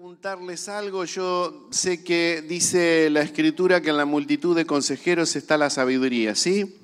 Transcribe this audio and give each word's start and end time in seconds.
preguntarles 0.00 0.66
algo. 0.70 1.04
Yo 1.04 1.68
sé 1.70 2.02
que 2.02 2.42
dice 2.48 3.10
la 3.10 3.20
escritura 3.20 3.82
que 3.82 3.90
en 3.90 3.98
la 3.98 4.06
multitud 4.06 4.56
de 4.56 4.64
consejeros 4.64 5.36
está 5.36 5.58
la 5.58 5.68
sabiduría, 5.68 6.34
¿sí? 6.34 6.74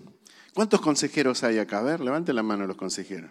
¿Cuántos 0.53 0.83
consejeros 0.83 1.43
hay 1.43 1.57
acá? 1.57 1.79
A 1.79 1.83
ver, 1.83 2.01
levanten 2.01 2.37
la 2.37 2.43
mano 2.43 2.67
los 2.67 2.77
consejeros. 2.77 3.31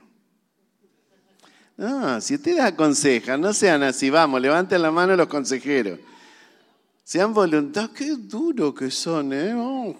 No, 1.77 2.19
si 2.19 2.33
ustedes 2.33 2.61
aconsejan, 2.61 3.39
no 3.39 3.53
sean 3.53 3.83
así, 3.83 4.09
vamos, 4.09 4.41
levanten 4.41 4.81
la 4.81 4.89
mano 4.89 5.15
los 5.15 5.27
consejeros. 5.27 5.99
Sean 7.03 7.31
voluntarios, 7.31 7.91
qué 7.91 8.15
duro 8.15 8.73
que 8.73 8.89
son, 8.89 9.33
¿eh? 9.33 9.53
No, 9.53 9.95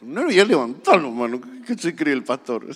no 0.00 0.24
voy 0.24 0.40
a 0.40 0.44
levantar 0.46 0.98
la 0.98 1.10
mano, 1.10 1.42
¿qué 1.66 1.76
se 1.76 1.94
cree 1.94 2.14
el 2.14 2.24
pastor? 2.24 2.74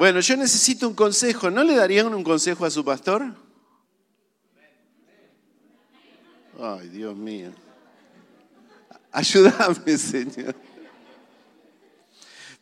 Bueno, 0.00 0.20
yo 0.20 0.34
necesito 0.34 0.88
un 0.88 0.94
consejo. 0.94 1.50
¿No 1.50 1.62
le 1.62 1.74
darían 1.74 2.14
un 2.14 2.24
consejo 2.24 2.64
a 2.64 2.70
su 2.70 2.82
pastor? 2.82 3.34
Ay, 6.58 6.88
Dios 6.88 7.14
mío. 7.14 7.50
Ayúdame, 9.12 9.98
Señor. 9.98 10.54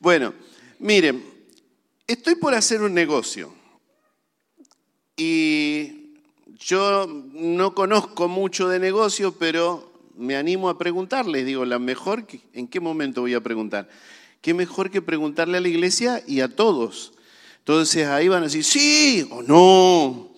Bueno, 0.01 0.35
miren, 0.81 1.25
estoy 2.09 2.35
por 2.35 2.57
hacer 2.57 2.83
un 2.83 2.93
negocio. 2.93 3.55
Y 5.17 6.17
yo 6.59 7.07
no 7.07 7.73
conozco 7.73 8.27
mucho 8.27 8.69
de 8.69 8.81
negocio, 8.81 9.39
pero 9.39 9.93
me 10.17 10.34
animo 10.34 10.69
a 10.69 10.77
preguntarles. 10.77 11.47
Digo, 11.47 11.65
la 11.65 11.79
mejor, 11.79 12.27
¿en 12.53 12.67
qué 12.67 12.81
momento 12.81 13.20
voy 13.20 13.34
a 13.34 13.41
preguntar? 13.41 13.89
¿Qué 14.41 14.55
mejor 14.55 14.91
que 14.91 15.03
preguntarle 15.03 15.59
a 15.59 15.61
la 15.61 15.69
iglesia 15.69 16.20
y 16.27 16.41
a 16.41 16.48
todos? 16.48 17.12
Entonces 17.69 18.07
ahí 18.07 18.29
van 18.29 18.41
a 18.41 18.47
decir, 18.47 18.65
sí 18.65 19.29
o 19.31 19.43
no. 19.43 20.31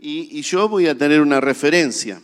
Y, 0.00 0.42
yo 0.42 0.68
voy 0.68 0.88
a 0.88 0.98
tener 0.98 1.20
una 1.20 1.40
referencia. 1.40 2.20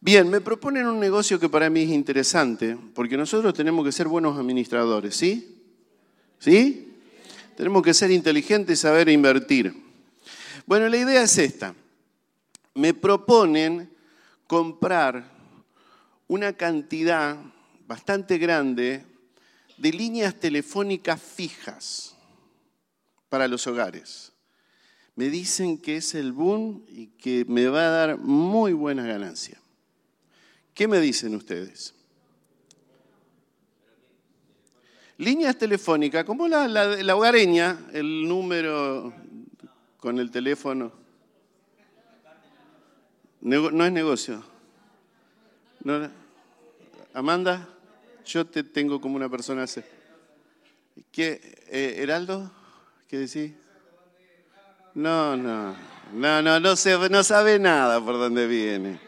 Bien, 0.00 0.28
me 0.28 0.40
proponen 0.40 0.88
un 0.88 0.98
negocio 0.98 1.38
que 1.38 1.48
para 1.48 1.70
mí 1.70 1.82
es 1.82 1.90
interesante, 1.90 2.76
porque 2.92 3.16
nosotros 3.16 3.54
tenemos 3.54 3.84
que 3.84 3.92
ser 3.92 4.08
buenos 4.08 4.36
administradores, 4.36 5.14
¿sí? 5.14 5.60
¿Sí? 6.40 6.92
Tenemos 7.56 7.84
que 7.84 7.94
ser 7.94 8.10
inteligentes 8.10 8.80
y 8.80 8.82
saber 8.82 9.08
invertir. 9.10 9.72
Bueno, 10.66 10.88
la 10.88 10.96
idea 10.96 11.22
es 11.22 11.38
esta. 11.38 11.72
Me 12.74 12.94
proponen 12.94 13.88
comprar 14.48 15.22
una 16.26 16.52
cantidad 16.52 17.36
bastante 17.86 18.38
grande 18.38 19.04
de 19.76 19.92
líneas 19.92 20.34
telefónicas 20.34 21.22
fijas 21.22 22.15
para 23.28 23.48
los 23.48 23.66
hogares. 23.66 24.32
Me 25.14 25.30
dicen 25.30 25.78
que 25.78 25.96
es 25.96 26.14
el 26.14 26.32
boom 26.32 26.84
y 26.88 27.06
que 27.08 27.44
me 27.46 27.68
va 27.68 27.86
a 27.86 27.90
dar 27.90 28.18
muy 28.18 28.72
buena 28.72 29.06
ganancia. 29.06 29.60
¿Qué 30.74 30.86
me 30.86 31.00
dicen 31.00 31.34
ustedes? 31.34 31.94
Líneas 35.18 35.56
telefónicas, 35.56 36.24
como 36.24 36.46
la, 36.46 36.68
la, 36.68 37.16
hogareña, 37.16 37.86
el 37.94 38.28
número 38.28 39.14
con 39.96 40.18
el 40.18 40.30
teléfono. 40.30 40.92
no 43.40 43.84
es 43.86 43.92
negocio. 43.92 44.56
Amanda, 47.14 47.68
yo 48.24 48.44
te 48.44 48.64
tengo 48.64 49.00
como 49.00 49.16
una 49.16 49.28
persona. 49.28 49.64
¿Qué? 51.12 51.40
Eh, 51.68 51.94
¿Heraldo? 51.98 52.50
¿Qué 53.08 53.18
decís? 53.18 53.52
No, 54.94 55.36
no, 55.36 55.76
no, 56.12 56.42
no, 56.42 56.60
no, 56.60 57.08
no 57.08 57.22
sabe 57.22 57.58
nada 57.58 58.00
por 58.04 58.14
dónde 58.14 58.46
viene. 58.46 58.98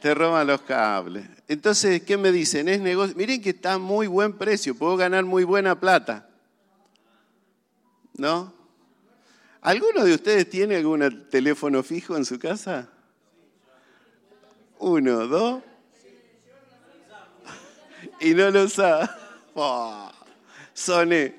Te 0.00 0.14
roban 0.14 0.46
los 0.46 0.62
cables. 0.62 1.26
Entonces, 1.48 2.02
¿qué 2.02 2.16
me 2.16 2.30
dicen? 2.30 2.68
Es 2.68 2.80
negocio. 2.80 3.16
Miren 3.16 3.42
que 3.42 3.50
está 3.50 3.78
muy 3.78 4.06
buen 4.06 4.38
precio, 4.38 4.74
puedo 4.74 4.96
ganar 4.96 5.24
muy 5.24 5.44
buena 5.44 5.78
plata. 5.78 6.28
¿No? 8.14 8.54
¿Alguno 9.60 10.04
de 10.04 10.14
ustedes 10.14 10.48
tiene 10.48 10.76
algún 10.76 11.28
teléfono 11.28 11.82
fijo 11.82 12.16
en 12.16 12.24
su 12.24 12.38
casa? 12.38 12.88
Uno, 14.78 15.26
dos. 15.26 15.62
Y 18.20 18.32
no 18.34 18.50
lo 18.50 18.62
usa. 18.62 19.14
Soné. 20.78 21.34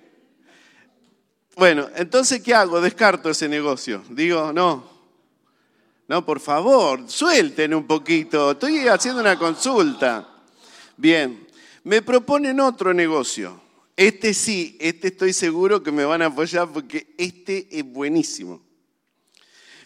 Bueno, 1.56 1.88
entonces, 1.96 2.42
¿qué 2.42 2.54
hago? 2.54 2.82
Descarto 2.82 3.30
ese 3.30 3.48
negocio. 3.48 4.04
Digo, 4.10 4.52
no, 4.52 4.84
no, 6.10 6.26
por 6.26 6.42
favor, 6.42 7.10
suelten 7.10 7.74
un 7.74 7.88
poquito. 7.88 8.52
Estoy 8.52 8.88
haciendo 8.88 9.22
una 9.22 9.40
consulta. 9.40 10.28
Bien, 10.98 11.48
me 11.86 12.02
proponen 12.02 12.60
otro 12.60 12.94
negocio. 12.94 13.62
Este 13.96 14.34
sí, 14.34 14.78
este 14.80 15.08
estoy 15.08 15.32
seguro 15.32 15.82
que 15.82 15.92
me 15.92 16.04
van 16.04 16.22
a 16.22 16.28
apoyar 16.28 16.70
porque 16.74 17.14
este 17.18 17.68
es 17.72 17.86
buenísimo. 17.86 18.62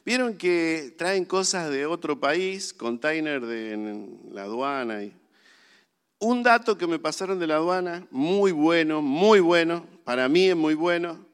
Vieron 0.03 0.35
que 0.35 0.95
traen 0.97 1.25
cosas 1.25 1.69
de 1.69 1.85
otro 1.85 2.19
país, 2.19 2.73
container 2.73 3.45
de 3.45 4.07
la 4.31 4.43
aduana 4.43 5.03
y 5.03 5.13
un 6.23 6.41
dato 6.41 6.78
que 6.78 6.88
me 6.88 7.00
pasaron 7.00 7.38
de 7.38 7.47
la 7.47 7.56
aduana, 7.56 8.07
muy 8.09 8.53
bueno, 8.53 9.01
muy 9.01 9.41
bueno, 9.41 9.85
para 10.06 10.29
mí 10.29 10.47
es 10.47 10.56
muy 10.56 10.73
bueno, 10.73 11.25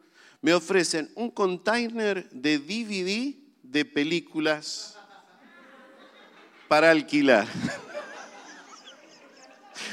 me 0.42 0.52
ofrecen 0.54 1.12
un 1.16 1.30
container 1.30 2.28
de 2.32 2.58
DVD 2.58 3.36
de 3.62 3.86
películas 3.86 4.98
para 6.68 6.90
alquilar. 6.90 7.48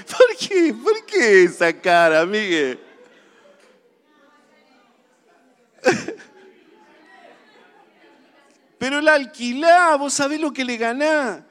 ¿Por 0.07 0.37
qué? 0.39 0.75
¿Por 0.83 1.05
qué 1.05 1.45
esa 1.45 1.79
cara, 1.79 2.25
Miguel? 2.25 2.81
Pero 8.79 9.03
la 9.03 9.15
alquilá, 9.15 9.97
vos 9.97 10.15
sabés 10.15 10.41
lo 10.41 10.53
que 10.53 10.65
le 10.65 10.79
ganás. 10.79 11.43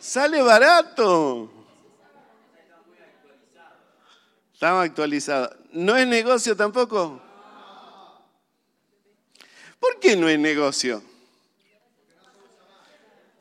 Sale 0.00 0.40
barato. 0.40 1.57
Estamos 4.58 4.86
actualizados. 4.86 5.54
¿No 5.70 5.96
es 5.96 6.04
negocio 6.04 6.56
tampoco? 6.56 7.22
¿Por 9.78 10.00
qué 10.00 10.16
no 10.16 10.28
es 10.28 10.36
negocio? 10.36 11.00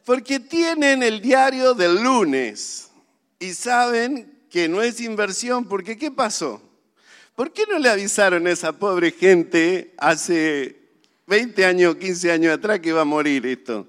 Porque 0.05 0.39
tienen 0.39 1.01
el 1.01 1.19
diario 1.19 1.73
del 1.73 2.03
lunes 2.03 2.91
y 3.39 3.51
saben 3.55 4.43
que 4.51 4.69
no 4.69 4.83
es 4.83 5.01
inversión, 5.01 5.67
porque 5.67 5.97
¿qué 5.97 6.11
pasó? 6.11 6.61
¿Por 7.35 7.51
qué 7.51 7.65
no 7.65 7.79
le 7.79 7.89
avisaron 7.89 8.45
a 8.45 8.51
esa 8.51 8.73
pobre 8.73 9.09
gente 9.09 9.95
hace 9.97 10.79
20 11.25 11.65
años, 11.65 11.95
15 11.95 12.31
años 12.31 12.53
atrás 12.53 12.79
que 12.79 12.89
iba 12.89 13.01
a 13.01 13.05
morir 13.05 13.43
esto? 13.47 13.87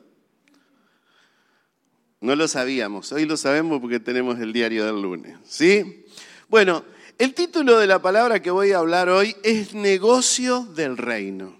No 2.22 2.34
lo 2.34 2.48
sabíamos, 2.48 3.12
hoy 3.12 3.26
lo 3.26 3.36
sabemos 3.36 3.82
porque 3.82 4.00
tenemos 4.00 4.40
el 4.40 4.50
diario 4.50 4.86
del 4.86 5.02
lunes, 5.02 5.36
¿sí? 5.46 6.06
Bueno, 6.48 6.82
el 7.18 7.34
título 7.34 7.78
de 7.78 7.88
la 7.88 8.00
palabra 8.00 8.40
que 8.40 8.52
voy 8.52 8.70
a 8.70 8.78
hablar 8.78 9.08
hoy 9.08 9.36
es 9.42 9.74
negocio 9.74 10.64
del 10.74 10.96
reino. 10.96 11.58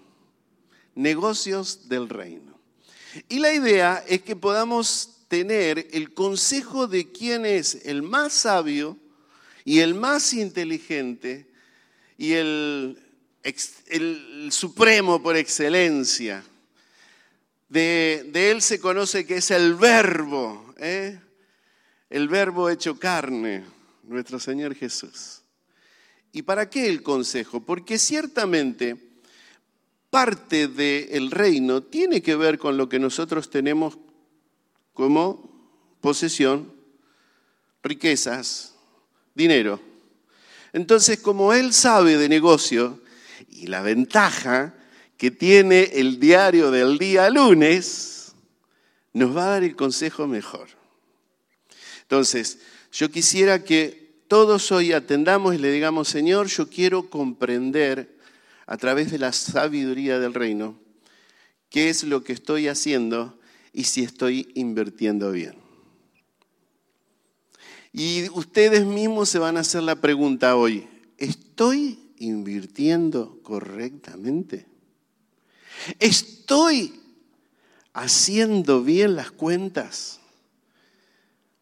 Negocios 0.95 1.89
del 1.89 2.07
reino. 2.07 2.57
Y 3.27 3.39
la 3.39 3.53
idea 3.53 4.03
es 4.07 4.21
que 4.21 4.37
podamos 4.37 5.25
tener 5.27 5.87
el 5.91 6.13
consejo 6.13 6.87
de 6.87 7.11
quién 7.11 7.45
es 7.45 7.85
el 7.85 8.01
más 8.03 8.33
sabio 8.33 8.97
y 9.65 9.79
el 9.79 9.95
más 9.95 10.33
inteligente 10.33 11.47
y 12.17 12.33
el, 12.33 12.97
supremo 14.51 15.21
por 15.21 15.35
excelencia. 15.35 16.43
De, 17.67 18.29
él 18.33 18.61
se 18.61 18.79
conoce 18.79 19.25
que 19.25 19.37
es 19.37 19.51
el 19.51 19.75
verbo, 19.75 20.73
¿eh? 20.77 21.19
el 22.09 22.27
verbo 22.27 22.69
hecho 22.69 22.97
carne, 22.97 23.63
nuestro 24.03 24.39
Señor 24.39 24.73
Jesús. 24.73 25.38
¿Y 26.31 26.43
para 26.43 26.69
qué 26.69 26.87
el 26.87 27.01
consejo? 27.01 27.61
Porque 27.61 27.97
ciertamente 27.97 28.97
parte 30.09 30.67
del 30.67 31.31
reino 31.31 31.83
tiene 31.83 32.21
que 32.21 32.35
ver 32.35 32.57
con 32.57 32.77
lo 32.77 32.89
que 32.89 32.99
nosotros 32.99 33.49
tenemos 33.49 33.97
como 34.93 35.49
posesión, 36.01 36.73
riquezas, 37.83 38.75
dinero. 39.33 39.79
Entonces, 40.73 41.19
como 41.19 41.53
él 41.53 41.73
sabe 41.73 42.17
de 42.17 42.29
negocio 42.29 43.01
y 43.49 43.67
la 43.67 43.81
ventaja 43.81 44.75
que 45.17 45.31
tiene 45.31 45.83
el 45.93 46.19
diario 46.19 46.71
del 46.71 46.97
día 46.97 47.29
lunes, 47.29 48.33
nos 49.13 49.35
va 49.35 49.45
a 49.45 49.49
dar 49.49 49.63
el 49.63 49.75
consejo 49.75 50.27
mejor. 50.27 50.69
Entonces, 52.03 52.59
yo 52.91 53.11
quisiera 53.11 53.63
que 53.63 53.98
todos 54.29 54.71
hoy 54.71 54.93
atendamos 54.93 55.55
y 55.55 55.57
le 55.57 55.71
digamos, 55.71 56.07
Señor, 56.07 56.47
yo 56.47 56.69
quiero 56.69 57.09
comprender 57.09 58.15
a 58.67 58.77
través 58.77 59.09
de 59.11 59.17
la 59.17 59.33
sabiduría 59.33 60.19
del 60.19 60.35
reino 60.35 60.77
qué 61.71 61.89
es 61.89 62.03
lo 62.03 62.23
que 62.23 62.33
estoy 62.33 62.67
haciendo 62.67 63.39
y 63.73 63.85
si 63.85 64.03
estoy 64.03 64.51
invirtiendo 64.53 65.31
bien. 65.31 65.55
Y 67.91 68.29
ustedes 68.29 68.85
mismos 68.85 69.29
se 69.29 69.39
van 69.39 69.57
a 69.57 69.61
hacer 69.61 69.81
la 69.81 69.95
pregunta 69.95 70.55
hoy, 70.55 70.87
¿estoy 71.17 71.97
invirtiendo 72.19 73.39
correctamente? 73.41 74.67
¿Estoy 75.97 77.01
haciendo 77.93 78.83
bien 78.83 79.15
las 79.15 79.31
cuentas 79.31 80.19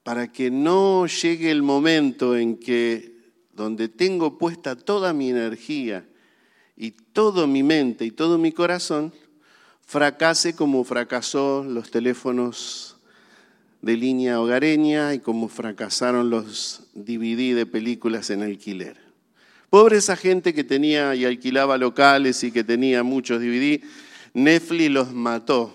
para 0.07 0.31
que 0.31 0.49
no 0.49 1.05
llegue 1.05 1.51
el 1.51 1.61
momento 1.61 2.37
en 2.37 2.55
que 2.55 3.11
donde 3.51 3.89
tengo 3.89 4.37
puesta 4.37 4.77
toda 4.77 5.11
mi 5.11 5.31
energía 5.31 6.07
y 6.77 6.91
toda 6.91 7.45
mi 7.45 7.61
mente 7.61 8.05
y 8.05 8.11
todo 8.11 8.37
mi 8.37 8.53
corazón, 8.53 9.11
fracase 9.85 10.55
como 10.55 10.85
fracasó 10.85 11.65
los 11.65 11.91
teléfonos 11.91 12.95
de 13.81 13.97
línea 13.97 14.39
hogareña 14.39 15.13
y 15.13 15.19
como 15.19 15.49
fracasaron 15.49 16.29
los 16.29 16.83
DVD 16.93 17.53
de 17.53 17.65
películas 17.65 18.29
en 18.29 18.43
alquiler. 18.43 18.95
Pobre 19.69 19.97
esa 19.97 20.15
gente 20.15 20.53
que 20.53 20.63
tenía 20.63 21.15
y 21.15 21.25
alquilaba 21.25 21.77
locales 21.77 22.45
y 22.45 22.53
que 22.53 22.63
tenía 22.63 23.03
muchos 23.03 23.41
DVD, 23.41 23.83
Netflix 24.33 24.89
los 24.89 25.11
mató. 25.11 25.73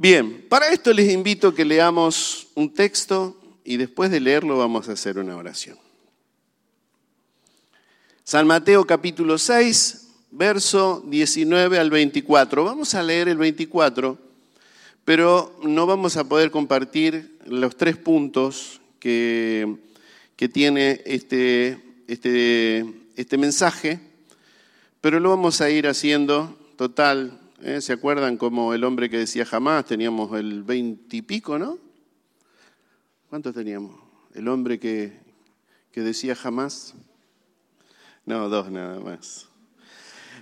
Bien, 0.00 0.46
para 0.48 0.68
esto 0.68 0.92
les 0.92 1.12
invito 1.12 1.48
a 1.48 1.54
que 1.56 1.64
leamos 1.64 2.46
un 2.54 2.72
texto 2.72 3.36
y 3.64 3.78
después 3.78 4.12
de 4.12 4.20
leerlo 4.20 4.56
vamos 4.56 4.88
a 4.88 4.92
hacer 4.92 5.18
una 5.18 5.36
oración. 5.36 5.76
San 8.22 8.46
Mateo 8.46 8.86
capítulo 8.86 9.38
6, 9.38 10.08
verso 10.30 11.02
19 11.04 11.80
al 11.80 11.90
24. 11.90 12.62
Vamos 12.62 12.94
a 12.94 13.02
leer 13.02 13.26
el 13.28 13.38
24 13.38 14.28
pero 15.04 15.58
no 15.64 15.86
vamos 15.86 16.16
a 16.16 16.28
poder 16.28 16.52
compartir 16.52 17.38
los 17.46 17.76
tres 17.76 17.96
puntos 17.96 18.80
que, 19.00 19.78
que 20.36 20.48
tiene 20.48 21.00
este, 21.06 21.80
este, 22.06 22.84
este, 23.16 23.38
mensaje, 23.38 23.98
pero 25.00 25.18
lo 25.18 25.30
vamos 25.30 25.62
a 25.62 25.70
ir 25.70 25.88
haciendo 25.88 26.56
total. 26.76 27.40
¿Eh? 27.62 27.80
¿Se 27.80 27.92
acuerdan 27.92 28.36
como 28.36 28.74
el 28.74 28.84
hombre 28.84 29.10
que 29.10 29.18
decía 29.18 29.44
jamás? 29.44 29.84
Teníamos 29.84 30.36
el 30.38 30.62
veintipico, 30.62 31.58
¿no? 31.58 31.78
¿Cuántos 33.28 33.54
teníamos? 33.54 34.00
El 34.34 34.48
hombre 34.48 34.78
que, 34.78 35.18
que 35.92 36.00
decía 36.00 36.34
jamás. 36.34 36.94
No, 38.24 38.48
dos 38.48 38.70
nada 38.70 38.98
más. 39.00 39.46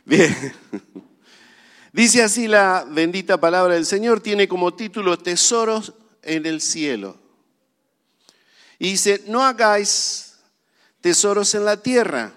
Bien. 0.05 0.35
Dice 1.93 2.23
así 2.23 2.47
la 2.47 2.87
bendita 2.87 3.41
palabra 3.41 3.75
del 3.75 3.87
Señor, 3.87 4.21
tiene 4.21 4.47
como 4.47 4.75
título 4.75 5.17
Tesoros 5.17 5.95
en 6.23 6.45
el 6.45 6.61
cielo. 6.61 7.19
Y 8.79 8.91
dice, 8.91 9.25
no 9.29 9.43
hagáis 9.43 10.37
tesoros 11.01 11.55
en 11.55 11.65
la 11.65 11.83
tierra, 11.83 12.35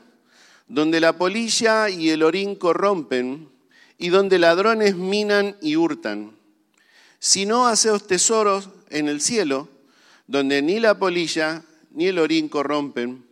donde 0.68 1.02
la 1.02 1.18
polilla 1.18 1.90
y 1.90 2.10
el 2.10 2.24
orín 2.24 2.56
corrompen, 2.56 3.50
y 4.00 4.10
donde 4.10 4.40
ladrones 4.40 4.96
minan 4.96 5.58
y 5.62 5.76
hurtan, 5.76 6.32
sino 7.20 7.68
haceos 7.68 8.08
tesoros 8.08 8.70
en 8.90 9.10
el 9.10 9.20
cielo, 9.20 9.68
donde 10.26 10.62
ni 10.62 10.80
la 10.80 10.98
polilla 10.98 11.64
ni 11.92 12.08
el 12.08 12.18
orín 12.18 12.48
corrompen, 12.48 13.26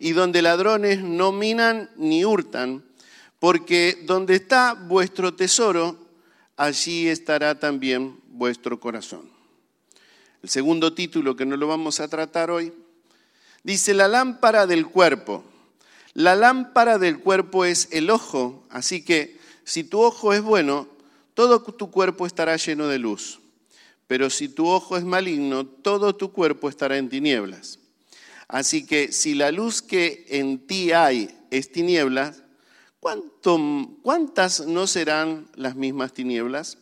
y 0.00 0.12
donde 0.12 0.42
ladrones 0.42 1.00
no 1.00 1.30
minan 1.32 1.88
ni 1.96 2.24
hurtan, 2.24 2.84
porque 3.38 4.02
donde 4.04 4.34
está 4.34 4.74
vuestro 4.74 5.34
tesoro, 5.34 5.96
allí 6.56 7.08
estará 7.08 7.58
también 7.60 8.18
vuestro 8.26 8.80
corazón. 8.80 9.30
El 10.42 10.48
segundo 10.48 10.94
título 10.94 11.36
que 11.36 11.46
no 11.46 11.56
lo 11.56 11.68
vamos 11.68 12.00
a 12.00 12.08
tratar 12.08 12.50
hoy 12.50 12.72
dice 13.62 13.94
la 13.94 14.08
lámpara 14.08 14.66
del 14.66 14.86
cuerpo. 14.86 15.44
La 16.14 16.34
lámpara 16.34 16.98
del 16.98 17.20
cuerpo 17.20 17.64
es 17.64 17.88
el 17.92 18.10
ojo, 18.10 18.64
así 18.70 19.04
que 19.04 19.37
si 19.68 19.84
tu 19.84 20.00
ojo 20.00 20.32
es 20.32 20.40
bueno, 20.40 20.88
todo 21.34 21.60
tu 21.60 21.90
cuerpo 21.90 22.24
estará 22.24 22.56
lleno 22.56 22.88
de 22.88 22.98
luz. 22.98 23.38
Pero 24.06 24.30
si 24.30 24.48
tu 24.48 24.66
ojo 24.66 24.96
es 24.96 25.04
maligno, 25.04 25.66
todo 25.66 26.16
tu 26.16 26.32
cuerpo 26.32 26.70
estará 26.70 26.96
en 26.96 27.10
tinieblas. 27.10 27.78
Así 28.48 28.86
que 28.86 29.12
si 29.12 29.34
la 29.34 29.52
luz 29.52 29.82
que 29.82 30.24
en 30.30 30.66
ti 30.66 30.92
hay 30.92 31.28
es 31.50 31.70
tinieblas, 31.70 32.42
¿cuántas 34.02 34.66
no 34.66 34.86
serán 34.86 35.50
las 35.54 35.76
mismas 35.76 36.14
tinieblas? 36.14 36.78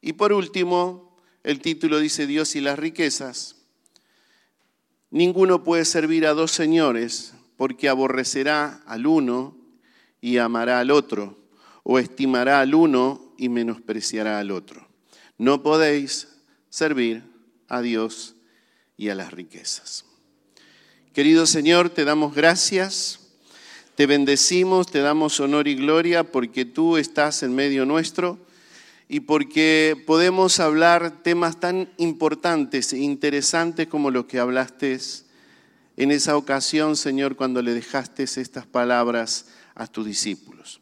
Y 0.00 0.14
por 0.14 0.32
último, 0.32 1.16
el 1.44 1.60
título 1.60 2.00
dice 2.00 2.26
Dios 2.26 2.56
y 2.56 2.60
las 2.60 2.80
riquezas. 2.80 3.54
Ninguno 5.10 5.62
puede 5.62 5.84
servir 5.84 6.26
a 6.26 6.34
dos 6.34 6.50
señores 6.50 7.32
porque 7.56 7.88
aborrecerá 7.88 8.82
al 8.86 9.06
uno 9.06 9.56
y 10.20 10.38
amará 10.38 10.80
al 10.80 10.90
otro, 10.90 11.39
o 11.82 11.98
estimará 11.98 12.60
al 12.60 12.74
uno 12.74 13.34
y 13.36 13.48
menospreciará 13.48 14.38
al 14.38 14.50
otro. 14.50 14.88
No 15.38 15.62
podéis 15.62 16.28
servir 16.68 17.22
a 17.68 17.80
Dios 17.80 18.36
y 18.96 19.08
a 19.08 19.14
las 19.14 19.32
riquezas. 19.32 20.04
Querido 21.12 21.46
Señor, 21.46 21.90
te 21.90 22.04
damos 22.04 22.34
gracias 22.34 23.20
te 24.00 24.06
bendecimos, 24.06 24.86
te 24.86 25.00
damos 25.00 25.40
honor 25.40 25.68
y 25.68 25.74
gloria 25.74 26.24
porque 26.24 26.64
tú 26.64 26.96
estás 26.96 27.42
en 27.42 27.54
medio 27.54 27.84
nuestro 27.84 28.38
y 29.10 29.20
porque 29.20 29.94
podemos 30.06 30.58
hablar 30.58 31.22
temas 31.22 31.60
tan 31.60 31.92
importantes 31.98 32.94
e 32.94 32.98
interesantes 33.00 33.88
como 33.88 34.10
lo 34.10 34.26
que 34.26 34.38
hablaste 34.38 34.98
en 35.98 36.12
esa 36.12 36.38
ocasión, 36.38 36.96
Señor, 36.96 37.36
cuando 37.36 37.60
le 37.60 37.74
dejaste 37.74 38.22
estas 38.22 38.64
palabras 38.64 39.48
a 39.74 39.86
tus 39.86 40.06
discípulos. 40.06 40.80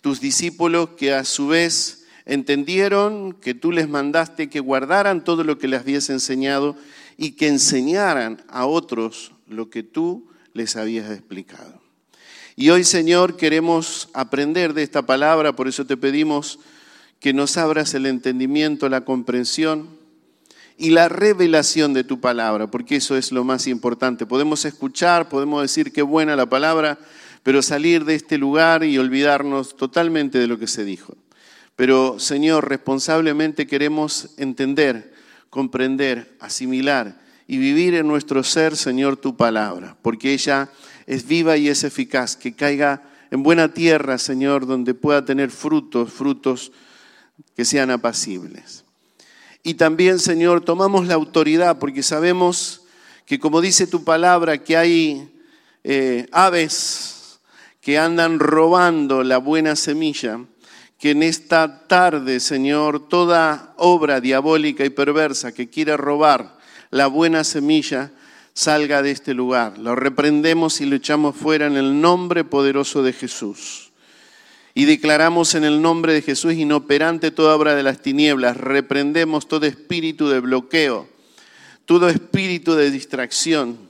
Tus 0.00 0.20
discípulos 0.20 0.90
que 0.96 1.12
a 1.12 1.24
su 1.24 1.48
vez 1.48 2.06
entendieron 2.24 3.32
que 3.32 3.54
tú 3.54 3.72
les 3.72 3.88
mandaste 3.88 4.50
que 4.50 4.60
guardaran 4.60 5.24
todo 5.24 5.44
lo 5.44 5.58
que 5.58 5.68
les 5.68 5.80
habías 5.80 6.10
enseñado 6.10 6.76
y 7.16 7.32
que 7.32 7.48
enseñaran 7.48 8.42
a 8.48 8.66
otros 8.66 9.32
lo 9.48 9.70
que 9.70 9.82
tú 9.82 10.28
les 10.52 10.76
habías 10.76 11.10
explicado. 11.10 11.80
Y 12.54 12.70
hoy, 12.70 12.84
Señor, 12.84 13.36
queremos 13.36 14.08
aprender 14.12 14.74
de 14.74 14.82
esta 14.82 15.02
palabra, 15.02 15.54
por 15.54 15.68
eso 15.68 15.86
te 15.86 15.96
pedimos 15.96 16.58
que 17.20 17.32
nos 17.32 17.56
abras 17.56 17.94
el 17.94 18.06
entendimiento, 18.06 18.88
la 18.88 19.04
comprensión 19.04 19.88
y 20.76 20.90
la 20.90 21.08
revelación 21.08 21.92
de 21.92 22.04
tu 22.04 22.20
palabra, 22.20 22.68
porque 22.68 22.96
eso 22.96 23.16
es 23.16 23.32
lo 23.32 23.42
más 23.44 23.66
importante. 23.66 24.26
Podemos 24.26 24.64
escuchar, 24.64 25.28
podemos 25.28 25.62
decir 25.62 25.92
qué 25.92 26.02
buena 26.02 26.36
la 26.36 26.46
palabra, 26.46 26.98
pero 27.48 27.62
salir 27.62 28.04
de 28.04 28.14
este 28.14 28.36
lugar 28.36 28.84
y 28.84 28.98
olvidarnos 28.98 29.74
totalmente 29.74 30.38
de 30.38 30.46
lo 30.46 30.58
que 30.58 30.66
se 30.66 30.84
dijo. 30.84 31.16
Pero, 31.76 32.20
Señor, 32.20 32.68
responsablemente 32.68 33.66
queremos 33.66 34.34
entender, 34.36 35.14
comprender, 35.48 36.36
asimilar 36.40 37.18
y 37.46 37.56
vivir 37.56 37.94
en 37.94 38.06
nuestro 38.06 38.44
ser, 38.44 38.76
Señor, 38.76 39.16
tu 39.16 39.34
palabra, 39.34 39.96
porque 40.02 40.34
ella 40.34 40.68
es 41.06 41.26
viva 41.26 41.56
y 41.56 41.70
es 41.70 41.84
eficaz, 41.84 42.36
que 42.36 42.52
caiga 42.52 43.02
en 43.30 43.42
buena 43.42 43.72
tierra, 43.72 44.18
Señor, 44.18 44.66
donde 44.66 44.92
pueda 44.92 45.24
tener 45.24 45.50
frutos, 45.50 46.12
frutos 46.12 46.70
que 47.56 47.64
sean 47.64 47.90
apacibles. 47.90 48.84
Y 49.62 49.72
también, 49.72 50.18
Señor, 50.18 50.62
tomamos 50.62 51.06
la 51.06 51.14
autoridad 51.14 51.78
porque 51.78 52.02
sabemos 52.02 52.82
que 53.24 53.38
como 53.38 53.62
dice 53.62 53.86
tu 53.86 54.04
palabra, 54.04 54.58
que 54.58 54.76
hay 54.76 55.30
eh, 55.82 56.26
aves 56.30 57.14
que 57.88 57.96
andan 57.96 58.38
robando 58.38 59.24
la 59.24 59.38
buena 59.38 59.74
semilla, 59.74 60.40
que 60.98 61.12
en 61.12 61.22
esta 61.22 61.86
tarde, 61.88 62.38
Señor, 62.38 63.08
toda 63.08 63.72
obra 63.78 64.20
diabólica 64.20 64.84
y 64.84 64.90
perversa 64.90 65.52
que 65.52 65.70
quiera 65.70 65.96
robar 65.96 66.58
la 66.90 67.06
buena 67.06 67.44
semilla, 67.44 68.10
salga 68.52 69.00
de 69.00 69.12
este 69.12 69.32
lugar. 69.32 69.78
Lo 69.78 69.96
reprendemos 69.96 70.82
y 70.82 70.84
lo 70.84 70.96
echamos 70.96 71.34
fuera 71.34 71.66
en 71.66 71.78
el 71.78 72.02
nombre 72.02 72.44
poderoso 72.44 73.02
de 73.02 73.14
Jesús. 73.14 73.90
Y 74.74 74.84
declaramos 74.84 75.54
en 75.54 75.64
el 75.64 75.80
nombre 75.80 76.12
de 76.12 76.20
Jesús 76.20 76.52
inoperante 76.52 77.30
toda 77.30 77.56
obra 77.56 77.74
de 77.74 77.84
las 77.84 78.02
tinieblas. 78.02 78.58
Reprendemos 78.58 79.48
todo 79.48 79.64
espíritu 79.64 80.28
de 80.28 80.40
bloqueo, 80.40 81.08
todo 81.86 82.10
espíritu 82.10 82.74
de 82.74 82.90
distracción, 82.90 83.87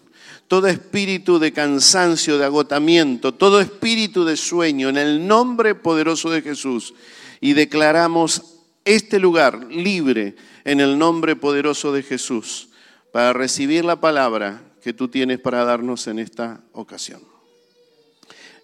todo 0.48 0.66
espíritu 0.66 1.38
de 1.38 1.52
cansancio, 1.52 2.38
de 2.38 2.46
agotamiento, 2.46 3.34
todo 3.34 3.60
espíritu 3.60 4.24
de 4.24 4.36
sueño, 4.36 4.88
en 4.88 4.96
el 4.96 5.26
nombre 5.26 5.74
poderoso 5.74 6.30
de 6.30 6.42
Jesús. 6.42 6.94
Y 7.40 7.52
declaramos 7.52 8.42
este 8.84 9.18
lugar 9.18 9.66
libre 9.70 10.34
en 10.64 10.80
el 10.80 10.98
nombre 10.98 11.36
poderoso 11.36 11.92
de 11.92 12.02
Jesús 12.02 12.70
para 13.12 13.32
recibir 13.34 13.84
la 13.84 14.00
palabra 14.00 14.62
que 14.82 14.94
tú 14.94 15.08
tienes 15.08 15.38
para 15.38 15.64
darnos 15.64 16.06
en 16.06 16.18
esta 16.18 16.62
ocasión. 16.72 17.22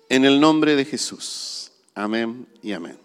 En 0.09 0.25
el 0.25 0.41
nombre 0.41 0.77
de 0.77 0.87
Jesús. 0.87 1.71
Amén 1.95 2.47
y 2.63 2.73
amén. 2.73 2.99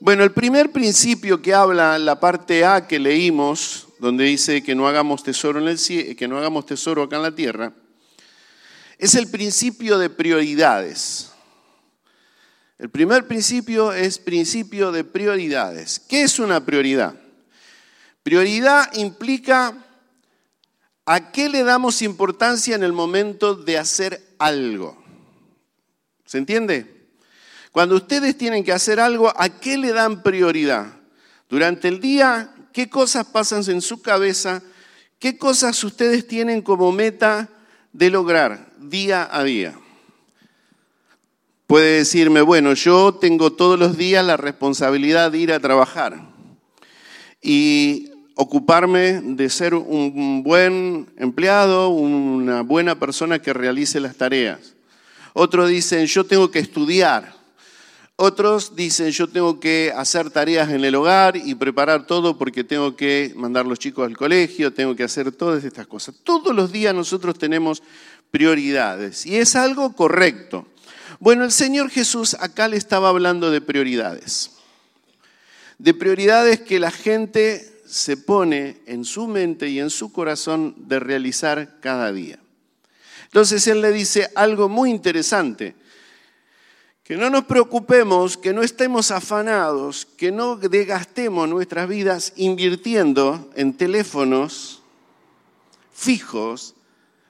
Bueno, 0.00 0.24
el 0.24 0.32
primer 0.32 0.72
principio 0.72 1.40
que 1.40 1.54
habla 1.54 1.98
la 1.98 2.18
parte 2.18 2.64
A 2.64 2.86
que 2.86 2.98
leímos, 2.98 3.86
donde 4.04 4.24
dice 4.24 4.62
que 4.62 4.74
no 4.74 4.86
hagamos 4.86 5.22
tesoro 5.22 5.58
en 5.58 5.66
el 5.66 6.14
que 6.14 6.28
no 6.28 6.36
hagamos 6.36 6.66
tesoro 6.66 7.04
acá 7.04 7.16
en 7.16 7.22
la 7.22 7.34
tierra, 7.34 7.72
es 8.98 9.14
el 9.14 9.30
principio 9.30 9.96
de 9.96 10.10
prioridades. 10.10 11.32
El 12.78 12.90
primer 12.90 13.26
principio 13.26 13.94
es 13.94 14.18
principio 14.18 14.92
de 14.92 15.04
prioridades. 15.04 15.98
¿Qué 16.00 16.22
es 16.22 16.38
una 16.38 16.66
prioridad? 16.66 17.14
Prioridad 18.22 18.92
implica 18.92 19.74
a 21.06 21.32
qué 21.32 21.48
le 21.48 21.64
damos 21.64 22.02
importancia 22.02 22.76
en 22.76 22.82
el 22.82 22.92
momento 22.92 23.54
de 23.54 23.78
hacer 23.78 24.20
algo. 24.38 25.02
¿Se 26.26 26.36
entiende? 26.36 27.08
Cuando 27.72 27.96
ustedes 27.96 28.36
tienen 28.36 28.64
que 28.64 28.72
hacer 28.72 29.00
algo, 29.00 29.32
¿a 29.34 29.48
qué 29.48 29.78
le 29.78 29.94
dan 29.94 30.22
prioridad? 30.22 30.92
Durante 31.48 31.88
el 31.88 32.00
día, 32.00 32.53
¿qué 32.74 32.90
cosas 32.90 33.24
pasan 33.26 33.62
en 33.68 33.80
su 33.80 34.02
cabeza? 34.02 34.62
¿Qué 35.18 35.38
cosas 35.38 35.82
ustedes 35.84 36.26
tienen 36.26 36.60
como 36.60 36.92
meta 36.92 37.48
de 37.92 38.10
lograr 38.10 38.72
día 38.78 39.26
a 39.30 39.44
día? 39.44 39.78
Puede 41.66 41.98
decirme, 41.98 42.42
bueno, 42.42 42.74
yo 42.74 43.14
tengo 43.14 43.52
todos 43.52 43.78
los 43.78 43.96
días 43.96 44.26
la 44.26 44.36
responsabilidad 44.36 45.32
de 45.32 45.38
ir 45.38 45.52
a 45.52 45.60
trabajar 45.60 46.20
y 47.40 48.10
ocuparme 48.34 49.20
de 49.22 49.48
ser 49.48 49.74
un 49.74 50.42
buen 50.42 51.06
empleado, 51.16 51.90
una 51.90 52.62
buena 52.62 52.98
persona 52.98 53.38
que 53.40 53.52
realice 53.52 54.00
las 54.00 54.16
tareas. 54.16 54.74
Otros 55.32 55.68
dicen, 55.68 56.06
yo 56.06 56.24
tengo 56.24 56.50
que 56.50 56.58
estudiar. 56.58 57.43
Otros 58.16 58.76
dicen, 58.76 59.10
yo 59.10 59.26
tengo 59.26 59.58
que 59.58 59.92
hacer 59.94 60.30
tareas 60.30 60.70
en 60.70 60.84
el 60.84 60.94
hogar 60.94 61.36
y 61.36 61.56
preparar 61.56 62.06
todo 62.06 62.38
porque 62.38 62.62
tengo 62.62 62.94
que 62.94 63.32
mandar 63.34 63.66
los 63.66 63.80
chicos 63.80 64.06
al 64.06 64.16
colegio, 64.16 64.72
tengo 64.72 64.94
que 64.94 65.02
hacer 65.02 65.32
todas 65.32 65.64
estas 65.64 65.88
cosas. 65.88 66.14
Todos 66.22 66.54
los 66.54 66.70
días 66.70 66.94
nosotros 66.94 67.36
tenemos 67.36 67.82
prioridades 68.30 69.26
y 69.26 69.34
es 69.34 69.56
algo 69.56 69.94
correcto. 69.94 70.64
Bueno, 71.18 71.44
el 71.44 71.50
Señor 71.50 71.90
Jesús 71.90 72.34
acá 72.34 72.68
le 72.68 72.76
estaba 72.76 73.08
hablando 73.08 73.50
de 73.50 73.60
prioridades. 73.60 74.52
De 75.78 75.92
prioridades 75.92 76.60
que 76.60 76.78
la 76.78 76.92
gente 76.92 77.82
se 77.84 78.16
pone 78.16 78.80
en 78.86 79.04
su 79.04 79.26
mente 79.26 79.68
y 79.68 79.80
en 79.80 79.90
su 79.90 80.12
corazón 80.12 80.76
de 80.76 81.00
realizar 81.00 81.80
cada 81.80 82.12
día. 82.12 82.38
Entonces 83.24 83.66
Él 83.66 83.80
le 83.80 83.90
dice 83.90 84.30
algo 84.36 84.68
muy 84.68 84.90
interesante, 84.90 85.74
que 87.04 87.18
no 87.18 87.28
nos 87.28 87.44
preocupemos, 87.44 88.38
que 88.38 88.54
no 88.54 88.62
estemos 88.62 89.10
afanados, 89.10 90.06
que 90.16 90.32
no 90.32 90.56
desgastemos 90.56 91.46
nuestras 91.46 91.86
vidas 91.86 92.32
invirtiendo 92.36 93.50
en 93.54 93.74
teléfonos 93.74 94.82
fijos, 95.92 96.74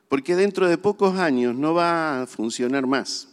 porque 0.09 0.37
dentro 0.37 0.69
de 0.69 0.79
pocos 0.79 1.19
años 1.19 1.57
no 1.57 1.75
va 1.75 2.23
a 2.23 2.27
funcionar 2.29 2.87
más. 2.87 3.29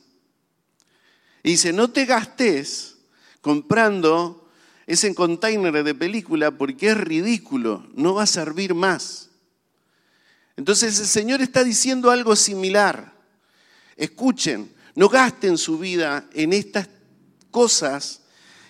Y 1.44 1.52
dice, 1.52 1.74
no 1.74 1.92
te 1.92 2.06
gastes 2.06 2.98
comprando 3.42 4.50
ese 4.88 5.14
container 5.14 5.84
de 5.84 5.94
película 5.94 6.50
porque 6.50 6.90
es 6.90 6.98
ridículo, 6.98 7.88
no 7.94 8.16
va 8.16 8.24
a 8.24 8.28
servir 8.28 8.74
más. 8.74 9.30
Entonces 10.58 11.00
el 11.00 11.06
Señor 11.06 11.42
está 11.42 11.64
diciendo 11.64 12.10
algo 12.10 12.36
similar. 12.36 13.14
Escuchen, 13.96 14.81
no 14.96 15.10
gasten 15.10 15.58
su 15.58 15.78
vida 15.78 16.28
en 16.34 16.54
estas 16.54 16.90
cosas 17.50 18.22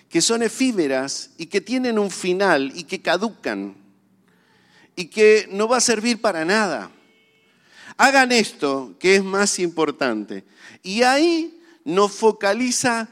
que 0.08 0.20
son 0.20 0.42
efímeras 0.42 1.30
y 1.38 1.46
que 1.46 1.60
tienen 1.60 1.98
un 1.98 2.10
final 2.10 2.72
y 2.74 2.84
que 2.84 3.00
caducan 3.00 3.74
y 4.94 5.06
que 5.06 5.48
no 5.50 5.68
va 5.68 5.78
a 5.78 5.80
servir 5.80 6.20
para 6.20 6.44
nada. 6.44 6.90
Hagan 7.96 8.32
esto 8.32 8.94
que 8.98 9.16
es 9.16 9.24
más 9.24 9.58
importante. 9.58 10.44
Y 10.82 11.02
ahí 11.02 11.60
nos 11.84 12.12
focaliza 12.12 13.08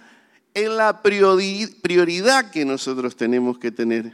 en 0.54 0.76
la 0.76 1.02
prioridad 1.02 2.50
que 2.50 2.64
nosotros 2.64 3.16
tenemos 3.16 3.58
que 3.58 3.70
tener 3.70 4.12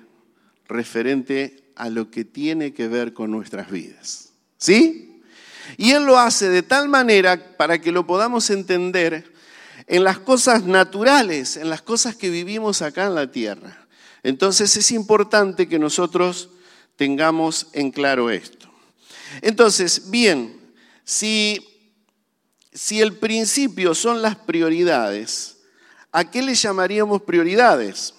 referente 0.68 1.64
a 1.76 1.90
lo 1.90 2.10
que 2.10 2.24
tiene 2.24 2.72
que 2.72 2.88
ver 2.88 3.12
con 3.12 3.30
nuestras 3.30 3.70
vidas. 3.70 4.32
¿Sí? 4.58 5.05
Y 5.76 5.92
Él 5.92 6.04
lo 6.04 6.18
hace 6.18 6.48
de 6.48 6.62
tal 6.62 6.88
manera 6.88 7.56
para 7.56 7.80
que 7.80 7.92
lo 7.92 8.06
podamos 8.06 8.50
entender 8.50 9.32
en 9.86 10.04
las 10.04 10.18
cosas 10.18 10.64
naturales, 10.64 11.56
en 11.56 11.70
las 11.70 11.82
cosas 11.82 12.16
que 12.16 12.30
vivimos 12.30 12.82
acá 12.82 13.06
en 13.06 13.14
la 13.14 13.30
tierra. 13.30 13.86
Entonces 14.22 14.76
es 14.76 14.90
importante 14.90 15.68
que 15.68 15.78
nosotros 15.78 16.48
tengamos 16.96 17.68
en 17.72 17.90
claro 17.90 18.30
esto. 18.30 18.68
Entonces, 19.42 20.10
bien, 20.10 20.58
si 21.04 21.76
si 22.76 23.00
el 23.00 23.14
principio 23.14 23.94
son 23.94 24.20
las 24.20 24.36
prioridades, 24.36 25.56
¿a 26.12 26.30
qué 26.30 26.42
le 26.42 26.54
llamaríamos 26.54 27.22
prioridades? 27.22 28.12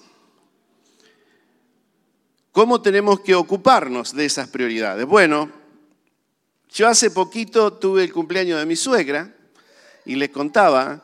¿Cómo 2.51 2.81
tenemos 2.81 3.19
que 3.19 3.35
ocuparnos 3.35 4.15
de 4.15 4.25
esas 4.25 4.47
prioridades? 4.47 5.05
Bueno, 5.05 5.51
yo 6.69 6.87
hace 6.87 7.11
poquito 7.11 7.73
tuve 7.73 8.03
el 8.03 8.13
cumpleaños 8.13 8.59
de 8.59 8.65
mi 8.65 8.75
suegra 8.75 9.33
y 10.05 10.15
les 10.15 10.29
contaba 10.29 11.03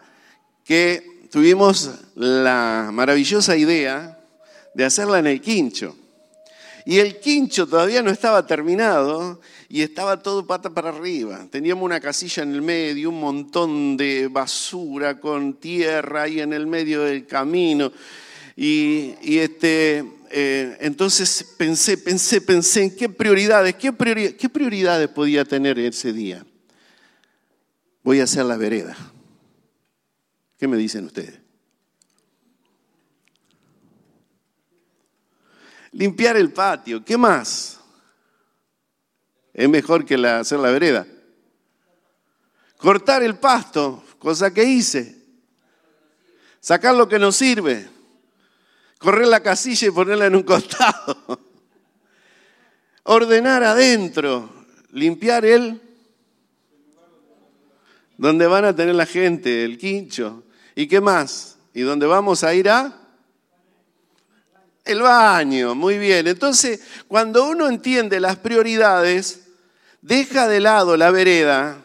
que 0.63 1.27
tuvimos 1.31 1.91
la 2.15 2.89
maravillosa 2.93 3.55
idea 3.55 4.19
de 4.73 4.85
hacerla 4.85 5.19
en 5.19 5.27
el 5.27 5.41
quincho. 5.41 5.95
Y 6.85 6.99
el 6.99 7.19
quincho 7.19 7.65
todavía 7.67 8.01
no 8.01 8.11
estaba 8.11 8.45
terminado 8.45 9.39
y 9.69 9.81
estaba 9.81 10.21
todo 10.21 10.45
pata 10.45 10.69
para 10.69 10.89
arriba. 10.89 11.47
Teníamos 11.49 11.83
una 11.83 12.01
casilla 12.01 12.43
en 12.43 12.53
el 12.53 12.61
medio, 12.61 13.09
un 13.09 13.21
montón 13.21 13.95
de 13.95 14.27
basura 14.27 15.19
con 15.19 15.53
tierra 15.55 16.23
ahí 16.23 16.41
en 16.41 16.51
el 16.51 16.67
medio 16.67 17.03
del 17.03 17.25
camino. 17.25 17.91
Y, 18.55 19.15
este, 19.39 20.05
eh, 20.29 20.77
entonces 20.79 21.43
pensé, 21.57 21.97
pensé, 21.97 22.41
pensé 22.41 22.83
en 22.83 22.95
qué 22.95 23.09
prioridades, 23.09 23.75
qué, 23.75 23.91
prioridades 23.91 25.09
podía 25.09 25.43
tener 25.43 25.79
ese 25.79 26.13
día. 26.13 26.45
Voy 28.03 28.19
a 28.19 28.25
hacer 28.25 28.45
la 28.45 28.57
vereda. 28.57 28.95
¿Qué 30.57 30.67
me 30.67 30.77
dicen 30.77 31.05
ustedes? 31.05 31.39
Limpiar 35.91 36.37
el 36.37 36.51
patio, 36.51 37.03
¿qué 37.03 37.17
más? 37.17 37.79
Es 39.53 39.69
mejor 39.69 40.05
que 40.05 40.15
hacer 40.15 40.59
la 40.59 40.71
vereda. 40.71 41.05
Cortar 42.77 43.23
el 43.23 43.35
pasto, 43.35 44.03
cosa 44.19 44.53
que 44.53 44.63
hice. 44.63 45.15
Sacar 46.59 46.95
lo 46.95 47.07
que 47.07 47.19
nos 47.19 47.35
sirve. 47.35 47.92
Correr 49.03 49.27
la 49.27 49.41
casilla 49.41 49.89
y 49.89 49.91
ponerla 49.91 50.27
en 50.27 50.35
un 50.37 50.43
costado. 50.43 51.17
Ordenar 53.03 53.63
adentro. 53.63 54.49
Limpiar 54.91 55.45
el 55.45 55.81
donde 58.17 58.47
van 58.47 58.63
a 58.63 58.73
tener 58.73 58.95
la 58.95 59.05
gente, 59.05 59.65
el 59.65 59.77
quincho. 59.77 60.43
¿Y 60.75 60.87
qué 60.87 61.01
más? 61.01 61.57
¿Y 61.73 61.81
dónde 61.81 62.05
vamos 62.05 62.45
a 62.45 62.53
ir 62.53 62.69
a? 62.69 62.97
El 64.85 65.01
baño, 65.01 65.75
muy 65.75 65.97
bien. 65.97 66.27
Entonces, 66.27 66.81
cuando 67.09 67.49
uno 67.49 67.67
entiende 67.67 68.21
las 68.21 68.37
prioridades, 68.37 69.47
deja 70.01 70.47
de 70.47 70.61
lado 70.61 70.95
la 70.95 71.11
vereda, 71.11 71.82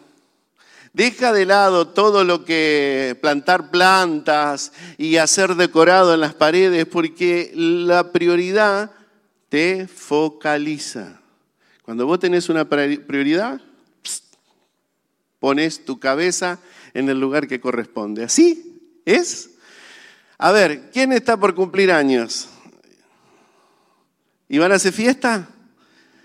deja 0.98 1.32
de 1.32 1.46
lado 1.46 1.86
todo 1.86 2.24
lo 2.24 2.44
que 2.44 3.16
plantar 3.22 3.70
plantas 3.70 4.72
y 4.96 5.18
hacer 5.18 5.54
decorado 5.54 6.12
en 6.12 6.18
las 6.18 6.34
paredes, 6.34 6.86
porque 6.86 7.52
la 7.54 8.10
prioridad 8.10 8.90
te 9.48 9.86
focaliza. 9.86 11.20
Cuando 11.82 12.04
vos 12.04 12.18
tenés 12.18 12.48
una 12.48 12.68
prioridad, 12.68 13.60
pones 15.38 15.84
tu 15.84 16.00
cabeza 16.00 16.58
en 16.94 17.08
el 17.08 17.20
lugar 17.20 17.46
que 17.46 17.60
corresponde. 17.60 18.24
¿Así 18.24 18.80
es? 19.04 19.50
A 20.36 20.50
ver, 20.50 20.90
¿quién 20.90 21.12
está 21.12 21.36
por 21.36 21.54
cumplir 21.54 21.92
años? 21.92 22.48
¿Y 24.48 24.58
van 24.58 24.72
a 24.72 24.74
hacer 24.74 24.92
fiesta? 24.92 25.48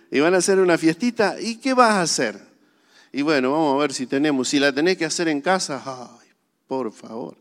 ¿Y 0.10 0.20
van 0.20 0.34
a 0.34 0.38
hacer 0.38 0.58
una 0.58 0.80
fiestita? 0.80 1.40
¿Y 1.40 1.58
qué 1.58 1.76
vas 1.76 1.92
a 1.92 2.02
hacer? 2.02 2.53
Y 3.16 3.22
bueno, 3.22 3.52
vamos 3.52 3.76
a 3.76 3.78
ver 3.78 3.94
si 3.94 4.08
tenemos. 4.08 4.50
Si 4.50 4.60
la 4.60 4.74
tenés 4.74 4.98
que 4.98 5.06
hacer 5.06 5.28
en 5.28 5.40
casa, 5.40 5.82
ay, 5.86 6.28
por 6.68 6.92
favor. 6.92 7.38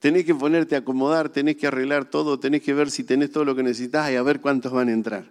Tenés 0.00 0.24
que 0.24 0.34
ponerte 0.34 0.74
a 0.74 0.78
acomodar, 0.78 1.28
tenés 1.28 1.56
que 1.56 1.68
arreglar 1.68 2.06
todo, 2.06 2.40
tenés 2.40 2.62
que 2.62 2.74
ver 2.74 2.90
si 2.90 3.04
tenés 3.04 3.30
todo 3.30 3.44
lo 3.44 3.54
que 3.54 3.62
necesitas 3.62 4.10
y 4.10 4.16
a 4.16 4.22
ver 4.22 4.40
cuántos 4.40 4.72
van 4.72 4.88
a 4.88 4.92
entrar. 4.92 5.30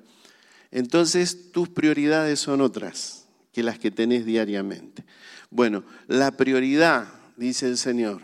Entonces 0.72 1.52
tus 1.52 1.68
prioridades 1.68 2.40
son 2.40 2.62
otras 2.62 3.28
que 3.52 3.62
las 3.62 3.78
que 3.78 3.92
tenés 3.92 4.26
diariamente. 4.26 5.04
Bueno, 5.50 5.84
la 6.08 6.32
prioridad, 6.32 7.12
dice 7.36 7.68
el 7.68 7.78
Señor, 7.78 8.22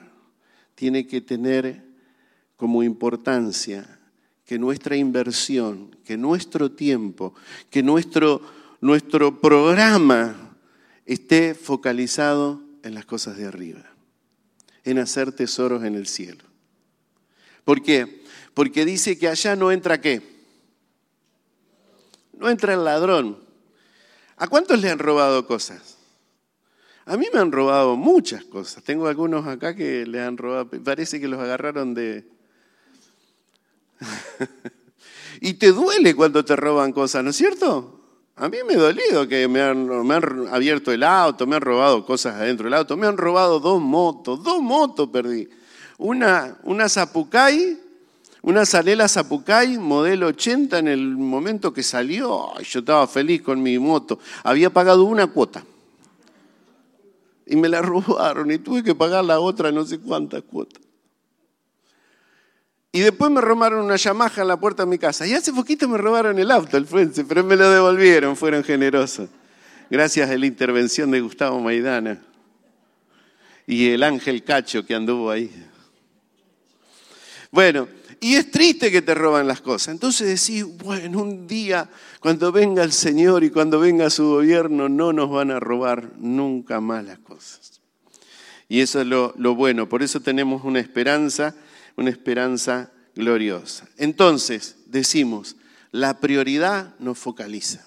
tiene 0.75 1.07
que 1.07 1.19
tener 1.19 1.83
como 2.55 2.83
importancia 2.83 3.99
que 4.45 4.57
nuestra 4.57 4.95
inversión, 4.95 5.97
que 6.05 6.15
nuestro 6.15 6.71
tiempo, 6.71 7.33
que 7.69 7.83
nuestro, 7.83 8.41
nuestro 8.79 9.41
programa 9.41 10.44
esté 11.05 11.53
focalizado 11.55 12.62
en 12.83 12.95
las 12.95 13.05
cosas 13.05 13.38
de 13.38 13.45
arriba, 13.45 13.83
en 14.83 15.00
hacer 15.00 15.31
tesoros 15.31 15.83
en 15.83 15.95
el 15.95 16.07
cielo. 16.07 16.43
¿Por 17.63 17.81
qué? 17.81 18.24
Porque 18.53 18.85
dice 18.85 19.17
que 19.17 19.27
allá 19.27 19.55
no 19.55 19.71
entra 19.71 20.01
qué? 20.01 20.21
No 22.33 22.50
entra 22.50 22.74
el 22.74 22.83
ladrón. 22.83 23.43
¿A 24.38 24.47
cuántos 24.47 24.79
le 24.81 24.89
han 24.89 25.00
robado 25.00 25.47
cosas? 25.47 25.97
A 27.05 27.17
mí 27.17 27.27
me 27.33 27.39
han 27.39 27.51
robado 27.51 27.95
muchas 27.95 28.43
cosas. 28.45 28.83
Tengo 28.83 29.07
algunos 29.07 29.45
acá 29.47 29.75
que 29.75 30.05
le 30.05 30.21
han 30.21 30.38
robado, 30.38 30.69
parece 30.83 31.19
que 31.19 31.27
los 31.27 31.39
agarraron 31.39 31.93
de... 31.93 32.27
y 35.41 35.53
te 35.53 35.71
duele 35.71 36.15
cuando 36.15 36.43
te 36.43 36.55
roban 36.55 36.91
cosas, 36.91 37.24
¿no 37.24 37.29
es 37.29 37.35
cierto? 37.35 38.04
A 38.37 38.49
mí 38.49 38.57
me 38.67 38.73
ha 38.73 38.77
dolido 38.77 39.27
que 39.29 39.47
me 39.47 39.61
han, 39.61 39.89
abierto 40.51 40.91
el 40.91 41.03
auto, 41.03 41.47
me 41.47 41.55
han 41.55 41.61
robado 41.61 42.05
cosas 42.05 42.35
adentro 42.35 42.65
del 42.65 42.73
auto, 42.73 42.97
me 42.97 43.07
han 43.07 43.15
robado 43.15 43.61
dos 43.61 43.81
motos, 43.81 44.43
dos 44.43 44.61
motos 44.61 45.07
perdí. 45.09 45.47
Una, 45.97 46.57
una 46.63 46.89
Zapucay, 46.89 47.79
una 48.41 48.65
Salela 48.65 49.07
Zapucay, 49.07 49.77
modelo 49.77 50.27
80 50.27 50.79
en 50.79 50.89
el 50.89 51.15
momento 51.15 51.71
que 51.71 51.81
salió, 51.81 52.59
yo 52.61 52.79
estaba 52.79 53.07
feliz 53.07 53.41
con 53.41 53.63
mi 53.63 53.79
moto. 53.79 54.19
Había 54.43 54.69
pagado 54.69 55.05
una 55.05 55.27
cuota 55.27 55.63
y 57.45 57.55
me 57.55 57.69
la 57.69 57.81
robaron 57.83 58.51
y 58.51 58.57
tuve 58.57 58.83
que 58.83 58.95
pagar 58.95 59.23
la 59.23 59.39
otra 59.39 59.71
no 59.71 59.85
sé 59.85 59.99
cuántas 59.99 60.43
cuotas. 60.43 60.84
Y 62.95 63.01
después 63.01 63.29
me 63.29 63.41
robaron 63.41 63.83
una 63.83 63.97
Yamaha 63.97 64.41
en 64.41 64.47
la 64.47 64.57
puerta 64.57 64.83
de 64.83 64.89
mi 64.89 64.97
casa. 64.97 65.27
Y 65.27 65.33
hace 65.33 65.51
poquito 65.51 65.85
me 65.89 65.97
robaron 65.97 66.39
el 66.39 66.49
auto, 66.49 66.77
el 66.77 66.85
Fuense, 66.85 67.25
pero 67.25 67.43
me 67.43 67.57
lo 67.57 67.69
devolvieron, 67.69 68.37
fueron 68.37 68.63
generosos. 68.63 69.27
Gracias 69.89 70.29
a 70.29 70.37
la 70.37 70.45
intervención 70.45 71.11
de 71.11 71.19
Gustavo 71.19 71.59
Maidana 71.59 72.23
y 73.67 73.89
el 73.89 74.01
ángel 74.01 74.45
Cacho 74.45 74.85
que 74.85 74.95
anduvo 74.95 75.29
ahí. 75.29 75.51
Bueno, 77.51 77.89
y 78.21 78.35
es 78.35 78.49
triste 78.49 78.89
que 78.89 79.01
te 79.01 79.13
roban 79.13 79.45
las 79.45 79.59
cosas. 79.59 79.89
Entonces 79.89 80.29
decís, 80.29 80.65
bueno, 80.77 81.21
un 81.21 81.47
día 81.47 81.89
cuando 82.21 82.53
venga 82.53 82.81
el 82.81 82.93
Señor 82.93 83.43
y 83.43 83.49
cuando 83.49 83.77
venga 83.77 84.09
su 84.09 84.25
gobierno 84.25 84.87
no 84.87 85.11
nos 85.11 85.29
van 85.29 85.51
a 85.51 85.59
robar 85.59 86.13
nunca 86.17 86.79
más 86.79 87.03
las 87.03 87.19
cosas. 87.19 87.81
Y 88.69 88.79
eso 88.79 89.01
es 89.01 89.07
lo 89.07 89.55
bueno. 89.55 89.89
Por 89.89 90.01
eso 90.01 90.21
tenemos 90.21 90.63
una 90.63 90.79
esperanza, 90.79 91.53
una 91.95 92.09
esperanza 92.09 92.91
gloriosa. 93.15 93.87
Entonces, 93.97 94.77
decimos, 94.87 95.55
la 95.91 96.19
prioridad 96.19 96.93
nos 96.99 97.17
focaliza. 97.17 97.85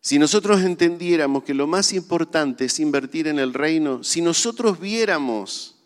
Si 0.00 0.18
nosotros 0.18 0.62
entendiéramos 0.62 1.44
que 1.44 1.54
lo 1.54 1.66
más 1.66 1.92
importante 1.92 2.64
es 2.64 2.80
invertir 2.80 3.28
en 3.28 3.38
el 3.38 3.54
reino, 3.54 4.02
si 4.02 4.20
nosotros 4.20 4.80
viéramos 4.80 5.76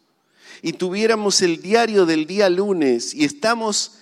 y 0.63 0.73
tuviéramos 0.73 1.43
el 1.43 1.61
diario 1.61 2.07
del 2.07 2.27
día 2.27 2.49
lunes 2.49 3.15
y 3.15 3.25
estamos 3.25 3.99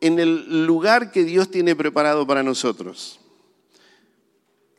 en 0.00 0.18
el 0.18 0.66
lugar 0.66 1.12
que 1.12 1.24
Dios 1.24 1.50
tiene 1.50 1.76
preparado 1.76 2.26
para 2.26 2.42
nosotros, 2.42 3.20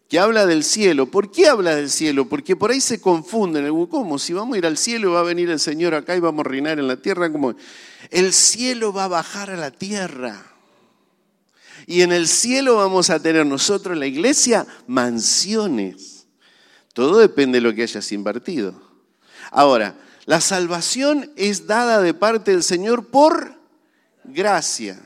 que 0.07 0.19
habla 0.19 0.45
del 0.45 0.63
cielo. 0.63 1.07
¿Por 1.07 1.31
qué 1.31 1.47
habla 1.47 1.75
del 1.75 1.89
cielo? 1.89 2.27
Porque 2.27 2.55
por 2.55 2.71
ahí 2.71 2.81
se 2.81 3.01
confunden. 3.01 3.67
¿Cómo? 3.87 4.19
Si 4.19 4.33
vamos 4.33 4.55
a 4.55 4.57
ir 4.59 4.65
al 4.65 4.77
cielo, 4.77 5.13
va 5.13 5.21
a 5.21 5.23
venir 5.23 5.49
el 5.49 5.59
Señor 5.59 5.93
acá 5.93 6.15
y 6.15 6.19
vamos 6.19 6.45
a 6.45 6.49
reinar 6.49 6.79
en 6.79 6.87
la 6.87 6.97
tierra. 6.97 7.31
como 7.31 7.55
El 8.09 8.33
cielo 8.33 8.93
va 8.93 9.05
a 9.05 9.09
bajar 9.09 9.49
a 9.49 9.57
la 9.57 9.71
tierra. 9.71 10.45
Y 11.87 12.01
en 12.01 12.11
el 12.11 12.27
cielo 12.27 12.77
vamos 12.77 13.09
a 13.09 13.19
tener 13.19 13.45
nosotros, 13.45 13.97
la 13.97 14.07
iglesia, 14.07 14.65
mansiones. 14.87 16.25
Todo 16.93 17.17
depende 17.17 17.57
de 17.57 17.61
lo 17.61 17.75
que 17.75 17.83
hayas 17.83 18.11
invertido. 18.11 18.73
Ahora, 19.51 19.95
la 20.25 20.41
salvación 20.41 21.31
es 21.35 21.67
dada 21.67 22.01
de 22.01 22.13
parte 22.13 22.51
del 22.51 22.63
Señor 22.63 23.07
por 23.07 23.55
gracia. 24.23 24.99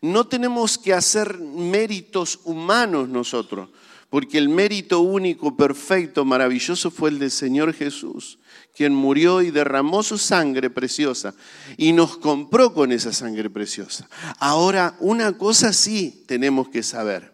No 0.00 0.26
tenemos 0.26 0.78
que 0.78 0.94
hacer 0.94 1.38
méritos 1.38 2.40
humanos 2.44 3.08
nosotros, 3.08 3.68
porque 4.14 4.38
el 4.38 4.48
mérito 4.48 5.00
único, 5.00 5.56
perfecto, 5.56 6.24
maravilloso 6.24 6.92
fue 6.92 7.10
el 7.10 7.18
del 7.18 7.32
Señor 7.32 7.74
Jesús, 7.74 8.38
quien 8.72 8.94
murió 8.94 9.42
y 9.42 9.50
derramó 9.50 10.04
su 10.04 10.18
sangre 10.18 10.70
preciosa 10.70 11.34
y 11.76 11.92
nos 11.92 12.16
compró 12.18 12.72
con 12.72 12.92
esa 12.92 13.12
sangre 13.12 13.50
preciosa. 13.50 14.08
Ahora, 14.38 14.94
una 15.00 15.36
cosa 15.36 15.72
sí 15.72 16.22
tenemos 16.28 16.68
que 16.68 16.84
saber, 16.84 17.32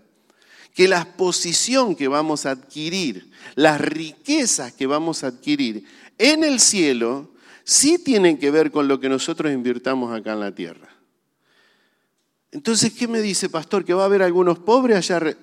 que 0.75 0.89
la 0.89 1.05
posición 1.19 1.95
que 1.95 2.09
vamos 2.09 2.47
a 2.47 2.53
adquirir, 2.53 3.31
las 3.57 3.79
riquezas 3.79 4.73
que 4.73 4.87
vamos 4.87 5.23
a 5.23 5.27
adquirir, 5.27 5.85
en 6.17 6.45
el 6.45 6.61
cielo 6.61 7.35
sí 7.63 7.99
tienen 7.99 8.39
que 8.39 8.51
ver 8.51 8.71
con 8.71 8.89
lo 8.89 8.99
que 8.99 9.11
nosotros 9.11 9.53
invirtamos 9.53 10.19
acá 10.19 10.33
en 10.33 10.41
la 10.41 10.55
tierra. 10.55 10.89
Entonces, 12.53 12.91
¿qué 12.95 13.07
me 13.07 13.21
dice, 13.21 13.51
pastor? 13.51 13.85
¿Que 13.85 13.93
va 13.93 14.05
a 14.05 14.07
haber 14.07 14.23
algunos 14.23 14.59
pobres 14.59 14.97
allá? 14.97 15.37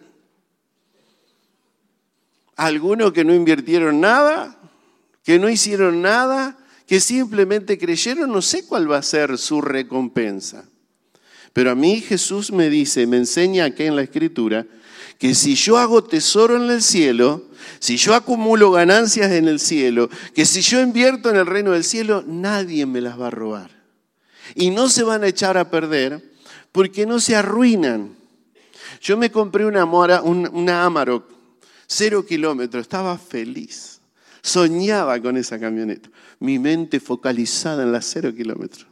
¿Algunos 2.58 3.14
que 3.14 3.24
no 3.24 3.36
invirtieron 3.36 4.02
nada? 4.02 4.58
¿Que 5.24 5.38
no 5.38 5.48
hicieron 5.48 6.02
nada? 6.02 6.58
¿Que 6.88 7.00
simplemente 7.00 7.78
creyeron? 7.78 8.32
No 8.32 8.42
sé 8.42 8.66
cuál 8.66 8.92
va 8.92 8.98
a 8.98 9.04
ser 9.04 9.38
su 9.38 9.62
recompensa. 9.62 10.66
Pero 11.54 11.72
a 11.72 11.76
mí 11.76 12.02
Jesús 12.02 12.52
me 12.52 12.70
dice, 12.70 13.06
me 13.06 13.18
enseña 13.18 13.66
aquí 13.66 13.84
en 13.84 13.96
la 13.96 14.02
Escritura, 14.02 14.66
que 15.20 15.36
si 15.36 15.56
yo 15.56 15.78
hago 15.78 16.04
tesoro 16.04 16.56
en 16.56 16.70
el 16.70 16.82
cielo, 16.82 17.46
si 17.80 17.98
yo 17.98 18.16
acumulo 18.16 18.72
ganancias 18.72 19.32
en 19.32 19.48
el 19.48 19.60
cielo, 19.60 20.10
que 20.34 20.46
si 20.46 20.62
yo 20.62 20.82
invierto 20.82 21.30
en 21.30 21.36
el 21.36 21.46
reino 21.46 21.72
del 21.72 21.84
cielo, 21.84 22.24
nadie 22.26 22.86
me 22.86 23.02
las 23.02 23.20
va 23.20 23.28
a 23.28 23.32
robar. 23.32 23.70
Y 24.56 24.72
no 24.72 24.90
se 24.90 25.04
van 25.04 25.24
a 25.24 25.28
echar 25.28 25.58
a 25.58 25.70
perder 25.70 26.24
porque 26.72 27.06
no 27.06 27.20
se 27.20 27.36
arruinan. 27.36 28.16
Yo 29.02 29.18
me 29.18 29.32
compré 29.32 29.66
una, 29.66 29.86
Mora, 29.86 30.22
una 30.22 30.86
Amarok, 30.86 31.37
cero 31.88 32.26
kilómetros, 32.26 32.82
estaba 32.82 33.18
feliz. 33.18 34.02
Soñaba 34.42 35.20
con 35.22 35.38
esa 35.38 35.60
camioneta. 35.60 36.10
Mi 36.40 36.60
mente 36.60 37.00
focalizada 37.00 37.84
en 37.84 37.92
las 37.92 38.06
cero 38.06 38.34
kilómetros. 38.36 38.88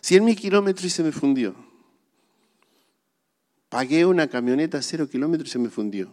Cien 0.00 0.24
mil 0.24 0.36
kilómetros 0.36 0.86
y 0.86 0.90
se 0.90 1.02
me 1.02 1.12
fundió. 1.12 1.54
Pagué 3.68 4.04
una 4.04 4.28
camioneta 4.28 4.80
cero 4.82 5.08
kilómetros 5.08 5.48
y 5.48 5.52
se 5.52 5.58
me 5.58 5.70
fundió. 5.70 6.12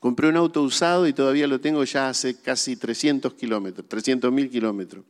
Compré 0.00 0.28
un 0.28 0.36
auto 0.36 0.62
usado 0.62 1.06
y 1.06 1.12
todavía 1.12 1.46
lo 1.46 1.60
tengo 1.60 1.82
ya 1.84 2.08
hace 2.08 2.40
casi 2.40 2.76
300 2.76 3.34
kilómetros, 3.34 3.88
300 3.88 4.30
mil 4.30 4.50
kilómetros. 4.50 5.04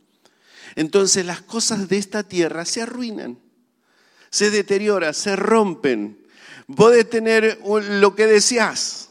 Entonces 0.74 1.26
las 1.26 1.42
cosas 1.42 1.88
de 1.88 1.98
esta 1.98 2.22
tierra 2.22 2.64
se 2.64 2.82
arruinan, 2.82 3.38
se 4.30 4.50
deterioran, 4.50 5.14
se 5.14 5.36
rompen. 5.36 6.18
Podés 6.74 7.08
tener 7.08 7.60
lo 7.64 8.14
que 8.14 8.26
deseas. 8.26 9.05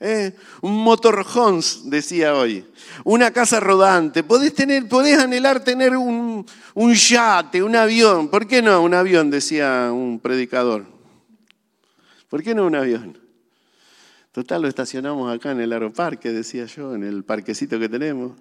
¿Eh? 0.00 0.34
Un 0.62 0.82
motorhome, 0.82 1.62
decía 1.84 2.34
hoy. 2.34 2.66
Una 3.04 3.30
casa 3.30 3.60
rodante. 3.60 4.24
Podés, 4.24 4.54
tener, 4.54 4.86
anhelar 5.20 5.62
tener 5.62 5.96
un, 5.96 6.44
un 6.74 6.94
yate, 6.94 7.62
un 7.62 7.76
avión. 7.76 8.28
¿Por 8.28 8.46
qué 8.46 8.62
no 8.62 8.82
un 8.82 8.94
avión? 8.94 9.30
Decía 9.30 9.90
un 9.92 10.18
predicador. 10.18 10.86
¿Por 12.28 12.42
qué 12.42 12.54
no 12.54 12.66
un 12.66 12.74
avión? 12.74 13.18
Total, 14.32 14.62
lo 14.62 14.68
estacionamos 14.68 15.34
acá 15.34 15.50
en 15.50 15.60
el 15.60 15.72
aeroparque, 15.72 16.30
decía 16.30 16.64
yo, 16.64 16.94
en 16.94 17.02
el 17.02 17.24
parquecito 17.24 17.78
que 17.78 17.88
tenemos. 17.88 18.32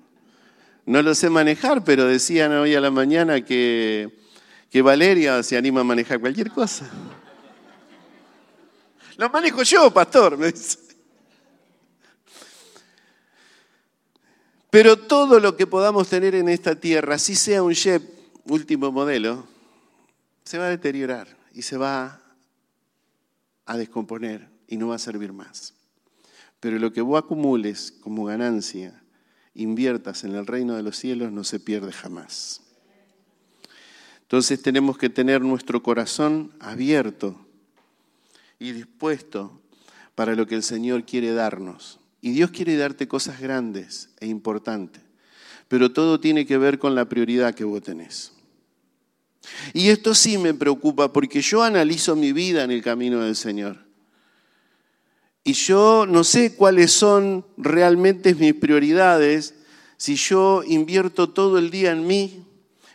No 0.85 1.01
lo 1.01 1.13
sé 1.13 1.29
manejar, 1.29 1.83
pero 1.83 2.05
decían 2.05 2.51
hoy 2.53 2.75
a 2.75 2.81
la 2.81 2.91
mañana 2.91 3.43
que, 3.43 4.15
que 4.71 4.81
Valeria 4.81 5.41
se 5.43 5.57
anima 5.57 5.81
a 5.81 5.83
manejar 5.83 6.19
cualquier 6.19 6.51
cosa. 6.51 6.89
Lo 9.17 9.29
manejo 9.29 9.63
yo, 9.63 9.91
pastor, 9.91 10.37
me 10.37 10.51
dice. 10.51 10.88
Pero 14.69 14.97
todo 14.97 15.39
lo 15.39 15.55
que 15.55 15.65
podamos 15.65 16.09
tener 16.09 16.35
en 16.35 16.47
esta 16.47 16.75
tierra, 16.75 17.17
si 17.17 17.35
sea 17.35 17.63
un 17.63 17.73
Jeep 17.73 18.03
último 18.45 18.91
modelo, 18.91 19.47
se 20.43 20.57
va 20.57 20.65
a 20.65 20.69
deteriorar 20.69 21.27
y 21.53 21.63
se 21.63 21.77
va 21.77 22.21
a 23.65 23.77
descomponer 23.77 24.49
y 24.67 24.77
no 24.77 24.89
va 24.89 24.95
a 24.95 24.99
servir 24.99 25.33
más. 25.33 25.73
Pero 26.59 26.77
lo 26.77 26.93
que 26.93 27.01
vos 27.01 27.17
acumules 27.17 27.91
como 27.91 28.25
ganancia, 28.25 29.01
inviertas 29.53 30.23
en 30.23 30.35
el 30.35 30.45
reino 30.45 30.75
de 30.75 30.83
los 30.83 30.97
cielos, 30.97 31.31
no 31.31 31.43
se 31.43 31.59
pierde 31.59 31.91
jamás. 31.91 32.61
Entonces 34.21 34.61
tenemos 34.61 34.97
que 34.97 35.09
tener 35.09 35.41
nuestro 35.41 35.81
corazón 35.81 36.53
abierto 36.59 37.35
y 38.59 38.73
dispuesto 38.73 39.59
para 40.13 40.35
lo 40.35 40.45
que 40.45 40.55
el 40.55 40.63
Señor 40.63 41.05
quiere 41.05 41.33
darnos. 41.33 41.98
Y 42.21 42.31
Dios 42.31 42.51
quiere 42.51 42.75
darte 42.75 43.07
cosas 43.07 43.39
grandes 43.39 44.09
e 44.19 44.27
importantes, 44.27 45.01
pero 45.67 45.91
todo 45.91 46.19
tiene 46.19 46.45
que 46.45 46.57
ver 46.57 46.79
con 46.79 46.95
la 46.95 47.05
prioridad 47.07 47.55
que 47.55 47.63
vos 47.63 47.81
tenés. 47.81 48.33
Y 49.73 49.89
esto 49.89 50.13
sí 50.13 50.37
me 50.37 50.53
preocupa 50.53 51.13
porque 51.13 51.41
yo 51.41 51.63
analizo 51.63 52.15
mi 52.15 52.33
vida 52.33 52.63
en 52.63 52.71
el 52.71 52.81
camino 52.81 53.21
del 53.21 53.35
Señor. 53.35 53.77
Y 55.43 55.53
yo 55.53 56.05
no 56.07 56.23
sé 56.23 56.55
cuáles 56.55 56.91
son 56.91 57.45
realmente 57.57 58.35
mis 58.35 58.53
prioridades 58.53 59.55
si 59.99 60.15
yo 60.15 60.63
invierto 60.65 61.29
todo 61.29 61.57
el 61.57 61.71
día 61.71 61.91
en 61.91 62.07
mí, 62.07 62.45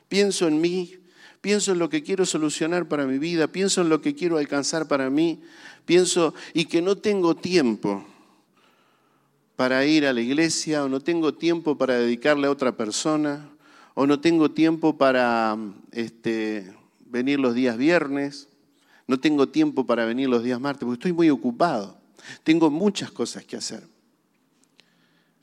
pienso 0.08 0.48
en 0.48 0.62
mí, 0.62 0.96
pienso 1.42 1.72
en 1.72 1.78
lo 1.78 1.90
que 1.90 2.02
quiero 2.02 2.24
solucionar 2.24 2.88
para 2.88 3.06
mi 3.06 3.18
vida, 3.18 3.46
pienso 3.46 3.82
en 3.82 3.90
lo 3.90 4.00
que 4.00 4.14
quiero 4.14 4.38
alcanzar 4.38 4.88
para 4.88 5.10
mí, 5.10 5.42
pienso 5.84 6.32
y 6.54 6.64
que 6.64 6.80
no 6.80 6.96
tengo 6.96 7.37
tiempo 7.37 8.06
para 9.56 9.84
ir 9.86 10.06
a 10.06 10.12
la 10.12 10.20
iglesia 10.20 10.84
o 10.84 10.88
no 10.88 11.00
tengo 11.00 11.34
tiempo 11.34 11.76
para 11.76 11.98
dedicarle 11.98 12.46
a 12.46 12.50
otra 12.50 12.76
persona 12.76 13.50
o 13.94 14.06
no 14.06 14.20
tengo 14.20 14.50
tiempo 14.50 14.96
para 14.96 15.56
este, 15.92 16.74
venir 17.06 17.38
los 17.38 17.54
días 17.54 17.76
viernes, 17.76 18.48
no 19.06 19.20
tengo 19.20 19.48
tiempo 19.48 19.86
para 19.86 20.04
venir 20.04 20.28
los 20.28 20.42
días 20.42 20.60
martes, 20.60 20.84
porque 20.84 20.94
estoy 20.94 21.12
muy 21.12 21.30
ocupado, 21.30 21.96
tengo 22.42 22.70
muchas 22.70 23.12
cosas 23.12 23.44
que 23.44 23.56
hacer. 23.56 23.86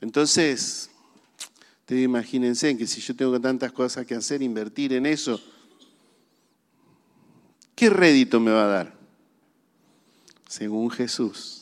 Entonces, 0.00 0.90
imagínense 2.00 2.76
que 2.76 2.86
si 2.86 3.00
yo 3.00 3.14
tengo 3.14 3.40
tantas 3.40 3.72
cosas 3.72 4.06
que 4.06 4.14
hacer, 4.14 4.42
invertir 4.42 4.92
en 4.92 5.06
eso, 5.06 5.40
¿qué 7.74 7.90
rédito 7.90 8.40
me 8.40 8.50
va 8.50 8.64
a 8.64 8.68
dar? 8.68 8.94
Según 10.48 10.90
Jesús, 10.90 11.61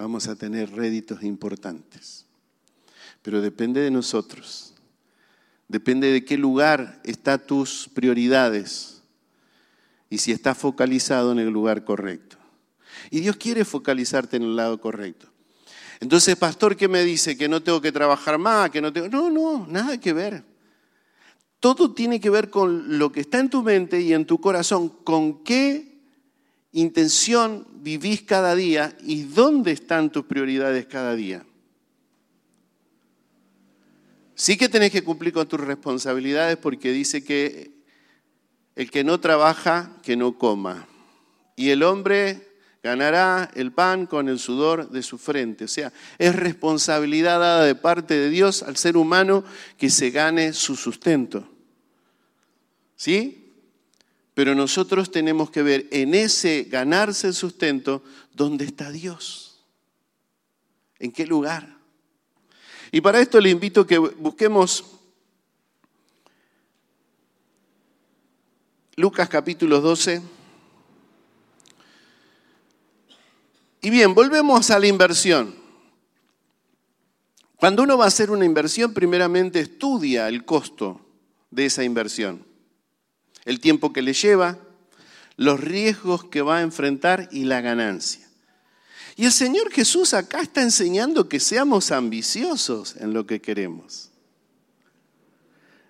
vamos 0.00 0.26
a 0.26 0.34
tener 0.34 0.72
réditos 0.72 1.22
importantes. 1.22 2.26
Pero 3.22 3.40
depende 3.40 3.80
de 3.80 3.90
nosotros 3.90 4.70
Depende 5.70 6.10
de 6.10 6.24
qué 6.24 6.36
lugar 6.36 7.00
están 7.04 7.46
tus 7.46 7.88
prioridades 7.94 9.04
y 10.08 10.18
si 10.18 10.32
estás 10.32 10.58
focalizado 10.58 11.30
en 11.30 11.38
el 11.38 11.48
lugar 11.50 11.84
correcto. 11.84 12.38
Y 13.08 13.20
Dios 13.20 13.36
quiere 13.36 13.64
focalizarte 13.64 14.36
en 14.36 14.42
el 14.42 14.56
lado 14.56 14.80
correcto. 14.80 15.28
Entonces, 16.00 16.34
pastor, 16.34 16.76
¿qué 16.76 16.88
me 16.88 17.04
dice? 17.04 17.38
Que 17.38 17.48
no 17.48 17.62
tengo 17.62 17.80
que 17.80 17.92
trabajar 17.92 18.36
más, 18.36 18.70
que 18.70 18.80
no 18.80 18.92
tengo... 18.92 19.08
No, 19.08 19.30
no, 19.30 19.64
nada 19.68 20.00
que 20.00 20.12
ver. 20.12 20.42
Todo 21.60 21.94
tiene 21.94 22.18
que 22.18 22.30
ver 22.30 22.50
con 22.50 22.98
lo 22.98 23.12
que 23.12 23.20
está 23.20 23.38
en 23.38 23.48
tu 23.48 23.62
mente 23.62 24.00
y 24.00 24.12
en 24.12 24.26
tu 24.26 24.40
corazón, 24.40 24.88
con 24.88 25.44
qué 25.44 25.89
intención 26.72 27.66
vivís 27.82 28.22
cada 28.22 28.54
día 28.54 28.96
y 29.02 29.24
dónde 29.24 29.72
están 29.72 30.10
tus 30.10 30.24
prioridades 30.24 30.86
cada 30.86 31.14
día. 31.14 31.44
Sí 34.34 34.56
que 34.56 34.68
tenés 34.68 34.90
que 34.90 35.04
cumplir 35.04 35.32
con 35.32 35.46
tus 35.46 35.60
responsabilidades 35.60 36.56
porque 36.56 36.92
dice 36.92 37.22
que 37.22 37.72
el 38.74 38.90
que 38.90 39.04
no 39.04 39.20
trabaja, 39.20 39.96
que 40.02 40.16
no 40.16 40.38
coma. 40.38 40.88
Y 41.56 41.70
el 41.70 41.82
hombre 41.82 42.48
ganará 42.82 43.50
el 43.54 43.72
pan 43.72 44.06
con 44.06 44.28
el 44.28 44.38
sudor 44.38 44.88
de 44.88 45.02
su 45.02 45.18
frente. 45.18 45.64
O 45.64 45.68
sea, 45.68 45.92
es 46.18 46.34
responsabilidad 46.34 47.38
dada 47.38 47.64
de 47.64 47.74
parte 47.74 48.14
de 48.14 48.30
Dios 48.30 48.62
al 48.62 48.76
ser 48.76 48.96
humano 48.96 49.44
que 49.76 49.90
se 49.90 50.10
gane 50.10 50.52
su 50.54 50.76
sustento. 50.76 51.46
¿Sí? 52.96 53.49
Pero 54.34 54.54
nosotros 54.54 55.10
tenemos 55.10 55.50
que 55.50 55.62
ver 55.62 55.88
en 55.90 56.14
ese 56.14 56.64
ganarse 56.64 57.26
el 57.26 57.34
sustento 57.34 58.02
dónde 58.32 58.64
está 58.64 58.90
Dios. 58.90 59.60
¿En 60.98 61.12
qué 61.12 61.26
lugar? 61.26 61.76
Y 62.92 63.00
para 63.00 63.20
esto 63.20 63.40
le 63.40 63.50
invito 63.50 63.82
a 63.82 63.86
que 63.86 63.98
busquemos 63.98 64.84
Lucas 68.96 69.28
capítulo 69.28 69.80
12. 69.80 70.20
Y 73.82 73.88
bien, 73.88 74.14
volvemos 74.14 74.70
a 74.70 74.78
la 74.78 74.86
inversión. 74.86 75.54
Cuando 77.56 77.82
uno 77.82 77.96
va 77.96 78.04
a 78.06 78.08
hacer 78.08 78.30
una 78.30 78.44
inversión, 78.44 78.92
primeramente 78.92 79.60
estudia 79.60 80.28
el 80.28 80.44
costo 80.44 81.00
de 81.50 81.66
esa 81.66 81.84
inversión, 81.84 82.44
el 83.44 83.60
tiempo 83.60 83.92
que 83.92 84.02
le 84.02 84.12
lleva, 84.12 84.58
los 85.36 85.60
riesgos 85.60 86.24
que 86.24 86.42
va 86.42 86.58
a 86.58 86.62
enfrentar 86.62 87.28
y 87.32 87.44
la 87.44 87.60
ganancia. 87.60 88.28
Y 89.16 89.24
el 89.24 89.32
Señor 89.32 89.70
Jesús 89.70 90.14
acá 90.14 90.40
está 90.40 90.62
enseñando 90.62 91.28
que 91.28 91.40
seamos 91.40 91.90
ambiciosos 91.90 92.96
en 92.96 93.12
lo 93.12 93.26
que 93.26 93.40
queremos. 93.40 94.10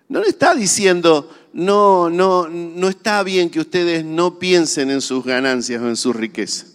No 0.09 0.21
le 0.21 0.27
está 0.27 0.53
diciendo, 0.55 1.33
no, 1.53 2.09
no, 2.09 2.49
no 2.49 2.89
está 2.89 3.23
bien 3.23 3.49
que 3.49 3.61
ustedes 3.61 4.03
no 4.03 4.39
piensen 4.39 4.89
en 4.89 5.01
sus 5.01 5.23
ganancias 5.23 5.81
o 5.81 5.87
en 5.87 5.95
su 5.95 6.11
riqueza. 6.11 6.65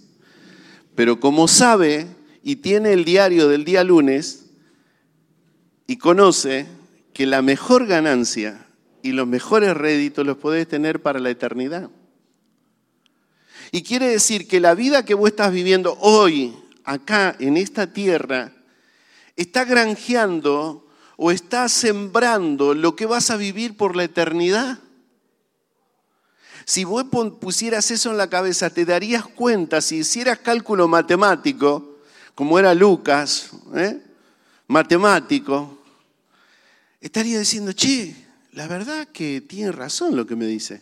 Pero 0.95 1.21
como 1.21 1.47
sabe 1.47 2.07
y 2.43 2.57
tiene 2.57 2.93
el 2.93 3.05
diario 3.05 3.49
del 3.49 3.65
día 3.65 3.85
lunes 3.85 4.47
y 5.87 5.99
conoce 5.99 6.67
que 7.12 7.27
la 7.27 7.43
mejor 7.43 7.87
ganancia 7.87 8.65
y 9.07 9.12
los 9.12 9.27
mejores 9.27 9.77
réditos 9.77 10.27
los 10.27 10.37
podés 10.37 10.66
tener 10.66 11.01
para 11.01 11.21
la 11.21 11.31
eternidad. 11.31 11.90
Y 13.71 13.83
quiere 13.83 14.09
decir 14.09 14.49
que 14.49 14.59
la 14.61 14.75
vida 14.75 15.05
que 15.05 15.14
vos 15.14 15.31
estás 15.31 15.53
viviendo 15.53 15.97
hoy, 16.01 16.57
acá, 16.85 17.37
en 17.38 17.57
esta 17.57 17.92
tierra, 17.92 18.53
está 19.37 19.64
granjeando 19.64 20.88
o 21.16 21.31
está 21.31 21.69
sembrando 21.69 22.75
lo 22.75 22.97
que 22.97 23.07
vas 23.07 23.31
a 23.31 23.37
vivir 23.37 23.77
por 23.77 23.95
la 23.95 24.05
eternidad. 24.05 24.79
Si 26.64 26.83
vos 26.83 27.05
pusieras 27.40 27.90
eso 27.92 28.11
en 28.11 28.16
la 28.16 28.29
cabeza, 28.29 28.71
te 28.71 28.85
darías 28.85 29.25
cuenta, 29.25 29.81
si 29.81 29.99
hicieras 29.99 30.40
cálculo 30.40 30.88
matemático, 30.88 32.01
como 32.35 32.59
era 32.59 32.75
Lucas, 32.75 33.51
¿eh? 33.77 34.03
matemático, 34.66 35.79
estaría 37.01 37.38
diciendo, 37.38 37.73
che, 37.73 38.26
la 38.57 38.66
verdad 38.66 39.07
que 39.09 39.42
tiene 39.42 39.71
razón 39.71 40.16
lo 40.16 40.27
que 40.27 40.35
me 40.35 40.47
dice. 40.47 40.81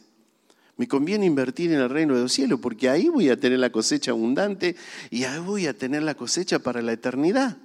Me 0.76 0.86
conviene 0.86 1.26
invertir 1.26 1.72
en 1.72 1.80
el 1.80 1.90
reino 1.90 2.14
de 2.14 2.22
los 2.22 2.32
cielos 2.32 2.60
porque 2.62 2.88
ahí 2.88 3.08
voy 3.08 3.30
a 3.30 3.36
tener 3.36 3.58
la 3.58 3.72
cosecha 3.72 4.12
abundante 4.12 4.76
y 5.10 5.24
ahí 5.24 5.40
voy 5.40 5.66
a 5.66 5.76
tener 5.76 6.04
la 6.04 6.14
cosecha 6.14 6.60
para 6.60 6.80
la 6.82 6.92
eternidad. 6.92 7.56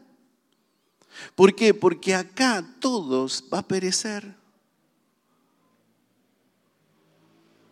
¿Por 1.36 1.54
qué? 1.54 1.76
Porque 1.76 2.16
acá 2.16 2.66
todos 2.80 3.44
va 3.54 3.60
a 3.60 3.68
perecer. 3.68 4.34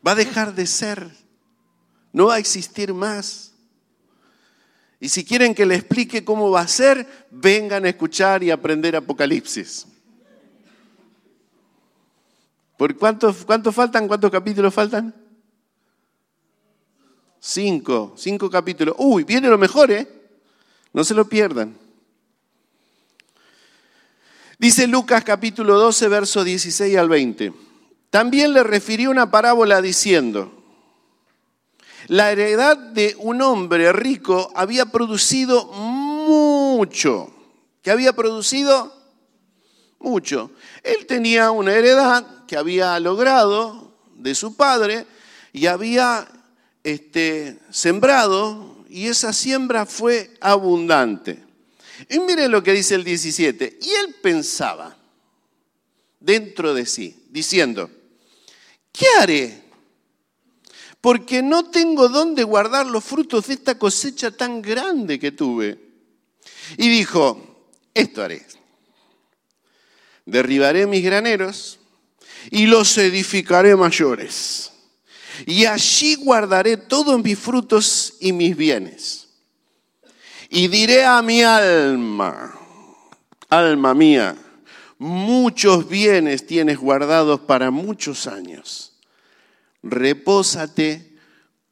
Va 0.08 0.12
a 0.12 0.16
dejar 0.16 0.54
de 0.54 0.68
ser. 0.68 1.10
No 2.14 2.28
va 2.28 2.36
a 2.36 2.40
existir 2.40 2.94
más. 2.94 3.52
Y 5.00 5.10
si 5.10 5.26
quieren 5.26 5.56
que 5.56 5.66
les 5.66 5.80
explique 5.80 6.24
cómo 6.24 6.52
va 6.52 6.62
a 6.62 6.68
ser, 6.68 7.08
vengan 7.32 7.86
a 7.86 7.90
escuchar 7.90 8.44
y 8.44 8.52
aprender 8.52 8.96
Apocalipsis. 8.96 9.88
¿Por 12.78 12.96
cuántos, 12.96 13.44
cuántos 13.44 13.74
faltan? 13.74 14.08
¿Cuántos 14.08 14.30
capítulos 14.30 14.74
faltan? 14.74 15.14
Cinco, 17.40 18.14
cinco 18.16 18.50
capítulos. 18.50 18.96
Uy, 19.00 19.24
viene 19.24 19.50
lo 19.50 19.58
mejor, 19.58 19.92
¿eh? 19.92 20.08
No 20.94 21.04
se 21.04 21.16
lo 21.16 21.28
pierdan. 21.28 21.76
Dice 24.60 24.88
Lucas 24.88 25.24
capítulo 25.24 25.78
12, 25.78 26.08
verso 26.08 26.44
16 26.44 26.98
al 26.98 27.10
20. 27.10 27.54
También 28.10 28.54
le 28.54 28.64
refirió 28.64 29.12
una 29.12 29.30
parábola 29.30 29.82
diciendo, 29.82 30.52
la 32.08 32.32
heredad 32.32 32.78
de 32.78 33.16
un 33.20 33.42
hombre 33.42 33.92
rico 33.92 34.52
había 34.56 34.88
producido 34.88 35.66
mucho. 35.66 37.32
¿Qué 37.82 37.92
había 37.92 38.14
producido? 38.14 38.97
Mucho. 40.08 40.52
Él 40.84 41.06
tenía 41.06 41.52
una 41.52 41.74
heredad 41.74 42.46
que 42.46 42.56
había 42.56 42.98
logrado 43.02 43.94
de 44.16 44.34
su 44.36 44.56
padre 44.56 45.06
y 45.52 45.66
había 45.66 46.26
este, 46.82 47.60
sembrado 47.70 48.86
y 48.90 49.08
esa 49.08 49.34
siembra 49.34 49.86
fue 49.86 50.38
abundante. 50.40 51.44
Y 52.08 52.20
miren 52.20 52.52
lo 52.52 52.64
que 52.64 52.72
dice 52.72 52.96
el 52.96 53.04
17. 53.04 53.80
Y 53.82 53.90
él 53.90 54.16
pensaba 54.22 54.96
dentro 56.22 56.74
de 56.74 56.86
sí, 56.86 57.26
diciendo, 57.30 57.92
¿qué 58.94 59.08
haré? 59.20 59.62
Porque 61.02 61.42
no 61.42 61.70
tengo 61.70 62.08
dónde 62.08 62.44
guardar 62.44 62.86
los 62.86 63.04
frutos 63.04 63.48
de 63.48 63.56
esta 63.56 63.78
cosecha 63.78 64.32
tan 64.32 64.62
grande 64.62 65.20
que 65.20 65.34
tuve. 65.34 65.78
Y 66.78 66.88
dijo, 66.88 67.72
esto 67.94 68.24
haré. 68.24 68.46
Derribaré 70.28 70.86
mis 70.86 71.04
graneros 71.04 71.80
y 72.52 72.68
los 72.68 72.96
edificaré 73.00 73.76
mayores 73.76 74.72
y 75.46 75.66
allí 75.66 76.16
guardaré 76.16 76.78
todos 76.78 77.22
mis 77.24 77.38
frutos 77.38 78.16
y 78.20 78.32
mis 78.32 78.56
bienes. 78.56 79.28
Y 80.50 80.68
diré 80.68 81.06
a 81.06 81.22
mi 81.22 81.44
alma, 81.44 82.58
alma 83.50 83.94
mía, 83.94 84.36
muchos 84.98 85.88
bienes 85.88 86.48
tienes 86.48 86.78
guardados 86.78 87.42
para 87.42 87.70
muchos 87.70 88.28
años. 88.28 88.94
repósate, 89.84 91.16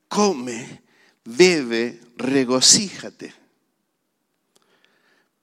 come, 0.08 0.82
bebe, 1.24 2.00
regocíjate. 2.18 3.34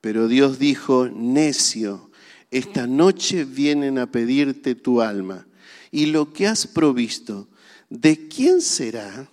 Pero 0.01 0.29
Dios 0.29 0.59
dijo, 0.59 1.09
necio, 1.12 2.11
esta 2.53 2.87
noche 2.87 3.45
vienen 3.45 3.99
a 3.99 4.07
pedirte 4.07 4.75
tu 4.75 5.01
alma 5.01 5.47
y 5.91 6.07
lo 6.07 6.35
que 6.35 6.47
has 6.47 6.67
provisto, 6.67 7.49
¿de 7.88 8.29
quién 8.29 8.61
será? 8.61 9.27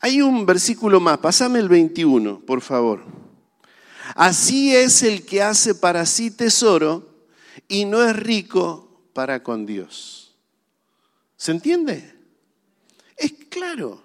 Hay 0.00 0.20
un 0.20 0.44
versículo 0.44 0.98
más, 0.98 1.18
pasame 1.18 1.60
el 1.60 1.68
21, 1.68 2.40
por 2.40 2.60
favor. 2.60 3.04
Así 4.16 4.74
es 4.74 5.04
el 5.04 5.24
que 5.24 5.40
hace 5.40 5.76
para 5.76 6.04
sí 6.04 6.32
tesoro 6.32 7.28
y 7.68 7.84
no 7.84 8.02
es 8.02 8.16
rico 8.16 9.02
para 9.12 9.44
con 9.44 9.66
Dios. 9.66 10.34
¿Se 11.36 11.52
entiende? 11.52 12.12
Es 13.16 13.32
claro. 13.48 14.02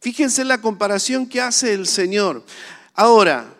Fíjense 0.00 0.44
la 0.44 0.60
comparación 0.60 1.28
que 1.28 1.40
hace 1.40 1.72
el 1.72 1.86
Señor. 1.86 2.44
Ahora, 2.94 3.54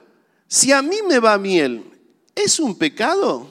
si 0.49 0.73
a 0.73 0.83
mí 0.83 0.97
me 1.09 1.21
va 1.21 1.38
miel, 1.38 1.92
¿es 2.35 2.61
un 2.61 2.77
pecado? 2.77 3.49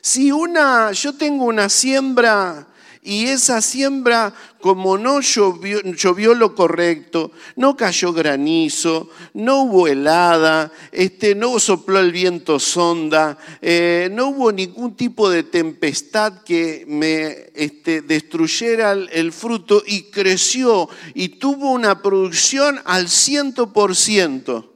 Si 0.00 0.30
una, 0.30 0.92
yo 0.92 1.14
tengo 1.14 1.44
una 1.46 1.68
siembra 1.68 2.68
y 3.06 3.26
esa 3.26 3.60
siembra, 3.62 4.34
como 4.60 4.98
no 4.98 5.20
llovió, 5.20 6.34
lo 6.34 6.54
correcto, 6.56 7.30
no 7.54 7.76
cayó 7.76 8.12
granizo, 8.12 9.10
no 9.32 9.62
hubo 9.62 9.86
helada, 9.86 10.72
este, 10.90 11.36
no 11.36 11.60
sopló 11.60 12.00
el 12.00 12.10
viento 12.10 12.58
sonda, 12.58 13.38
eh, 13.62 14.08
no 14.12 14.28
hubo 14.28 14.50
ningún 14.50 14.96
tipo 14.96 15.30
de 15.30 15.44
tempestad 15.44 16.42
que 16.42 16.84
me 16.88 17.50
este, 17.54 18.02
destruyera 18.02 18.90
el, 18.90 19.08
el 19.12 19.32
fruto 19.32 19.84
y 19.86 20.10
creció 20.10 20.88
y 21.14 21.28
tuvo 21.28 21.70
una 21.70 22.02
producción 22.02 22.80
al 22.84 23.08
ciento 23.08 23.72
por 23.72 23.94
ciento. 23.94 24.75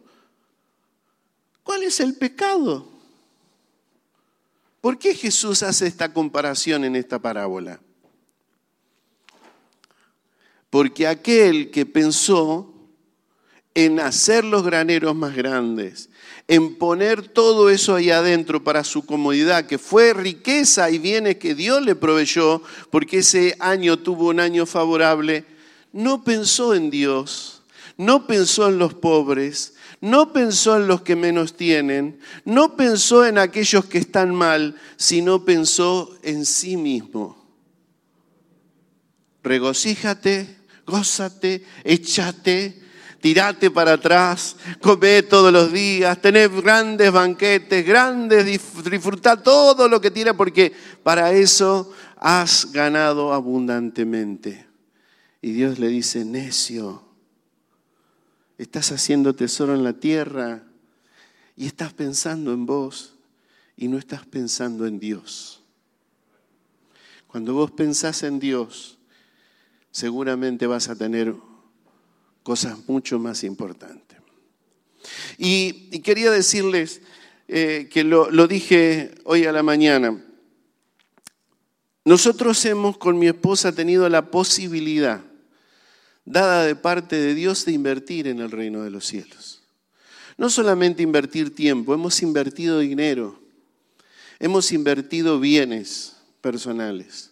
¿Cuál 1.71 1.85
es 1.85 2.01
el 2.01 2.15
pecado? 2.15 2.85
¿Por 4.81 4.99
qué 4.99 5.15
Jesús 5.15 5.63
hace 5.63 5.87
esta 5.87 6.13
comparación 6.13 6.85
en 6.85 6.97
esta 6.97 7.21
parábola? 7.21 7.79
Porque 10.69 11.07
aquel 11.07 11.71
que 11.71 11.87
pensó 11.87 12.75
en 13.73 14.01
hacer 14.01 14.45
los 14.45 14.65
graneros 14.65 15.15
más 15.15 15.37
grandes, 15.37 16.11
en 16.49 16.75
poner 16.75 17.29
todo 17.29 17.71
eso 17.71 17.95
ahí 17.95 18.11
adentro 18.11 18.65
para 18.65 18.83
su 18.83 19.07
comodidad, 19.07 19.67
que 19.69 19.79
fue 19.79 20.13
riqueza 20.13 20.91
y 20.91 20.99
bienes 20.99 21.37
que 21.37 21.55
Dios 21.55 21.81
le 21.83 21.95
proveyó, 21.95 22.63
porque 22.91 23.19
ese 23.19 23.55
año 23.61 23.97
tuvo 23.97 24.31
un 24.31 24.41
año 24.41 24.67
favorable, 24.67 25.45
no 25.93 26.25
pensó 26.25 26.75
en 26.75 26.91
Dios, 26.91 27.63
no 27.97 28.27
pensó 28.27 28.67
en 28.67 28.79
los 28.79 28.93
pobres, 28.95 29.75
no 30.01 30.33
pensó 30.33 30.77
en 30.77 30.87
los 30.87 31.03
que 31.03 31.17
menos 31.17 31.57
tienen, 31.57 32.19
no 32.45 32.77
pensó 32.77 33.27
en 33.27 33.39
aquellos 33.39 33.85
que 33.85 33.99
están 33.99 34.35
mal, 34.35 34.77
sino 34.97 35.45
pensó 35.45 36.17
en 36.23 36.47
sí 36.47 36.77
mismo. 36.77 37.39
Regocíjate 39.43 40.61
gózate, 40.91 41.65
échate, 41.85 42.83
tirate 43.21 43.71
para 43.71 43.95
atrás, 43.95 44.57
come 44.83 45.23
todos 45.23 45.53
los 45.53 45.73
días, 45.73 46.21
tened 46.21 46.51
grandes 46.61 47.11
banquetes, 47.13 47.87
grandes, 47.87 48.45
disfrutar 48.45 49.43
todo 49.43 49.89
lo 49.89 50.01
que 50.01 50.11
tira, 50.11 50.35
porque 50.35 50.73
para 51.03 51.33
eso 51.33 51.93
has 52.17 52.71
ganado 52.73 53.33
abundantemente. 53.33 54.67
Y 55.41 55.53
Dios 55.53 55.79
le 55.79 55.89
dice, 55.89 56.25
necio, 56.25 57.03
estás 58.61 58.93
haciendo 58.93 59.35
tesoro 59.35 59.75
en 59.75 59.83
la 59.83 59.95
tierra 59.95 60.63
y 61.57 61.65
estás 61.65 61.95
pensando 61.95 62.53
en 62.53 62.67
vos 62.67 63.15
y 63.75 63.89
no 63.89 63.97
estás 63.97 64.27
pensando 64.27 64.87
en 64.87 64.99
Dios. 64.99 65.63
Cuando 67.27 67.55
vos 67.55 67.71
pensás 67.71 68.23
en 68.23 68.39
Dios, 68.39 68.99
seguramente 69.91 70.67
vas 70.67 70.91
a 70.91 70.95
tener 70.95 71.35
cosas 72.43 72.77
mucho 72.87 73.19
más 73.19 73.45
importantes. 73.45 74.19
Y, 75.39 75.99
quería 76.01 76.31
decirles 76.31 77.01
eh, 77.49 77.89
que 77.91 78.05
lo, 78.05 78.31
lo 78.31 78.47
dije 78.47 79.15
hoy 79.25 79.47
a 79.47 79.53
la 79.53 79.63
mañana. 79.63 80.23
Nosotros 82.05 82.63
hemos 82.67 82.99
con 82.99 83.19
mi 83.19 83.29
esposa 83.29 83.73
tenido 83.73 84.07
la 84.11 84.31
posibilidad, 84.31 85.23
dada 86.25 86.65
de 86.65 86.77
parte 86.77 87.17
de 87.17 87.35
Dios, 87.35 87.65
de 87.65 87.73
invertir 87.73 88.27
en 88.27 88.41
el 88.41 88.51
reino 88.51 88.83
de 88.83 88.91
los 88.91 89.07
cielos. 89.07 89.63
No 90.37 90.49
solamente 90.49 91.03
invertir 91.03 91.55
tiempo, 91.55 91.93
hemos 91.93 92.23
invertido 92.23 92.79
dinero, 92.79 93.41
hemos 94.39 94.73
invertido 94.73 95.39
bienes 95.39 96.17
personales. 96.41 97.31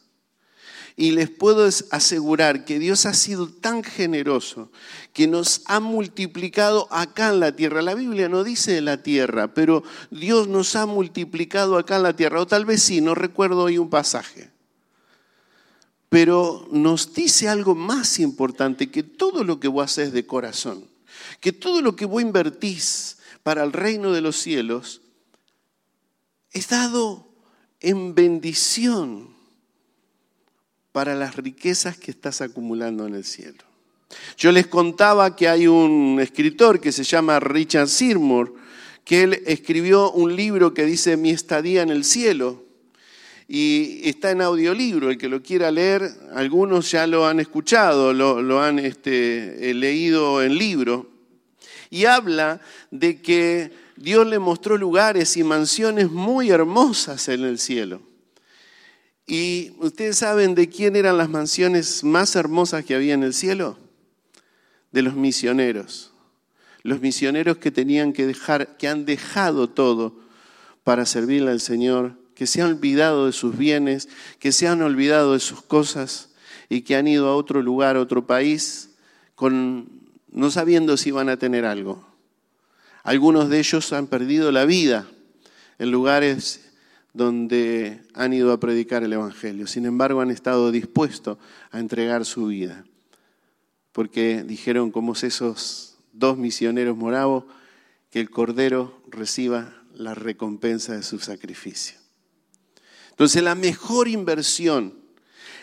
Y 0.94 1.12
les 1.12 1.30
puedo 1.30 1.68
asegurar 1.92 2.64
que 2.64 2.80
Dios 2.80 3.06
ha 3.06 3.14
sido 3.14 3.48
tan 3.48 3.84
generoso 3.84 4.72
que 5.12 5.28
nos 5.28 5.62
ha 5.66 5.78
multiplicado 5.78 6.88
acá 6.90 7.28
en 7.28 7.38
la 7.38 7.54
tierra. 7.54 7.82
La 7.82 7.94
Biblia 7.94 8.28
no 8.28 8.42
dice 8.42 8.80
la 8.80 9.00
tierra, 9.00 9.54
pero 9.54 9.84
Dios 10.10 10.48
nos 10.48 10.74
ha 10.74 10.86
multiplicado 10.86 11.78
acá 11.78 11.96
en 11.96 12.02
la 12.02 12.16
tierra. 12.16 12.40
O 12.40 12.48
tal 12.48 12.64
vez 12.64 12.82
sí, 12.82 13.00
no 13.00 13.14
recuerdo 13.14 13.62
hoy 13.62 13.78
un 13.78 13.90
pasaje. 13.90 14.50
Pero 16.08 16.66
nos 16.70 17.12
dice 17.12 17.48
algo 17.48 17.74
más 17.74 18.18
importante, 18.18 18.90
que 18.90 19.02
todo 19.02 19.44
lo 19.44 19.60
que 19.60 19.68
vos 19.68 19.84
haces 19.84 20.12
de 20.12 20.26
corazón, 20.26 20.84
que 21.40 21.52
todo 21.52 21.82
lo 21.82 21.96
que 21.96 22.06
vos 22.06 22.22
invertís 22.22 23.18
para 23.42 23.62
el 23.62 23.72
reino 23.72 24.12
de 24.12 24.20
los 24.20 24.36
cielos, 24.36 25.02
es 26.52 26.68
dado 26.68 27.28
en 27.80 28.14
bendición 28.14 29.36
para 30.92 31.14
las 31.14 31.36
riquezas 31.36 31.96
que 31.96 32.10
estás 32.10 32.40
acumulando 32.40 33.06
en 33.06 33.14
el 33.14 33.24
cielo. 33.24 33.64
Yo 34.36 34.52
les 34.52 34.66
contaba 34.66 35.36
que 35.36 35.48
hay 35.48 35.66
un 35.66 36.18
escritor 36.20 36.80
que 36.80 36.92
se 36.92 37.04
llama 37.04 37.40
Richard 37.40 37.88
Seymour, 37.88 38.54
que 39.04 39.22
él 39.22 39.42
escribió 39.46 40.10
un 40.10 40.34
libro 40.34 40.74
que 40.74 40.84
dice 40.84 41.16
Mi 41.16 41.30
estadía 41.30 41.82
en 41.82 41.90
el 41.90 42.04
cielo. 42.04 42.64
Y 43.50 44.06
está 44.06 44.30
en 44.30 44.42
audiolibro, 44.42 45.10
el 45.10 45.16
que 45.16 45.30
lo 45.30 45.42
quiera 45.42 45.70
leer, 45.70 46.06
algunos 46.34 46.90
ya 46.90 47.06
lo 47.06 47.26
han 47.26 47.40
escuchado, 47.40 48.12
lo, 48.12 48.62
han 48.62 48.78
este, 48.78 49.72
leído 49.72 50.42
en 50.42 50.58
libro. 50.58 51.08
Y 51.88 52.04
habla 52.04 52.60
de 52.90 53.22
que 53.22 53.72
Dios 53.96 54.26
le 54.26 54.38
mostró 54.38 54.76
lugares 54.76 55.34
y 55.38 55.44
mansiones 55.44 56.10
muy 56.10 56.50
hermosas 56.50 57.28
en 57.30 57.44
el 57.44 57.58
cielo. 57.58 58.02
¿Y 59.26 59.72
ustedes 59.78 60.18
saben 60.18 60.54
de 60.54 60.68
quién 60.68 60.94
eran 60.94 61.16
las 61.16 61.30
mansiones 61.30 62.04
más 62.04 62.36
hermosas 62.36 62.84
que 62.84 62.94
había 62.94 63.14
en 63.14 63.22
el 63.22 63.32
cielo? 63.32 63.78
De 64.92 65.00
los 65.00 65.14
misioneros. 65.14 66.12
Los 66.82 67.00
misioneros 67.00 67.56
que 67.56 67.70
tenían 67.70 68.12
que 68.12 68.26
dejar, 68.26 68.76
que 68.76 68.88
han 68.88 69.06
dejado 69.06 69.70
todo 69.70 70.20
para 70.84 71.06
servirle 71.06 71.50
al 71.50 71.60
Señor, 71.60 72.14
que 72.38 72.46
se 72.46 72.62
han 72.62 72.68
olvidado 72.68 73.26
de 73.26 73.32
sus 73.32 73.58
bienes, 73.58 74.08
que 74.38 74.52
se 74.52 74.68
han 74.68 74.80
olvidado 74.80 75.32
de 75.32 75.40
sus 75.40 75.60
cosas 75.60 76.28
y 76.68 76.82
que 76.82 76.94
han 76.94 77.08
ido 77.08 77.26
a 77.26 77.34
otro 77.34 77.62
lugar, 77.62 77.96
a 77.96 78.00
otro 78.00 78.28
país, 78.28 78.90
con, 79.34 79.88
no 80.30 80.48
sabiendo 80.52 80.96
si 80.96 81.10
van 81.10 81.30
a 81.30 81.36
tener 81.36 81.64
algo. 81.64 82.06
Algunos 83.02 83.48
de 83.48 83.58
ellos 83.58 83.92
han 83.92 84.06
perdido 84.06 84.52
la 84.52 84.66
vida 84.66 85.08
en 85.80 85.90
lugares 85.90 86.70
donde 87.12 88.02
han 88.14 88.32
ido 88.32 88.52
a 88.52 88.60
predicar 88.60 89.02
el 89.02 89.14
Evangelio. 89.14 89.66
Sin 89.66 89.84
embargo, 89.84 90.20
han 90.20 90.30
estado 90.30 90.70
dispuestos 90.70 91.38
a 91.72 91.80
entregar 91.80 92.24
su 92.24 92.46
vida, 92.46 92.84
porque 93.90 94.44
dijeron 94.44 94.92
como 94.92 95.14
esos 95.14 95.96
dos 96.12 96.38
misioneros 96.38 96.96
moravos, 96.96 97.46
que 98.12 98.20
el 98.20 98.30
Cordero 98.30 99.02
reciba 99.08 99.74
la 99.92 100.14
recompensa 100.14 100.94
de 100.94 101.02
su 101.02 101.18
sacrificio. 101.18 101.97
Entonces, 103.18 103.42
la 103.42 103.56
mejor 103.56 104.06
inversión, 104.06 104.94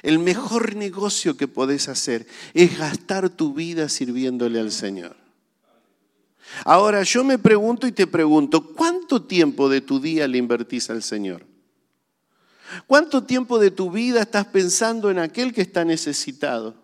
el 0.04 0.20
mejor 0.20 0.76
negocio 0.76 1.38
que 1.38 1.48
podés 1.48 1.88
hacer 1.88 2.28
es 2.54 2.78
gastar 2.78 3.30
tu 3.30 3.54
vida 3.54 3.88
sirviéndole 3.88 4.60
al 4.60 4.74
Señor. 4.74 5.16
Ahora 6.66 7.02
yo 7.04 7.24
me 7.24 7.40
pregunto 7.40 7.88
y 7.88 7.94
te 7.94 8.08
pregunto, 8.08 8.74
¿cuánto 8.74 9.24
tiempo 9.24 9.70
de 9.70 9.80
tu 9.80 10.02
día 10.02 10.28
le 10.28 10.38
invertís 10.38 10.90
al 10.90 11.02
Señor? 11.02 11.46
¿Cuánto 12.88 13.24
tiempo 13.24 13.58
de 13.58 13.72
tu 13.72 13.90
vida 13.90 14.24
estás 14.24 14.48
pensando 14.48 15.10
en 15.10 15.18
aquel 15.18 15.54
que 15.54 15.62
está 15.62 15.86
necesitado? 15.86 16.76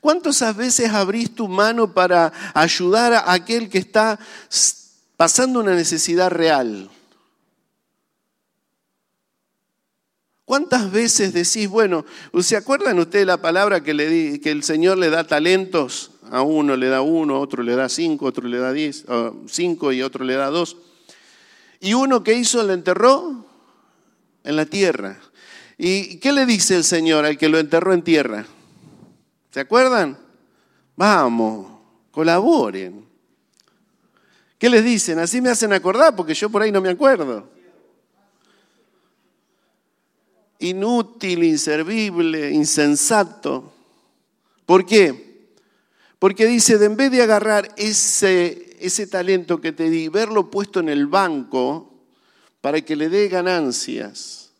¿Cuántas 0.00 0.56
veces 0.56 0.88
abrís 0.90 1.34
tu 1.34 1.48
mano 1.48 1.92
para 1.92 2.32
ayudar 2.54 3.12
a 3.12 3.32
aquel 3.32 3.68
que 3.68 3.78
está 3.78 4.20
pasando 5.16 5.58
una 5.58 5.74
necesidad 5.74 6.30
real? 6.30 6.88
¿Cuántas 10.50 10.90
veces 10.90 11.32
decís, 11.32 11.68
bueno, 11.68 12.04
¿se 12.40 12.56
acuerdan 12.56 12.98
ustedes 12.98 13.24
la 13.24 13.40
palabra 13.40 13.84
que, 13.84 13.94
le 13.94 14.08
di, 14.08 14.40
que 14.40 14.50
el 14.50 14.64
Señor 14.64 14.98
le 14.98 15.08
da 15.08 15.22
talentos? 15.22 16.10
A 16.28 16.42
uno 16.42 16.76
le 16.76 16.88
da 16.88 17.02
uno, 17.02 17.36
a 17.36 17.38
otro 17.38 17.62
le 17.62 17.76
da 17.76 17.88
cinco, 17.88 18.26
otro 18.26 18.48
le 18.48 18.58
da 18.58 18.72
diez, 18.72 19.04
cinco 19.46 19.92
y 19.92 20.02
otro 20.02 20.24
le 20.24 20.34
da 20.34 20.50
dos. 20.50 20.76
Y 21.78 21.94
uno 21.94 22.24
que 22.24 22.34
hizo 22.34 22.64
le 22.64 22.72
enterró 22.72 23.46
en 24.42 24.56
la 24.56 24.66
tierra. 24.66 25.20
¿Y 25.78 26.16
qué 26.16 26.32
le 26.32 26.44
dice 26.46 26.74
el 26.74 26.82
Señor 26.82 27.26
al 27.26 27.38
que 27.38 27.48
lo 27.48 27.60
enterró 27.60 27.94
en 27.94 28.02
tierra? 28.02 28.44
¿Se 29.52 29.60
acuerdan? 29.60 30.18
Vamos, 30.96 31.68
colaboren. 32.10 33.06
¿Qué 34.58 34.68
les 34.68 34.82
dicen? 34.82 35.20
Así 35.20 35.40
me 35.40 35.50
hacen 35.50 35.72
acordar 35.72 36.16
porque 36.16 36.34
yo 36.34 36.50
por 36.50 36.62
ahí 36.62 36.72
no 36.72 36.80
me 36.80 36.88
acuerdo 36.88 37.59
inútil, 40.60 41.42
inservible, 41.42 42.50
insensato. 42.50 43.72
¿Por 44.66 44.86
qué? 44.86 45.30
Porque 46.18 46.46
dice, 46.46 46.78
de 46.78 46.86
en 46.86 46.96
vez 46.96 47.10
de 47.10 47.22
agarrar 47.22 47.74
ese, 47.76 48.76
ese 48.78 49.06
talento 49.06 49.60
que 49.60 49.72
te 49.72 49.90
di, 49.90 50.08
verlo 50.08 50.50
puesto 50.50 50.80
en 50.80 50.88
el 50.88 51.06
banco 51.06 51.90
para 52.60 52.80
que 52.82 52.94
le 52.94 53.08
dé 53.08 53.28
ganancias. 53.28 54.50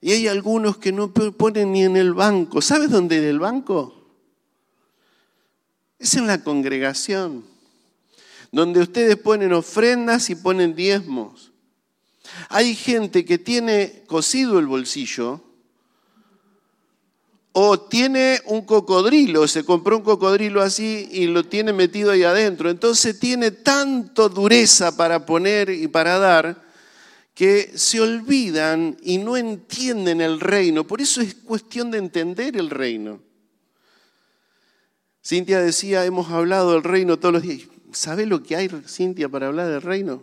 Y 0.00 0.12
hay 0.12 0.28
algunos 0.28 0.76
que 0.76 0.92
no 0.92 1.12
ponen 1.12 1.72
ni 1.72 1.82
en 1.82 1.96
el 1.96 2.14
banco. 2.14 2.62
¿Sabes 2.62 2.90
dónde 2.90 3.18
es 3.18 3.24
el 3.24 3.40
banco? 3.40 3.92
Es 5.98 6.14
en 6.14 6.26
la 6.26 6.44
congregación, 6.44 7.44
donde 8.52 8.80
ustedes 8.80 9.16
ponen 9.16 9.52
ofrendas 9.52 10.30
y 10.30 10.36
ponen 10.36 10.76
diezmos. 10.76 11.50
Hay 12.48 12.74
gente 12.74 13.24
que 13.24 13.38
tiene 13.38 14.04
cosido 14.06 14.58
el 14.58 14.66
bolsillo 14.66 15.42
o 17.52 17.80
tiene 17.80 18.40
un 18.44 18.66
cocodrilo, 18.66 19.48
se 19.48 19.64
compró 19.64 19.96
un 19.96 20.02
cocodrilo 20.02 20.60
así 20.60 21.08
y 21.10 21.26
lo 21.26 21.44
tiene 21.44 21.72
metido 21.72 22.10
ahí 22.10 22.22
adentro. 22.22 22.68
Entonces 22.68 23.18
tiene 23.18 23.50
tanto 23.50 24.28
dureza 24.28 24.94
para 24.94 25.24
poner 25.24 25.70
y 25.70 25.88
para 25.88 26.18
dar 26.18 26.66
que 27.34 27.72
se 27.74 28.00
olvidan 28.00 28.96
y 29.02 29.18
no 29.18 29.36
entienden 29.36 30.20
el 30.20 30.38
reino. 30.38 30.86
Por 30.86 31.00
eso 31.00 31.20
es 31.20 31.34
cuestión 31.34 31.90
de 31.90 31.98
entender 31.98 32.56
el 32.56 32.70
reino. 32.70 33.20
Cintia 35.24 35.60
decía, 35.60 36.04
hemos 36.04 36.30
hablado 36.30 36.72
del 36.72 36.82
reino 36.82 37.18
todos 37.18 37.34
los 37.34 37.42
días. 37.42 37.68
¿Sabe 37.90 38.26
lo 38.26 38.42
que 38.42 38.56
hay, 38.56 38.68
Cintia, 38.86 39.28
para 39.28 39.48
hablar 39.48 39.68
del 39.68 39.82
reino? 39.82 40.22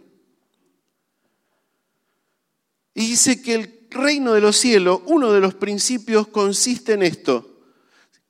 Y 2.93 3.07
dice 3.07 3.41
que 3.41 3.55
el 3.55 3.87
reino 3.89 4.33
de 4.33 4.41
los 4.41 4.57
cielos, 4.57 5.01
uno 5.05 5.31
de 5.31 5.39
los 5.39 5.53
principios 5.55 6.27
consiste 6.27 6.93
en 6.93 7.03
esto. 7.03 7.61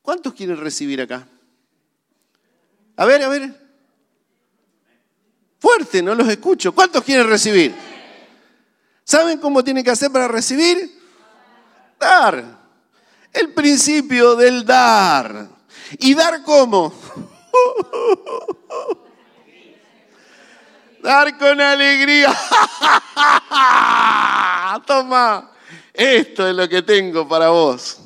¿Cuántos 0.01 0.33
quieren 0.33 0.57
recibir 0.57 1.01
acá? 1.01 1.27
A 2.95 3.05
ver, 3.05 3.23
a 3.23 3.29
ver. 3.29 3.63
Fuerte, 5.59 6.01
no 6.01 6.13
los 6.13 6.27
escucho. 6.27 6.73
¿Cuántos 6.73 7.03
quieren 7.03 7.27
recibir? 7.27 7.73
¿Saben 9.03 9.39
cómo 9.39 9.63
tienen 9.63 9.83
que 9.83 9.91
hacer 9.91 10.11
para 10.11 10.27
recibir? 10.27 10.99
Dar. 11.99 12.61
El 13.31 13.53
principio 13.53 14.35
del 14.35 14.65
dar. 14.65 15.49
¿Y 15.99 16.13
dar 16.13 16.43
cómo? 16.43 16.93
Dar 21.03 21.37
con 21.37 21.59
alegría. 21.59 22.33
Toma, 24.87 25.51
esto 25.93 26.47
es 26.47 26.55
lo 26.55 26.69
que 26.69 26.81
tengo 26.81 27.27
para 27.27 27.49
vos. 27.49 27.97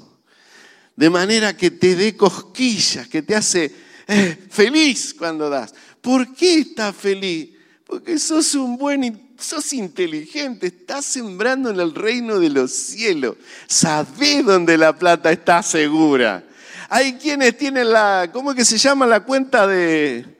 De 0.96 1.08
manera 1.08 1.56
que 1.56 1.70
te 1.70 1.96
dé 1.96 2.18
cosquillas, 2.18 3.08
que 3.08 3.22
te 3.22 3.36
hace 3.36 3.72
eh, 4.08 4.48
feliz 4.50 5.14
cuando 5.14 5.48
das. 5.48 5.76
¿Por 6.02 6.34
qué 6.34 6.62
estás 6.62 6.96
feliz? 6.96 7.52
Porque 7.86 8.18
sos 8.18 8.56
un 8.56 8.78
buen, 8.78 9.36
sos 9.38 9.74
inteligente, 9.74 10.66
estás 10.66 11.06
sembrando 11.06 11.70
en 11.70 11.80
el 11.80 11.94
reino 11.94 12.40
de 12.40 12.50
los 12.50 12.72
cielos. 12.72 13.36
Sabés 13.68 14.44
dónde 14.44 14.76
la 14.76 14.98
plata 14.98 15.32
está 15.32 15.62
segura. 15.62 16.44
Hay 16.90 17.14
quienes 17.14 17.56
tienen 17.60 17.92
la, 17.92 18.32
¿cómo 18.34 18.52
es 18.52 18.58
que 18.58 18.66
se 18.66 18.80
llama 18.80 19.06
la 19.06 19.20
cuenta 19.20 19.68
de, 19.68 20.37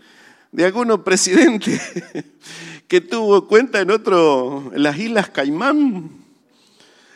de 0.52 0.66
algunos 0.66 1.02
presidentes 1.02 1.82
que 2.88 3.02
tuvo 3.02 3.48
cuenta 3.48 3.82
en 3.82 3.92
otro, 3.92 4.72
en 4.74 4.84
las 4.84 4.98
Islas 4.98 5.30
Caimán. 5.30 6.10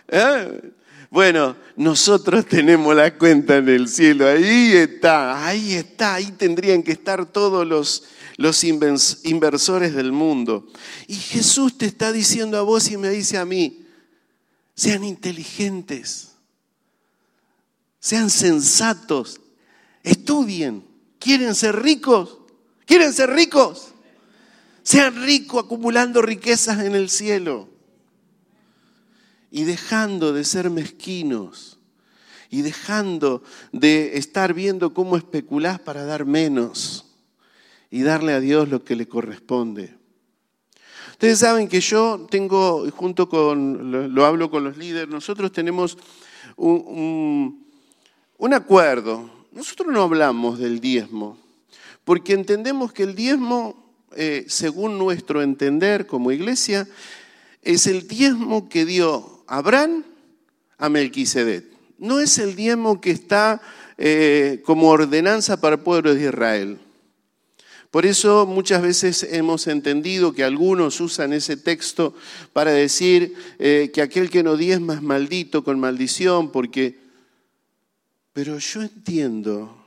¿Eh? 0.07 0.71
Bueno, 1.09 1.57
nosotros 1.75 2.45
tenemos 2.45 2.95
la 2.95 3.17
cuenta 3.17 3.57
en 3.57 3.67
el 3.67 3.89
cielo, 3.89 4.27
ahí 4.27 4.71
está, 4.73 5.45
ahí 5.45 5.73
está, 5.73 6.15
ahí 6.15 6.31
tendrían 6.31 6.83
que 6.83 6.93
estar 6.93 7.25
todos 7.25 7.67
los, 7.67 8.05
los 8.37 8.63
inversores 8.63 9.93
del 9.93 10.13
mundo. 10.13 10.67
Y 11.07 11.15
Jesús 11.15 11.77
te 11.77 11.85
está 11.85 12.13
diciendo 12.13 12.57
a 12.57 12.61
vos 12.61 12.89
y 12.89 12.95
me 12.95 13.09
dice 13.09 13.37
a 13.37 13.43
mí, 13.43 13.85
sean 14.73 15.03
inteligentes, 15.03 16.31
sean 17.99 18.29
sensatos, 18.29 19.41
estudien, 20.03 20.83
quieren 21.19 21.55
ser 21.55 21.81
ricos, 21.81 22.37
¿Quieren 22.91 23.13
ser 23.13 23.29
ricos? 23.29 23.93
Sean 24.83 25.23
ricos 25.23 25.63
acumulando 25.63 26.21
riquezas 26.21 26.83
en 26.83 26.93
el 26.93 27.09
cielo 27.09 27.69
y 29.49 29.63
dejando 29.63 30.33
de 30.33 30.43
ser 30.43 30.69
mezquinos 30.69 31.79
y 32.49 32.63
dejando 32.63 33.43
de 33.71 34.17
estar 34.17 34.53
viendo 34.53 34.93
cómo 34.93 35.15
especulás 35.15 35.79
para 35.79 36.03
dar 36.03 36.25
menos 36.25 37.05
y 37.89 38.01
darle 38.01 38.33
a 38.33 38.41
Dios 38.41 38.67
lo 38.67 38.83
que 38.83 38.97
le 38.97 39.07
corresponde. 39.07 39.95
Ustedes 41.11 41.39
saben 41.39 41.69
que 41.69 41.79
yo 41.79 42.27
tengo, 42.29 42.91
junto 42.91 43.29
con, 43.29 44.13
lo, 44.13 44.25
hablo 44.25 44.51
con 44.51 44.65
los 44.65 44.75
líderes, 44.75 45.07
nosotros 45.07 45.53
tenemos 45.53 45.97
un, 46.57 47.71
un 48.37 48.53
acuerdo. 48.53 49.47
Nosotros 49.53 49.87
no 49.93 50.01
hablamos 50.03 50.59
del 50.59 50.81
diezmo, 50.81 51.37
porque 52.03 52.33
entendemos 52.33 52.93
que 52.93 53.03
el 53.03 53.15
diezmo, 53.15 53.93
eh, 54.15 54.45
según 54.47 54.97
nuestro 54.97 55.41
entender 55.41 56.07
como 56.07 56.31
iglesia, 56.31 56.87
es 57.61 57.87
el 57.87 58.07
diezmo 58.07 58.69
que 58.69 58.85
dio 58.85 59.43
Abraham 59.47 60.03
a 60.77 60.89
Melquisedec. 60.89 61.65
No 61.97 62.19
es 62.19 62.37
el 62.39 62.55
diezmo 62.55 62.99
que 62.99 63.11
está 63.11 63.61
eh, 63.97 64.61
como 64.65 64.89
ordenanza 64.89 65.61
para 65.61 65.75
el 65.75 65.81
pueblo 65.81 66.15
de 66.15 66.23
Israel. 66.23 66.79
Por 67.91 68.05
eso 68.05 68.45
muchas 68.45 68.81
veces 68.81 69.27
hemos 69.31 69.67
entendido 69.67 70.33
que 70.33 70.45
algunos 70.45 71.01
usan 71.01 71.33
ese 71.33 71.57
texto 71.57 72.15
para 72.53 72.71
decir 72.71 73.35
eh, 73.59 73.91
que 73.93 74.01
aquel 74.01 74.29
que 74.29 74.43
no 74.43 74.55
diezma 74.55 74.95
es 74.95 75.01
maldito 75.01 75.63
con 75.63 75.79
maldición, 75.79 76.51
porque... 76.51 76.99
Pero 78.33 78.57
yo 78.59 78.81
entiendo 78.81 79.80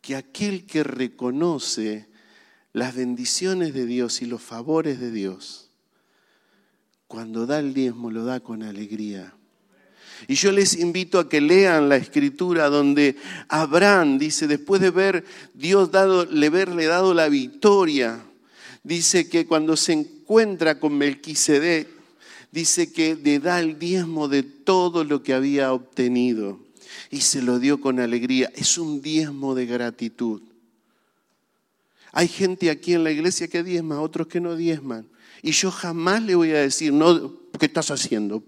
que 0.00 0.16
aquel 0.16 0.66
que 0.66 0.82
reconoce 0.82 2.08
las 2.72 2.94
bendiciones 2.94 3.74
de 3.74 3.86
Dios 3.86 4.22
y 4.22 4.26
los 4.26 4.42
favores 4.42 5.00
de 5.00 5.10
Dios, 5.10 5.70
cuando 7.06 7.46
da 7.46 7.58
el 7.58 7.74
diezmo 7.74 8.10
lo 8.10 8.24
da 8.24 8.40
con 8.40 8.62
alegría. 8.62 9.34
Y 10.26 10.34
yo 10.34 10.52
les 10.52 10.74
invito 10.74 11.18
a 11.18 11.28
que 11.28 11.40
lean 11.40 11.88
la 11.88 11.96
escritura 11.96 12.68
donde 12.68 13.16
Abraham 13.48 14.18
dice, 14.18 14.46
después 14.46 14.80
de 14.80 14.90
ver 14.90 15.24
Dios 15.54 15.90
dado, 15.90 16.24
le 16.24 16.48
haberle 16.48 16.86
dado 16.86 17.14
la 17.14 17.28
victoria, 17.28 18.24
dice 18.82 19.28
que 19.28 19.46
cuando 19.46 19.76
se 19.76 19.92
encuentra 19.92 20.80
con 20.80 20.98
Melquisedec, 20.98 21.88
dice 22.50 22.92
que 22.92 23.14
le 23.16 23.38
da 23.38 23.60
el 23.60 23.78
diezmo 23.78 24.28
de 24.28 24.42
todo 24.42 25.04
lo 25.04 25.22
que 25.22 25.34
había 25.34 25.72
obtenido 25.72 26.67
y 27.10 27.20
se 27.20 27.42
lo 27.42 27.58
dio 27.58 27.80
con 27.80 28.00
alegría. 28.00 28.50
Es 28.54 28.78
un 28.78 29.00
diezmo 29.00 29.54
de 29.54 29.66
gratitud. 29.66 30.42
Hay 32.12 32.28
gente 32.28 32.70
aquí 32.70 32.94
en 32.94 33.04
la 33.04 33.10
iglesia 33.10 33.48
que 33.48 33.62
diezma, 33.62 34.00
otros 34.00 34.28
que 34.28 34.40
no 34.40 34.56
diezman. 34.56 35.08
Y 35.42 35.52
yo 35.52 35.70
jamás 35.70 36.22
le 36.22 36.34
voy 36.34 36.50
a 36.50 36.60
decir, 36.60 36.92
no, 36.92 37.32
¿qué 37.58 37.66
estás 37.66 37.90
haciendo? 37.90 38.42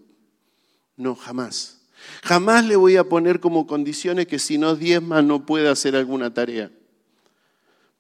No, 0.96 1.14
jamás. 1.14 1.78
Jamás 2.22 2.64
le 2.64 2.76
voy 2.76 2.96
a 2.96 3.04
poner 3.04 3.40
como 3.40 3.66
condiciones 3.66 4.26
que 4.26 4.38
si 4.38 4.58
no 4.58 4.74
diezma 4.74 5.22
no 5.22 5.46
puede 5.46 5.68
hacer 5.68 5.94
alguna 5.94 6.32
tarea. 6.32 6.70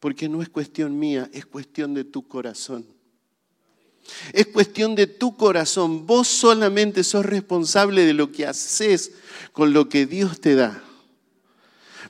Porque 0.00 0.28
no 0.28 0.42
es 0.42 0.48
cuestión 0.48 0.98
mía, 0.98 1.30
es 1.32 1.46
cuestión 1.46 1.94
de 1.94 2.04
tu 2.04 2.26
corazón. 2.26 2.86
Es 4.32 4.46
cuestión 4.46 4.94
de 4.94 5.06
tu 5.06 5.36
corazón. 5.36 6.06
Vos 6.06 6.28
solamente 6.28 7.04
sos 7.04 7.24
responsable 7.24 8.04
de 8.04 8.14
lo 8.14 8.32
que 8.32 8.46
haces 8.46 9.12
con 9.52 9.72
lo 9.72 9.88
que 9.88 10.06
Dios 10.06 10.40
te 10.40 10.54
da. 10.54 10.82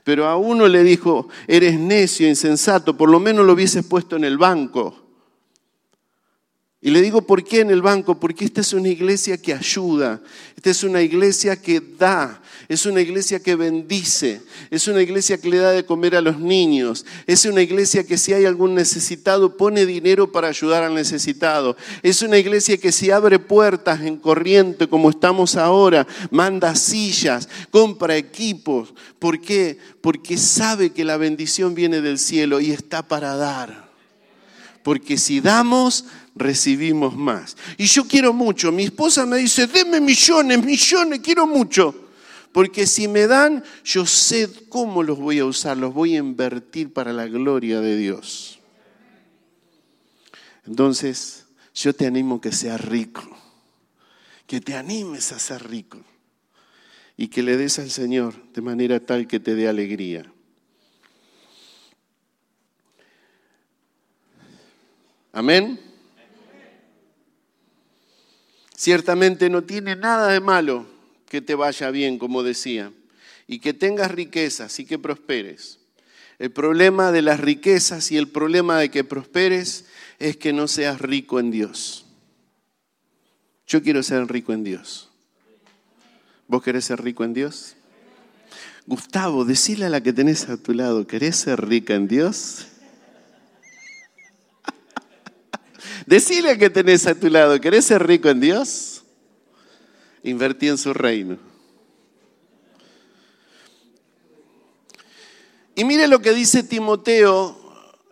Pero 0.05 0.27
a 0.27 0.37
uno 0.37 0.67
le 0.67 0.83
dijo, 0.83 1.29
eres 1.47 1.79
necio, 1.79 2.27
insensato, 2.27 2.97
por 2.97 3.11
lo 3.11 3.21
menos 3.21 3.45
lo 3.45 3.53
hubieses 3.53 3.85
puesto 3.85 4.17
en 4.17 4.25
el 4.25 4.39
banco. 4.39 5.10
Y 6.83 6.91
le 6.91 7.03
digo 7.03 7.21
por 7.21 7.45
qué 7.45 7.61
en 7.61 7.71
el 7.71 7.83
banco, 7.83 8.19
porque 8.19 8.47
esta 8.47 8.63
es 8.63 8.73
una 8.73 8.89
iglesia 8.89 9.37
que 9.37 9.53
ayuda, 9.53 10.23
esta 10.57 10.71
es 10.71 10.83
una 10.83 11.03
iglesia 11.03 11.61
que 11.61 11.79
da, 11.79 12.41
es 12.71 12.87
una 12.87 13.03
iglesia 13.03 13.39
que 13.39 13.55
bendice, 13.55 14.41
es 14.71 14.89
una 14.89 15.03
iglesia 15.03 15.37
que 15.37 15.51
le 15.51 15.59
da 15.59 15.73
de 15.73 15.85
comer 15.85 16.17
a 16.17 16.23
los 16.23 16.39
niños, 16.39 17.05
es 17.27 17.45
una 17.45 17.61
iglesia 17.61 18.07
que 18.07 18.17
si 18.17 18.33
hay 18.33 18.47
algún 18.47 18.75
necesitado 18.75 19.59
pone 19.59 19.85
dinero 19.85 20.33
para 20.33 20.49
ayudar 20.49 20.83
al 20.83 20.95
necesitado, 20.95 21.77
es 22.03 22.23
una 22.23 22.39
iglesia 22.39 22.79
que 22.79 22.93
si 22.93 23.11
abre 23.11 23.39
puertas 23.39 24.01
en 24.01 24.17
corriente 24.17 24.89
como 24.89 25.11
estamos 25.11 25.57
ahora, 25.57 26.07
manda 26.31 26.75
sillas, 26.75 27.47
compra 27.71 28.17
equipos. 28.17 28.95
¿Por 29.19 29.39
qué? 29.43 29.77
Porque 30.01 30.39
sabe 30.39 30.95
que 30.95 31.05
la 31.05 31.19
bendición 31.19 31.75
viene 31.75 32.01
del 32.01 32.19
cielo 32.19 32.59
y 32.59 32.71
está 32.71 33.07
para 33.07 33.37
dar. 33.37 33.91
Porque 34.83 35.19
si 35.19 35.41
damos, 35.41 36.07
recibimos 36.41 37.17
más. 37.17 37.57
Y 37.77 37.85
yo 37.87 38.07
quiero 38.09 38.33
mucho. 38.33 38.73
Mi 38.73 38.85
esposa 38.85 39.25
me 39.27 39.37
dice, 39.37 39.67
deme 39.67 40.01
millones, 40.01 40.65
millones, 40.65 41.21
quiero 41.21 41.47
mucho. 41.47 42.09
Porque 42.53 42.87
si 42.87 43.07
me 43.07 43.29
dan, 43.29 43.63
yo 43.85 44.07
sé 44.07 44.49
cómo 44.69 45.05
los 45.05 45.19
voy 45.19 45.39
a 45.39 45.45
usar, 45.45 45.77
los 45.77 45.95
voy 45.95 46.17
a 46.17 46.19
invertir 46.19 46.93
para 46.93 47.13
la 47.13 47.27
gloria 47.27 47.81
de 47.81 47.97
Dios. 47.97 48.59
Entonces, 50.67 51.47
yo 51.75 51.95
te 51.95 52.07
animo 52.07 52.41
que 52.41 52.51
seas 52.51 52.81
rico, 52.81 53.23
que 54.47 54.61
te 54.61 54.75
animes 54.75 55.31
a 55.31 55.39
ser 55.39 55.69
rico 55.69 55.99
y 57.17 57.29
que 57.29 57.43
le 57.43 57.57
des 57.57 57.79
al 57.79 57.91
Señor 57.91 58.35
de 58.53 58.63
manera 58.63 58.99
tal 58.99 59.29
que 59.29 59.39
te 59.39 59.55
dé 59.55 59.69
alegría. 59.69 60.25
Amén. 65.33 65.90
Ciertamente 68.81 69.51
no 69.51 69.63
tiene 69.63 69.95
nada 69.95 70.29
de 70.29 70.41
malo 70.41 70.87
que 71.29 71.43
te 71.43 71.55
vaya 71.55 71.91
bien, 71.91 72.19
como 72.19 72.43
decía, 72.43 72.91
y 73.47 73.59
que 73.59 73.75
tengas 73.75 74.11
riquezas 74.11 74.81
y 74.81 74.87
que 74.87 74.99
prosperes. 74.99 75.81
El 76.39 76.51
problema 76.51 77.13
de 77.13 77.21
las 77.21 77.41
riquezas 77.41 78.11
y 78.11 78.17
el 78.17 78.29
problema 78.29 78.79
de 78.79 78.91
que 78.91 79.05
prosperes 79.05 79.85
es 80.19 80.39
que 80.39 80.55
no 80.55 80.67
seas 80.67 80.99
rico 80.99 81.39
en 81.39 81.51
Dios. 81.51 82.07
Yo 83.67 83.83
quiero 83.83 84.03
ser 84.03 84.27
rico 84.33 84.55
en 84.55 84.65
Dios. 84.65 85.11
¿Vos 86.49 86.63
querés 86.63 86.87
ser 86.87 87.03
rico 87.03 87.23
en 87.23 87.35
Dios? 87.35 87.77
Gustavo, 88.87 89.45
decile 89.45 89.85
a 89.85 89.91
la 89.91 90.03
que 90.03 90.15
tenés 90.15 90.49
a 90.49 90.57
tu 90.57 90.73
lado, 90.73 91.07
¿querés 91.07 91.37
ser 91.37 91.69
rica 91.69 91.95
en 91.97 92.09
Dios? 92.09 92.70
Decile 96.11 96.59
que 96.59 96.69
tenés 96.71 97.07
a 97.07 97.15
tu 97.15 97.31
lado, 97.31 97.61
¿querés 97.61 97.85
ser 97.85 98.05
rico 98.05 98.29
en 98.29 98.41
Dios? 98.41 99.05
Invertí 100.25 100.67
en 100.67 100.77
su 100.77 100.93
reino. 100.93 101.39
Y 105.77 105.85
mire 105.85 106.09
lo 106.09 106.21
que 106.21 106.33
dice 106.33 106.65
Timoteo, 106.65 107.57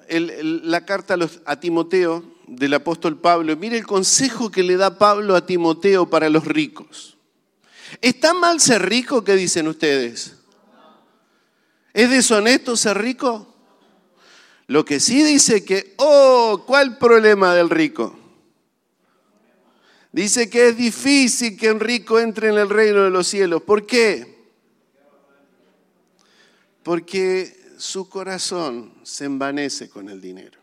la 0.09 0.86
carta 0.86 1.14
a, 1.14 1.51
a 1.51 1.59
Timoteo 1.59 2.22
del 2.46 2.74
apóstol 2.74 3.18
Pablo. 3.18 3.57
Mire 3.57 3.78
el 3.78 3.84
consejo 3.84 4.49
que 4.49 4.62
le 4.62 4.76
da 4.76 4.96
Pablo 4.96 5.34
a 5.34 5.44
Timoteo 5.44 6.09
para 6.09 6.30
los 6.30 6.44
ricos. 6.44 7.18
¿Está 8.01 8.32
mal 8.32 8.61
ser 8.61 8.88
rico? 8.88 9.24
¿Qué 9.24 9.34
dicen 9.34 9.66
ustedes? 9.66 10.36
¿Es 11.92 12.09
deshonesto 12.11 12.76
ser 12.76 12.96
rico? 12.99 13.47
Lo 14.69 14.85
que 14.85 15.01
sí 15.01 15.23
dice 15.25 15.64
que, 15.64 15.95
oh, 15.97 16.62
¿cuál 16.66 16.99
problema 16.99 17.55
del 17.55 17.71
rico? 17.71 18.16
Dice 20.12 20.51
que 20.51 20.69
es 20.69 20.77
difícil 20.77 21.57
que 21.57 21.73
un 21.73 21.81
rico 21.81 22.21
entre 22.21 22.51
en 22.51 22.59
el 22.59 22.69
reino 22.69 23.03
de 23.03 23.11
los 23.11 23.27
cielos. 23.27 23.62
¿Por 23.62 23.87
qué? 23.87 24.53
Porque 26.83 27.59
su 27.79 28.11
corazón 28.11 28.93
se 29.05 29.25
envanece 29.25 29.89
con 29.89 30.11
el 30.11 30.21
dinero. 30.21 30.59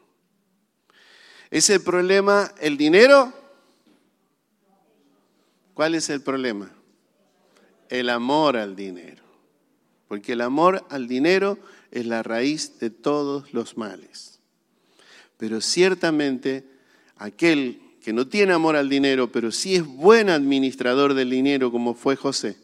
¿Es 1.49 1.71
el 1.71 1.81
problema 1.81 2.53
el 2.59 2.77
dinero? 2.77 3.33
¿Cuál 5.73 5.95
es 5.95 6.11
el 6.11 6.21
problema? 6.21 6.71
El 7.89 8.09
amor 8.11 8.55
al 8.55 8.75
dinero. 8.75 9.23
Porque 10.07 10.33
el 10.33 10.41
amor 10.41 10.85
al 10.91 11.07
dinero 11.07 11.57
es 11.95 12.05
la 12.05 12.23
raíz 12.23 12.77
de 12.79 12.89
todos 12.89 13.53
los 13.53 13.77
males. 13.77 14.39
Pero 15.37 15.61
ciertamente 15.61 16.65
aquel 17.15 17.79
que 18.03 18.11
no 18.11 18.27
tiene 18.27 18.51
amor 18.51 18.75
al 18.75 18.89
dinero, 18.89 19.31
pero 19.31 19.49
sí 19.49 19.75
es 19.75 19.85
buen 19.85 20.29
administrador 20.29 21.13
del 21.13 21.29
dinero 21.29 21.71
como 21.71 21.95
fue 21.95 22.17
José, 22.17 22.57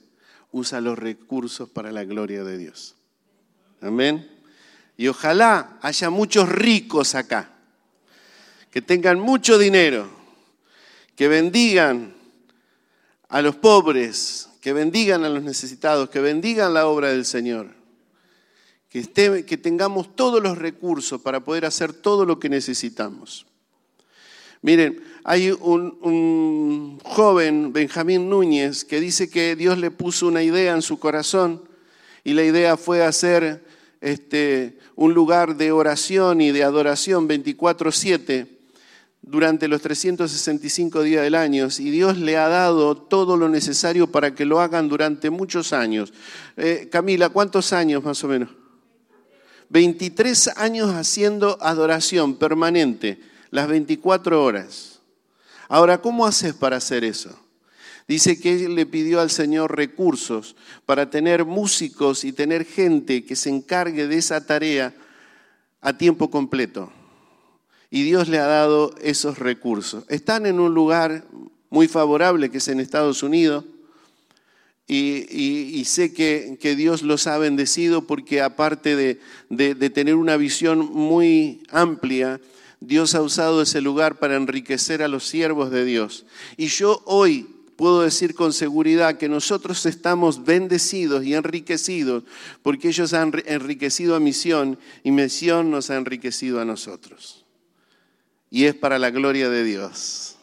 usa 0.52 0.82
los 0.82 1.00
recursos 1.00 1.70
para 1.70 1.94
la 1.94 2.04
gloria 2.04 2.44
de 2.44 2.58
Dios. 2.58 2.96
Amén. 3.80 4.30
Y 4.98 5.08
ojalá 5.08 5.80
haya 5.82 6.10
muchos 6.10 6.50
ricos 6.50 7.16
acá, 7.16 7.54
que 8.70 8.82
tengan 8.82 9.18
mucho 9.18 9.58
dinero, 9.58 10.10
que 11.16 11.30
bendigan 11.30 12.14
a 13.30 13.42
los 13.42 13.56
pobres, 13.56 14.50
que 14.60 14.74
bendigan 14.74 15.24
a 15.24 15.30
los 15.30 15.42
necesitados, 15.42 16.10
que 16.10 16.20
bendigan 16.20 16.74
la 16.74 16.86
obra 16.88 17.08
del 17.12 17.24
Señor 17.24 17.81
que, 18.92 19.58
tengamos 19.58 20.16
todos 20.18 20.44
los 20.44 20.58
recursos 20.58 21.22
para 21.22 21.40
poder 21.40 21.64
hacer 21.66 21.94
todo 21.94 22.26
lo 22.26 22.40
que 22.40 22.50
necesitamos. 22.50 23.46
Miren, 24.62 25.02
hay 25.24 25.50
un, 25.52 25.98
un, 26.02 27.00
joven, 27.04 27.72
Benjamín 27.72 28.30
Núñez, 28.30 28.84
que 28.84 29.00
dice 29.00 29.30
que 29.30 29.56
Dios 29.56 29.78
le 29.78 29.92
puso 29.92 30.28
una 30.28 30.44
idea 30.44 30.74
en 30.74 30.82
su 30.82 31.00
corazón 31.00 31.64
y 32.26 32.34
la 32.34 32.44
idea 32.44 32.76
fue 32.76 33.04
hacer 33.04 33.64
este, 34.02 34.78
un 34.96 35.14
lugar 35.14 35.56
de 35.56 35.72
oración 35.72 36.42
y 36.42 36.52
de 36.52 36.64
adoración 36.64 37.30
24/7 37.30 38.48
durante 39.22 39.70
los 39.70 39.82
365 39.82 41.02
días 41.02 41.24
del 41.24 41.36
año 41.36 41.70
y 41.80 41.92
Dios 41.92 42.18
le 42.18 42.38
ha 42.38 42.50
dado 42.50 42.98
todo 42.98 43.38
lo 43.38 43.48
necesario 43.48 44.08
para 44.08 44.36
que 44.36 44.46
lo 44.46 44.60
hagan 44.60 44.90
durante 44.90 45.30
muchos 45.30 45.72
años. 45.72 46.12
Eh, 46.58 46.90
Camila, 46.92 47.30
¿cuántos 47.30 47.72
años 47.72 48.04
más 48.04 48.22
o 48.24 48.28
menos? 48.28 48.61
23 49.72 50.50
años 50.58 50.92
haciendo 50.92 51.58
adoración 51.62 52.36
permanente, 52.36 53.22
las 53.52 53.70
24 53.70 54.44
horas. 54.44 55.00
Ahora, 55.70 56.02
¿cómo 56.02 56.26
haces 56.26 56.54
para 56.54 56.76
hacer 56.76 57.06
eso? 57.06 57.40
Dice 58.06 58.38
que 58.38 58.66
él 58.66 58.76
le 58.76 58.86
pidió 58.86 59.22
al 59.22 59.30
Señor 59.30 59.74
recursos 59.74 60.58
para 60.86 61.10
tener 61.10 61.46
músicos 61.46 62.26
y 62.26 62.34
tener 62.34 62.66
gente 62.66 63.24
que 63.24 63.38
se 63.38 63.50
encargue 63.50 64.08
de 64.08 64.18
esa 64.18 64.46
tarea 64.46 64.94
a 65.80 65.98
tiempo 65.98 66.30
completo. 66.30 66.92
Y 67.90 68.04
Dios 68.04 68.28
le 68.28 68.40
ha 68.40 68.48
dado 68.48 68.94
esos 69.02 69.40
recursos. 69.40 70.04
Están 70.10 70.46
en 70.46 70.60
un 70.60 70.74
lugar 70.74 71.24
muy 71.70 71.88
favorable, 71.88 72.52
que 72.52 72.58
es 72.58 72.68
en 72.68 72.82
Estados 72.82 73.24
Unidos, 73.24 73.64
y, 74.94 75.86
sé 75.86 76.14
que, 76.14 76.76
Dios 76.76 77.02
los 77.02 77.26
ha 77.28 77.38
bendecido 77.38 78.02
porque 78.02 78.42
aparte 78.42 78.96
de, 78.98 79.90
tener 79.90 80.16
una 80.16 80.36
visión 80.36 80.80
muy 80.80 81.64
amplia, 81.70 82.42
Dios 82.82 83.16
ha 83.16 83.22
usado 83.22 83.62
ese 83.62 83.80
lugar 83.80 84.20
para 84.20 84.36
enriquecer 84.36 85.02
a 85.02 85.08
los 85.08 85.26
siervos 85.26 85.72
de 85.72 85.86
Dios. 85.86 86.26
Y 86.58 86.68
yo 86.68 87.02
hoy 87.06 87.48
puedo 87.78 88.02
decir 88.02 88.36
con 88.36 88.52
seguridad 88.52 89.18
que 89.18 89.30
nosotros 89.30 89.86
estamos 89.86 90.44
bendecidos 90.44 91.24
y 91.24 91.36
enriquecidos 91.36 92.24
porque 92.62 92.90
ellos 92.90 93.14
han 93.14 93.32
enriquecido 93.46 94.16
a 94.16 94.20
misión 94.20 94.78
y 95.06 95.12
misión 95.12 95.72
nos 95.72 95.90
ha 95.90 95.96
enriquecido 95.96 96.60
a 96.60 96.66
nosotros. 96.66 97.46
Y 98.50 98.66
es 98.66 98.76
para 98.76 99.00
la 99.00 99.10
gloria 99.10 99.50
de 99.50 99.64
Dios. 99.64 100.36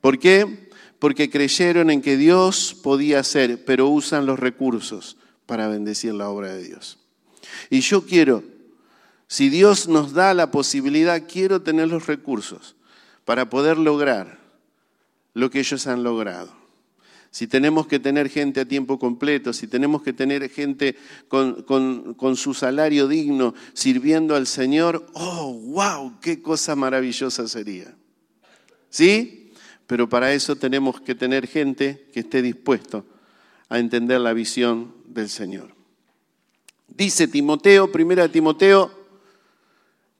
¿Por 0.00 0.20
qué? 0.20 0.65
Porque 0.98 1.30
creyeron 1.30 1.90
en 1.90 2.00
que 2.00 2.16
Dios 2.16 2.76
podía 2.82 3.20
hacer, 3.20 3.64
pero 3.64 3.88
usan 3.88 4.26
los 4.26 4.38
recursos 4.38 5.16
para 5.44 5.68
bendecir 5.68 6.14
la 6.14 6.28
obra 6.28 6.54
de 6.54 6.64
Dios. 6.64 6.98
Y 7.70 7.80
yo 7.80 8.06
quiero, 8.06 8.42
si 9.26 9.48
Dios 9.48 9.88
nos 9.88 10.12
da 10.12 10.34
la 10.34 10.50
posibilidad, 10.50 11.22
quiero 11.26 11.62
tener 11.62 11.88
los 11.88 12.06
recursos 12.06 12.76
para 13.24 13.50
poder 13.50 13.78
lograr 13.78 14.38
lo 15.34 15.50
que 15.50 15.60
ellos 15.60 15.86
han 15.86 16.02
logrado. 16.02 16.54
Si 17.30 17.46
tenemos 17.46 17.86
que 17.86 17.98
tener 17.98 18.30
gente 18.30 18.60
a 18.60 18.64
tiempo 18.64 18.98
completo, 18.98 19.52
si 19.52 19.66
tenemos 19.66 20.02
que 20.02 20.14
tener 20.14 20.48
gente 20.48 20.96
con, 21.28 21.64
con 22.14 22.36
su 22.36 22.54
salario 22.54 23.08
digno 23.08 23.52
sirviendo 23.74 24.34
al 24.34 24.46
Señor, 24.46 25.06
oh, 25.12 25.52
wow, 25.52 26.18
qué 26.20 26.40
cosa 26.40 26.74
maravillosa 26.74 27.46
sería. 27.46 27.94
¿Sí? 28.88 29.35
Pero 29.86 30.08
para 30.08 30.32
eso 30.32 30.56
tenemos 30.56 31.00
que 31.00 31.14
tener 31.14 31.46
gente 31.46 32.08
que 32.12 32.20
esté 32.20 32.42
dispuesto 32.42 33.04
a 33.68 33.78
entender 33.78 34.20
la 34.20 34.32
visión 34.32 34.94
del 35.06 35.28
Señor. 35.28 35.74
Dice 36.88 37.28
Timoteo, 37.28 37.90
primera 37.90 38.28
Timoteo, 38.28 38.90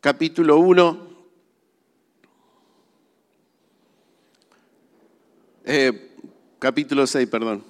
capítulo 0.00 0.58
1, 0.58 1.08
eh, 5.64 6.12
capítulo 6.58 7.06
6, 7.06 7.28
perdón, 7.28 7.64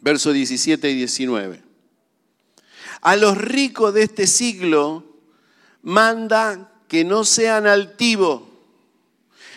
versos 0.00 0.34
17 0.34 0.90
y 0.90 0.94
19. 0.94 1.62
A 3.00 3.16
los 3.16 3.36
ricos 3.36 3.94
de 3.94 4.02
este 4.02 4.26
siglo 4.26 5.04
manda 5.82 6.72
que 6.88 7.04
no 7.04 7.24
sean 7.24 7.66
altivos, 7.66 8.42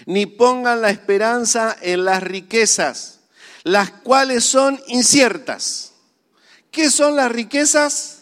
ni 0.07 0.25
pongan 0.25 0.81
la 0.81 0.89
esperanza 0.89 1.75
en 1.81 2.05
las 2.05 2.23
riquezas, 2.23 3.19
las 3.63 3.91
cuales 3.91 4.45
son 4.45 4.81
inciertas. 4.87 5.91
¿Qué 6.71 6.89
son 6.89 7.17
las 7.17 7.29
riquezas? 7.29 8.19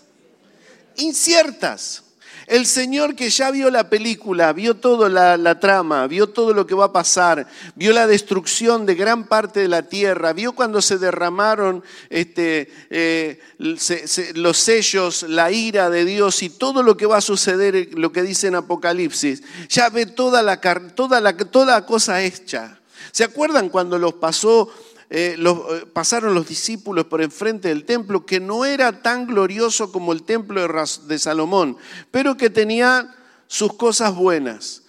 Inciertas. 0.97 2.01
El 2.47 2.67
Señor 2.67 3.15
que 3.15 3.29
ya 3.31 3.49
vio 3.49 3.71
la 3.71 3.89
película, 3.89 4.53
vio 4.53 4.75
toda 4.75 5.09
la, 5.09 5.59
trama, 5.59 6.05
vio 6.05 6.29
todo 6.29 6.53
lo 6.53 6.67
que 6.67 6.75
va 6.75 6.85
a 6.85 6.91
pasar, 6.91 7.47
vio 7.75 7.91
la 7.91 8.05
destrucción 8.05 8.85
de 8.85 8.93
gran 8.93 9.27
parte 9.27 9.61
de 9.61 9.67
la 9.67 9.83
tierra, 9.83 10.31
vio 10.31 10.53
cuando 10.53 10.81
se 10.81 10.99
derramaron 10.99 11.83
este, 12.09 12.71
eh, 12.91 13.39
los 13.57 14.57
sellos, 14.57 15.23
la 15.23 15.51
ira 15.51 15.89
de 15.89 16.05
Dios 16.05 16.43
y 16.43 16.49
todo 16.51 16.83
lo 16.83 16.95
que 16.95 17.07
va 17.07 17.17
a 17.17 17.21
suceder, 17.21 17.89
lo 17.93 18.11
que 18.11 18.21
dice 18.21 18.47
en 18.47 18.55
Apocalipsis. 18.55 19.41
Ya 19.69 19.89
ve 19.89 20.05
toda 20.05 20.43
la, 20.43 20.61
toda 20.93 21.19
la, 21.21 21.35
toda 21.35 21.83
cosa 21.85 22.21
hecha. 22.21 22.79
¿Se 23.11 23.23
acuerdan 23.23 23.69
cuando 23.69 23.97
los 23.97 24.13
pasó 24.15 24.69
eh, 25.17 25.37
eh, 25.39 25.85
pasaron 25.93 26.33
los 26.33 26.45
discípulos 26.45 27.05
por 27.05 27.21
enfrente 27.21 27.69
del 27.69 27.85
templo, 27.85 28.25
que 28.25 28.41
no 28.41 28.65
era 28.65 29.01
tan 29.01 29.25
glorioso 29.25 29.89
como 29.89 30.11
el 30.11 30.23
templo 30.23 30.67
de, 31.07 31.19
Salomón, 31.19 31.77
pero 32.11 32.35
que 32.35 32.49
tenía 32.49 33.15
sus 33.47 33.75
cosas 33.75 34.13
buenas. 34.13 34.83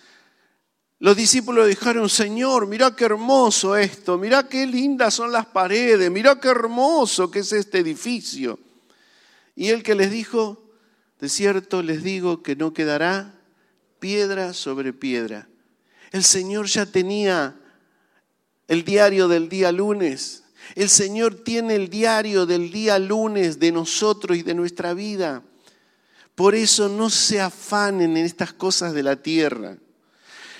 Los 0.98 1.16
discípulos 1.16 1.68
dijeron, 1.68 2.08
Señor, 2.08 2.66
mira 2.66 2.96
qué 2.96 3.04
hermoso 3.04 3.76
esto, 3.76 4.18
mira 4.18 4.48
qué 4.48 4.66
lindas 4.66 5.14
son 5.14 5.30
las 5.30 5.46
paredes, 5.46 6.10
mira 6.10 6.40
qué 6.40 6.48
hermoso 6.48 7.30
que 7.30 7.38
es 7.38 7.52
este 7.52 7.78
edificio. 7.78 8.58
Y 9.54 9.68
él 9.68 9.84
que 9.84 9.94
les 9.94 10.10
dijo, 10.10 10.60
de 11.20 11.28
cierto 11.28 11.84
les 11.84 12.02
digo 12.02 12.42
que 12.42 12.56
no 12.56 12.72
quedará 12.72 13.38
piedra 14.00 14.54
sobre 14.54 14.92
piedra. 14.92 15.46
El 16.10 16.24
Señor 16.24 16.66
ya 16.66 16.84
tenía 16.84 17.60
el 18.68 18.84
diario 18.84 19.28
del 19.28 19.48
día 19.48 19.72
lunes. 19.72 20.44
El 20.74 20.88
Señor 20.88 21.36
tiene 21.44 21.76
el 21.76 21.88
diario 21.88 22.46
del 22.46 22.70
día 22.72 22.98
lunes 22.98 23.58
de 23.58 23.72
nosotros 23.72 24.36
y 24.36 24.42
de 24.42 24.54
nuestra 24.54 24.94
vida. 24.94 25.42
Por 26.34 26.54
eso 26.54 26.88
no 26.88 27.08
se 27.08 27.40
afanen 27.40 28.16
en 28.16 28.24
estas 28.24 28.52
cosas 28.52 28.92
de 28.92 29.02
la 29.02 29.16
tierra. 29.16 29.78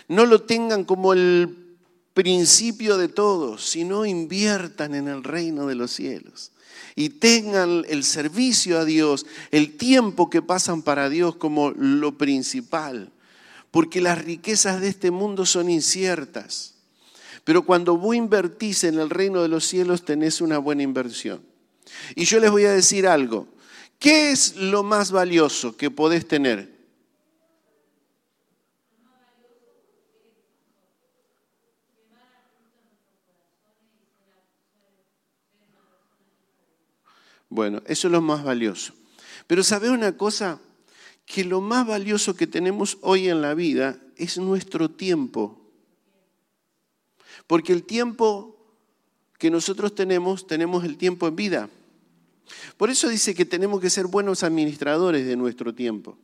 No 0.09 0.24
lo 0.24 0.42
tengan 0.42 0.84
como 0.84 1.12
el 1.12 1.76
principio 2.14 2.96
de 2.96 3.09
todo, 3.09 3.59
sino 3.59 4.07
inviertan 4.07 4.94
en 4.94 5.09
el 5.09 5.22
reino 5.22 5.66
de 5.66 5.74
los 5.74 5.90
cielos. 5.90 6.52
Y 6.94 7.11
tengan 7.11 7.84
el 7.88 8.04
servicio 8.04 8.78
a 8.78 8.86
Dios, 8.86 9.26
el 9.50 9.76
tiempo 9.76 10.30
que 10.30 10.40
pasan 10.40 10.80
para 10.80 11.11
Dios 11.11 11.36
como 11.36 11.72
lo 11.72 12.16
principal. 12.16 13.12
Porque 13.70 14.00
las 14.00 14.24
riquezas 14.24 14.80
de 14.80 14.88
este 14.88 15.11
mundo 15.11 15.44
son 15.44 15.68
inciertas. 15.68 16.75
Pero 17.47 17.62
cuando 17.62 17.97
vos 17.97 18.16
invertís 18.16 18.82
en 18.82 18.99
el 18.99 19.09
reino 19.09 19.40
de 19.40 19.47
los 19.47 19.64
cielos 19.64 20.05
tenés 20.05 20.40
una 20.40 20.59
buena 20.59 20.82
inversión. 20.82 21.40
Y 22.16 22.24
yo 22.24 22.40
les 22.40 22.51
voy 22.51 22.64
a 22.64 22.72
decir 22.72 23.07
algo. 23.07 23.47
¿Qué 24.01 24.32
es 24.32 24.57
lo 24.57 24.82
más 24.82 25.12
valioso 25.12 25.76
que 25.76 25.88
podés 25.88 26.26
tener? 26.26 26.74
Bueno, 37.49 37.80
eso 37.86 38.09
es 38.09 38.12
lo 38.12 38.20
más 38.20 38.42
valioso. 38.42 38.92
Pero 39.47 39.62
¿sabe 39.62 39.90
una 39.90 40.16
cosa? 40.16 40.59
Que 41.24 41.44
lo 41.44 41.61
más 41.61 41.86
valioso 41.86 42.34
que 42.34 42.49
tenemos 42.49 42.99
hoy 43.03 43.28
en 43.28 43.40
la 43.40 43.55
vida 43.55 44.01
es 44.16 44.36
nuestro 44.36 44.90
tiempo. 44.90 45.65
Porque 47.47 47.72
el 47.72 47.84
tiempo 47.84 48.57
que 49.38 49.51
nosotros 49.51 49.94
tenemos, 49.94 50.47
tenemos 50.47 50.84
el 50.84 50.97
tiempo 50.97 51.28
en 51.28 51.36
vida. 51.36 51.68
Por 52.76 52.90
eso 52.90 53.09
dice 53.09 53.34
que 53.34 53.44
tenemos 53.44 53.80
que 53.80 53.90
ser 53.90 54.07
buenos 54.07 54.42
administradores 54.42 55.26
de 55.26 55.36
nuestro 55.36 55.74
tiempo. 55.74 56.16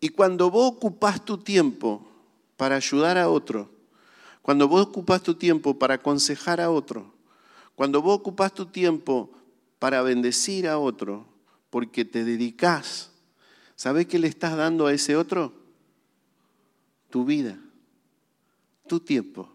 Y 0.00 0.10
cuando 0.10 0.50
vos 0.50 0.72
ocupás 0.72 1.24
tu 1.24 1.38
tiempo 1.38 2.06
para 2.56 2.76
ayudar 2.76 3.18
a 3.18 3.28
otro, 3.28 3.70
cuando 4.42 4.68
vos 4.68 4.86
ocupás 4.86 5.22
tu 5.22 5.34
tiempo 5.34 5.78
para 5.78 5.94
aconsejar 5.94 6.60
a 6.60 6.70
otro, 6.70 7.12
cuando 7.74 8.00
vos 8.02 8.16
ocupás 8.16 8.54
tu 8.54 8.66
tiempo 8.66 9.30
para 9.78 10.02
bendecir 10.02 10.68
a 10.68 10.78
otro, 10.78 11.26
porque 11.70 12.04
te 12.04 12.24
dedicás, 12.24 13.10
¿sabés 13.74 14.06
qué 14.06 14.18
le 14.18 14.28
estás 14.28 14.56
dando 14.56 14.86
a 14.86 14.92
ese 14.92 15.16
otro? 15.16 15.52
Tu 17.10 17.24
vida 17.24 17.58
tu 18.86 19.00
tiempo. 19.00 19.52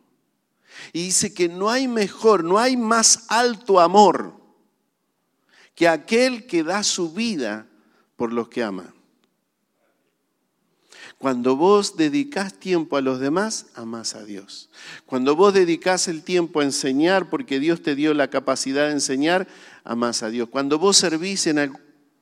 Y 0.94 1.04
dice 1.04 1.34
que 1.34 1.50
no 1.50 1.70
hay 1.70 1.88
mejor, 1.88 2.44
no 2.44 2.58
hay 2.58 2.78
más 2.78 3.26
alto 3.30 3.80
amor 3.80 4.34
que 5.76 5.88
aquel 5.88 6.46
que 6.46 6.64
da 6.64 6.84
su 6.84 7.12
vida 7.14 7.68
por 8.16 8.32
los 8.32 8.50
que 8.50 8.64
ama. 8.64 8.94
Cuando 11.18 11.56
vos 11.56 11.98
dedicás 11.98 12.56
tiempo 12.56 12.98
a 12.98 13.02
los 13.02 13.20
demás, 13.20 13.68
amás 13.76 14.16
a 14.16 14.24
Dios. 14.24 14.70
Cuando 15.06 15.36
vos 15.36 15.54
dedicás 15.54 16.08
el 16.08 16.24
tiempo 16.24 16.60
a 16.60 16.64
enseñar, 16.64 17.30
porque 17.30 17.60
Dios 17.60 17.84
te 17.84 17.96
dio 17.96 18.16
la 18.16 18.30
capacidad 18.30 18.88
de 18.88 18.94
enseñar, 18.94 19.48
amás 19.84 20.24
a 20.24 20.30
Dios. 20.30 20.50
Cuando 20.50 20.80
vos 20.80 20.98
servís 20.98 21.46
en 21.46 21.60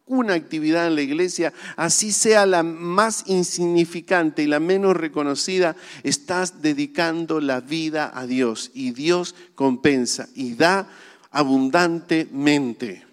una 0.10 0.34
actividad 0.34 0.88
en 0.88 0.96
la 0.96 1.04
iglesia, 1.04 1.54
así 1.78 2.12
sea 2.12 2.46
la 2.46 2.64
más 2.64 3.24
insignificante 3.28 4.44
y 4.44 4.48
la 4.48 4.60
menos 4.60 4.98
reconocida, 4.98 5.76
estás 6.04 6.62
dedicando 6.62 7.40
la 7.40 7.62
vida 7.62 8.12
a 8.14 8.26
Dios 8.26 8.72
y 8.74 8.92
Dios 8.92 9.36
compensa 9.56 10.28
y 10.36 10.56
da 10.56 10.90
abundantemente. 11.32 13.06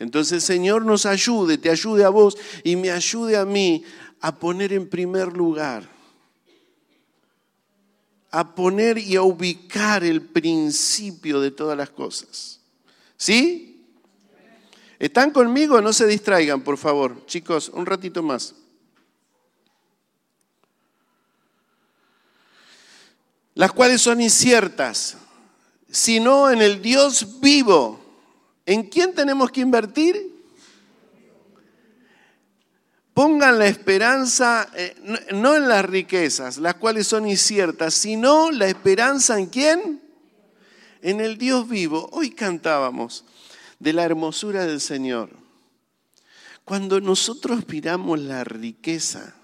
Entonces 0.00 0.42
Señor 0.42 0.84
nos 0.84 1.06
ayude, 1.06 1.58
te 1.58 1.70
ayude 1.70 2.04
a 2.04 2.08
vos 2.08 2.36
y 2.64 2.74
me 2.74 2.90
ayude 2.90 3.36
a 3.36 3.44
mí 3.44 3.84
a 4.20 4.36
poner 4.36 4.72
en 4.72 4.88
primer 4.88 5.32
lugar, 5.32 5.88
a 8.32 8.54
poner 8.54 8.98
y 8.98 9.14
a 9.14 9.22
ubicar 9.22 10.02
el 10.02 10.22
principio 10.22 11.40
de 11.40 11.52
todas 11.52 11.78
las 11.78 11.90
cosas. 11.90 12.60
¿Sí? 13.16 13.73
¿Están 15.04 15.32
conmigo? 15.32 15.82
No 15.82 15.92
se 15.92 16.06
distraigan, 16.06 16.62
por 16.62 16.78
favor. 16.78 17.26
Chicos, 17.26 17.68
un 17.68 17.84
ratito 17.84 18.22
más. 18.22 18.54
Las 23.52 23.70
cuales 23.72 24.00
son 24.00 24.22
inciertas, 24.22 25.18
sino 25.90 26.50
en 26.50 26.62
el 26.62 26.80
Dios 26.80 27.38
vivo. 27.38 28.00
¿En 28.64 28.84
quién 28.84 29.14
tenemos 29.14 29.50
que 29.50 29.60
invertir? 29.60 30.42
Pongan 33.12 33.58
la 33.58 33.66
esperanza 33.66 34.70
eh, 34.74 34.96
no 35.34 35.54
en 35.54 35.68
las 35.68 35.84
riquezas, 35.84 36.56
las 36.56 36.76
cuales 36.76 37.06
son 37.06 37.28
inciertas, 37.28 37.92
sino 37.92 38.50
la 38.50 38.68
esperanza 38.68 39.38
en 39.38 39.46
quién? 39.48 40.02
En 41.02 41.20
el 41.20 41.36
Dios 41.36 41.68
vivo. 41.68 42.08
Hoy 42.10 42.30
cantábamos 42.30 43.26
de 43.84 43.92
la 43.92 44.02
hermosura 44.02 44.64
del 44.64 44.80
Señor. 44.80 45.28
Cuando 46.64 47.02
nosotros 47.02 47.68
miramos 47.68 48.18
la 48.18 48.42
riqueza 48.42 49.34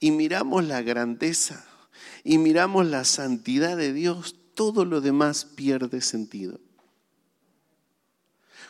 y 0.00 0.12
miramos 0.12 0.64
la 0.64 0.80
grandeza 0.80 1.66
y 2.24 2.38
miramos 2.38 2.86
la 2.86 3.04
santidad 3.04 3.76
de 3.76 3.92
Dios, 3.92 4.36
todo 4.54 4.86
lo 4.86 5.02
demás 5.02 5.44
pierde 5.44 6.00
sentido. 6.00 6.58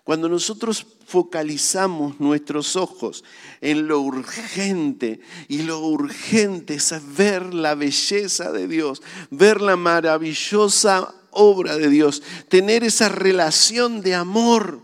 Cuando 0.02 0.28
nosotros 0.28 0.84
focalizamos 1.06 2.18
nuestros 2.18 2.74
ojos 2.74 3.22
en 3.60 3.86
lo 3.86 4.00
urgente, 4.00 5.20
y 5.46 5.62
lo 5.62 5.78
urgente 5.86 6.74
es 6.74 6.92
ver 7.16 7.54
la 7.54 7.76
belleza 7.76 8.50
de 8.50 8.66
Dios, 8.66 9.02
ver 9.30 9.60
la 9.60 9.76
maravillosa 9.76 11.14
obra 11.32 11.76
de 11.76 11.88
Dios, 11.88 12.22
tener 12.48 12.84
esa 12.84 13.08
relación 13.08 14.00
de 14.00 14.14
amor, 14.14 14.82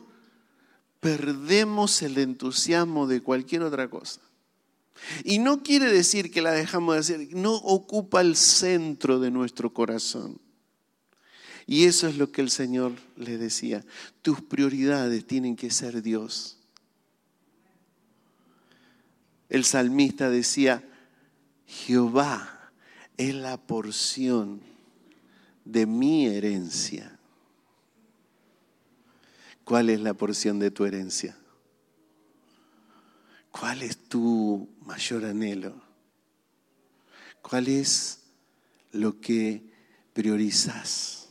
perdemos 1.01 2.03
el 2.03 2.19
entusiasmo 2.19 3.07
de 3.07 3.23
cualquier 3.23 3.63
otra 3.63 3.89
cosa. 3.89 4.21
Y 5.25 5.39
no 5.39 5.63
quiere 5.63 5.93
decir 5.93 6.31
que 6.31 6.43
la 6.43 6.53
dejamos 6.53 6.95
de 6.95 7.01
hacer, 7.01 7.29
no 7.37 7.55
ocupa 7.55 8.21
el 8.21 8.37
centro 8.37 9.21
de 9.21 9.31
nuestro 9.31 9.73
corazón. 9.73 10.41
Y 11.67 11.85
eso 11.85 12.07
es 12.07 12.17
lo 12.17 12.31
que 12.31 12.43
el 12.43 12.51
Señor 12.51 12.93
le 13.17 13.39
decía, 13.39 13.85
tus 14.23 14.41
prioridades 14.41 15.27
tienen 15.27 15.57
que 15.57 15.71
ser 15.71 16.01
Dios. 16.01 16.59
El 19.49 19.65
salmista 19.65 20.31
decía, 20.31 20.85
Jehová 21.67 22.71
es 23.17 23.35
la 23.35 23.57
porción 23.57 24.61
de 25.67 25.85
mi 25.85 26.27
herencia. 26.27 27.19
¿Cuál 29.65 29.91
es 29.91 30.01
la 30.01 30.15
porción 30.15 30.61
de 30.61 30.71
tu 30.71 30.85
herencia? 30.85 31.37
¿Cuál 33.51 33.83
es 33.83 33.97
tu 34.09 34.69
mayor 34.83 35.25
anhelo? 35.25 35.75
¿Cuál 37.43 37.67
es 37.69 38.21
lo 38.93 39.21
que 39.21 39.65
priorizas? 40.13 41.29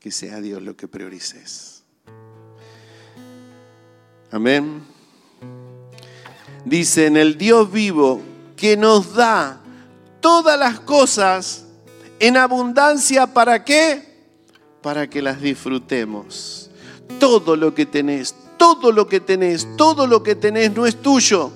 Que 0.00 0.10
sea 0.10 0.40
Dios 0.40 0.60
lo 0.60 0.76
que 0.76 0.88
priorices. 0.88 1.84
Amén. 4.30 4.82
Dice 6.64 7.06
en 7.06 7.16
el 7.16 7.38
Dios 7.38 7.70
vivo 7.70 8.20
que 8.56 8.76
nos 8.76 9.14
da 9.14 9.60
todas 10.20 10.58
las 10.58 10.80
cosas 10.80 11.67
en 12.20 12.36
abundancia. 12.36 13.26
¿Para 13.26 13.64
qué? 13.64 14.02
Para 14.82 15.08
que 15.08 15.22
las 15.22 15.40
disfrutemos. 15.40 16.70
Todo 17.18 17.56
lo 17.56 17.74
que 17.74 17.86
tenés, 17.86 18.34
todo 18.56 18.92
lo 18.92 19.08
que 19.08 19.20
tenés, 19.20 19.66
todo 19.76 20.06
lo 20.06 20.22
que 20.22 20.34
tenés 20.34 20.74
no 20.74 20.86
es 20.86 21.00
tuyo. 21.00 21.52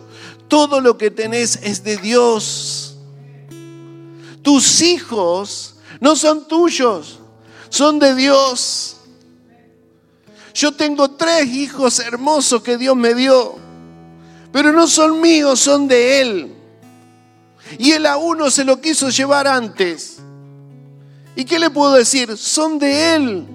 Todo 0.49 0.83
lo 0.83 0.99
que 0.99 1.11
tenés 1.11 1.61
es 1.63 1.83
de 1.83 1.97
Dios. 1.97 2.97
Tus 4.43 4.83
hijos 4.83 5.77
no 5.99 6.15
son 6.15 6.47
tuyos, 6.47 7.21
son 7.71 7.99
de 7.99 8.15
Dios. 8.15 8.97
Yo 10.53 10.73
tengo 10.73 11.13
tres 11.13 11.47
hijos 11.47 12.01
hermosos 12.01 12.63
que 12.63 12.77
Dios 12.77 12.95
me 12.97 13.15
dio, 13.15 13.57
pero 14.53 14.73
no 14.73 14.87
son 14.87 15.21
míos, 15.21 15.61
son 15.61 15.89
de 15.89 16.21
Él. 16.21 16.55
Y 17.79 17.93
Él 17.93 18.05
a 18.05 18.19
uno 18.19 18.51
se 18.51 18.65
lo 18.65 18.79
quiso 18.81 19.09
llevar 19.09 19.47
antes. 19.47 20.19
¿Y 21.35 21.45
qué 21.45 21.59
le 21.59 21.71
puedo 21.71 21.95
decir? 21.95 22.37
Son 22.37 22.79
de 22.79 23.15
Él. 23.15 23.47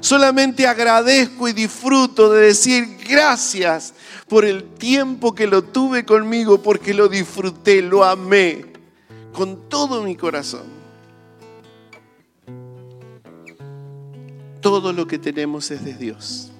Solamente 0.00 0.66
agradezco 0.66 1.48
y 1.48 1.52
disfruto 1.52 2.32
de 2.32 2.46
decir 2.46 2.98
gracias 3.08 3.94
por 4.28 4.44
el 4.44 4.64
tiempo 4.64 5.34
que 5.34 5.46
lo 5.46 5.62
tuve 5.62 6.04
conmigo, 6.04 6.62
porque 6.62 6.92
lo 6.92 7.08
disfruté, 7.08 7.82
lo 7.82 8.04
amé 8.04 8.72
con 9.32 9.68
todo 9.68 10.02
mi 10.02 10.16
corazón. 10.16 10.64
Todo 14.60 14.92
lo 14.92 15.06
que 15.06 15.18
tenemos 15.18 15.70
es 15.70 15.84
de 15.84 15.94
Dios. 15.94 16.51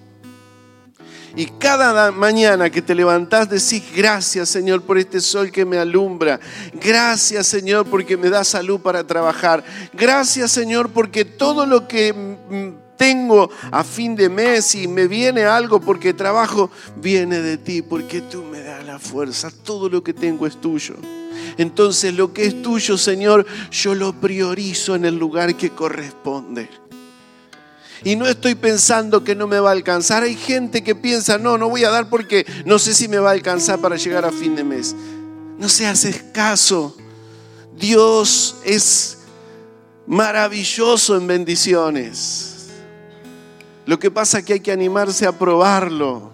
Y 1.37 1.47
cada 1.47 2.11
mañana 2.12 2.70
que 2.70 2.83
te 2.83 2.95
levantás 2.95 3.49
decís, 3.49 3.83
gracias 3.95 4.49
Señor 4.49 4.83
por 4.83 4.99
este 4.99 5.20
sol 5.20 5.51
que 5.51 5.64
me 5.64 5.78
alumbra. 5.78 6.39
Gracias 6.74 7.47
Señor 7.47 7.87
porque 7.87 8.16
me 8.16 8.28
da 8.28 8.45
salud 8.45 8.80
para 8.80 9.07
trabajar. 9.07 9.64
Gracias 9.93 10.51
Señor 10.53 10.91
porque 10.91 11.24
todo 11.24 11.64
lo 11.64 11.89
que 11.89 12.14
tengo 12.97 13.51
a 13.70 13.83
fin 13.83 14.14
de 14.14 14.28
mes 14.28 14.74
y 14.74 14.87
me 14.87 15.09
viene 15.09 15.45
algo 15.45 15.80
porque 15.80 16.14
trabajo, 16.14 16.70
viene 16.97 17.41
de 17.41 17.57
ti, 17.57 17.83
porque 17.83 18.20
tú 18.20 18.45
me 18.45 18.61
das 18.61 18.85
la 18.85 18.99
fuerza. 18.99 19.51
Todo 19.51 19.89
lo 19.89 20.05
que 20.05 20.12
tengo 20.12 20.47
es 20.47 20.61
tuyo. 20.61 20.95
Entonces 21.59 22.14
lo 22.14 22.33
que 22.33 22.47
es 22.47 22.62
tuyo, 22.62 22.97
Señor, 22.97 23.47
yo 23.70 23.95
lo 23.95 24.12
priorizo 24.12 24.95
en 24.95 25.05
el 25.05 25.16
lugar 25.16 25.57
que 25.57 25.70
corresponde. 25.70 26.82
Y 28.05 28.16
no 28.16 28.26
estoy 28.26 28.55
pensando 28.55 29.22
que 29.22 29.34
no 29.34 29.46
me 29.46 29.61
va 29.61 29.70
a 29.70 29.72
alcanzar. 29.72 30.22
Hay 30.24 30.34
gente 30.34 30.82
que 30.82 30.94
piensa, 30.94 31.38
no, 31.38 31.57
no 31.57 31.68
voy 31.68 31.84
a 31.84 31.90
dar 31.90 32.09
porque 32.09 32.44
no 32.64 32.78
sé 32.78 32.94
si 32.94 33.07
me 33.07 33.18
va 33.18 33.30
a 33.30 33.32
alcanzar 33.32 33.78
para 33.78 33.96
llegar 33.96 34.24
a 34.24 34.32
fin 34.32 34.57
de 34.57 34.64
mes. 34.64 34.96
No 35.59 35.68
se 35.68 35.86
hace 35.86 36.32
caso. 36.32 36.96
Dios 37.76 38.57
es 38.64 39.18
maravilloso 40.07 41.16
en 41.16 41.26
bendiciones. 41.28 42.68
Lo 43.86 43.98
que 43.98 44.11
pasa 44.11 44.38
es 44.38 44.44
que 44.44 44.55
hay 44.55 44.61
que 44.61 44.72
animarse 44.72 45.26
a 45.26 45.38
probarlo. 45.38 46.32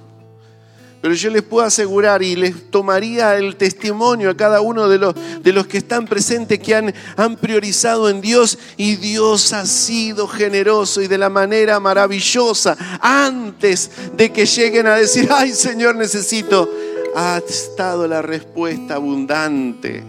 Pero 1.01 1.15
yo 1.15 1.31
les 1.31 1.43
puedo 1.43 1.65
asegurar 1.65 2.23
y 2.23 2.35
les 2.35 2.71
tomaría 2.71 3.37
el 3.37 3.55
testimonio 3.57 4.31
a 4.31 4.37
cada 4.37 4.61
uno 4.61 4.89
de 4.89 4.99
los, 4.99 5.15
de 5.43 5.53
los 5.53 5.69
que 5.69 5.79
están 5.79 6.07
presentes 6.07 6.59
que 6.59 6.75
han, 6.75 6.93
han 7.17 7.37
priorizado 7.37 8.11
en 8.11 8.21
Dios 8.21 8.59
y 8.77 8.97
Dios 8.97 9.53
ha 9.53 9.65
sido 9.65 10.27
generoso 10.27 11.01
y 11.01 11.07
de 11.07 11.19
la 11.19 11.29
manera 11.29 11.79
maravillosa 11.79 12.77
antes 13.01 13.91
de 14.17 14.33
que 14.33 14.45
lleguen 14.45 14.89
a 14.89 14.97
decir, 14.97 15.29
ay 15.31 15.53
Señor 15.53 15.95
necesito, 15.95 16.69
ha 17.15 17.41
estado 17.49 18.09
la 18.09 18.21
respuesta 18.21 18.97
abundante. 18.97 20.03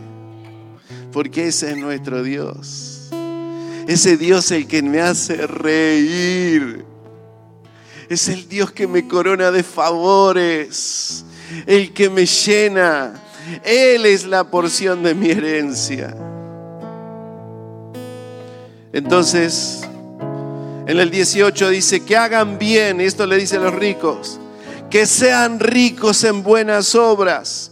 Porque 1.11 1.47
ese 1.47 1.71
es 1.71 1.77
nuestro 1.77 2.23
Dios. 2.23 3.09
Ese 3.87 4.17
Dios 4.17 4.51
el 4.51 4.67
que 4.67 4.81
me 4.81 5.01
hace 5.01 5.47
reír 5.47 6.88
es 8.09 8.27
el 8.27 8.49
Dios 8.49 8.71
que 8.71 8.87
me 8.87 9.07
corona 9.07 9.51
de 9.51 9.61
favores, 9.61 11.23
el 11.67 11.93
que 11.93 12.09
me 12.09 12.25
llena. 12.25 13.13
Él 13.63 14.05
es 14.07 14.25
la 14.25 14.43
porción 14.43 15.03
de 15.03 15.13
mi 15.13 15.29
herencia. 15.29 16.15
Entonces, 18.91 19.81
en 20.87 20.99
el 20.99 21.11
18 21.11 21.69
dice, 21.69 22.03
que 22.03 22.17
hagan 22.17 22.57
bien, 22.57 22.99
esto 22.99 23.27
le 23.27 23.37
dice 23.37 23.57
a 23.57 23.59
los 23.59 23.75
ricos, 23.75 24.39
que 24.89 25.05
sean 25.05 25.59
ricos 25.59 26.23
en 26.23 26.41
buenas 26.41 26.95
obras, 26.95 27.69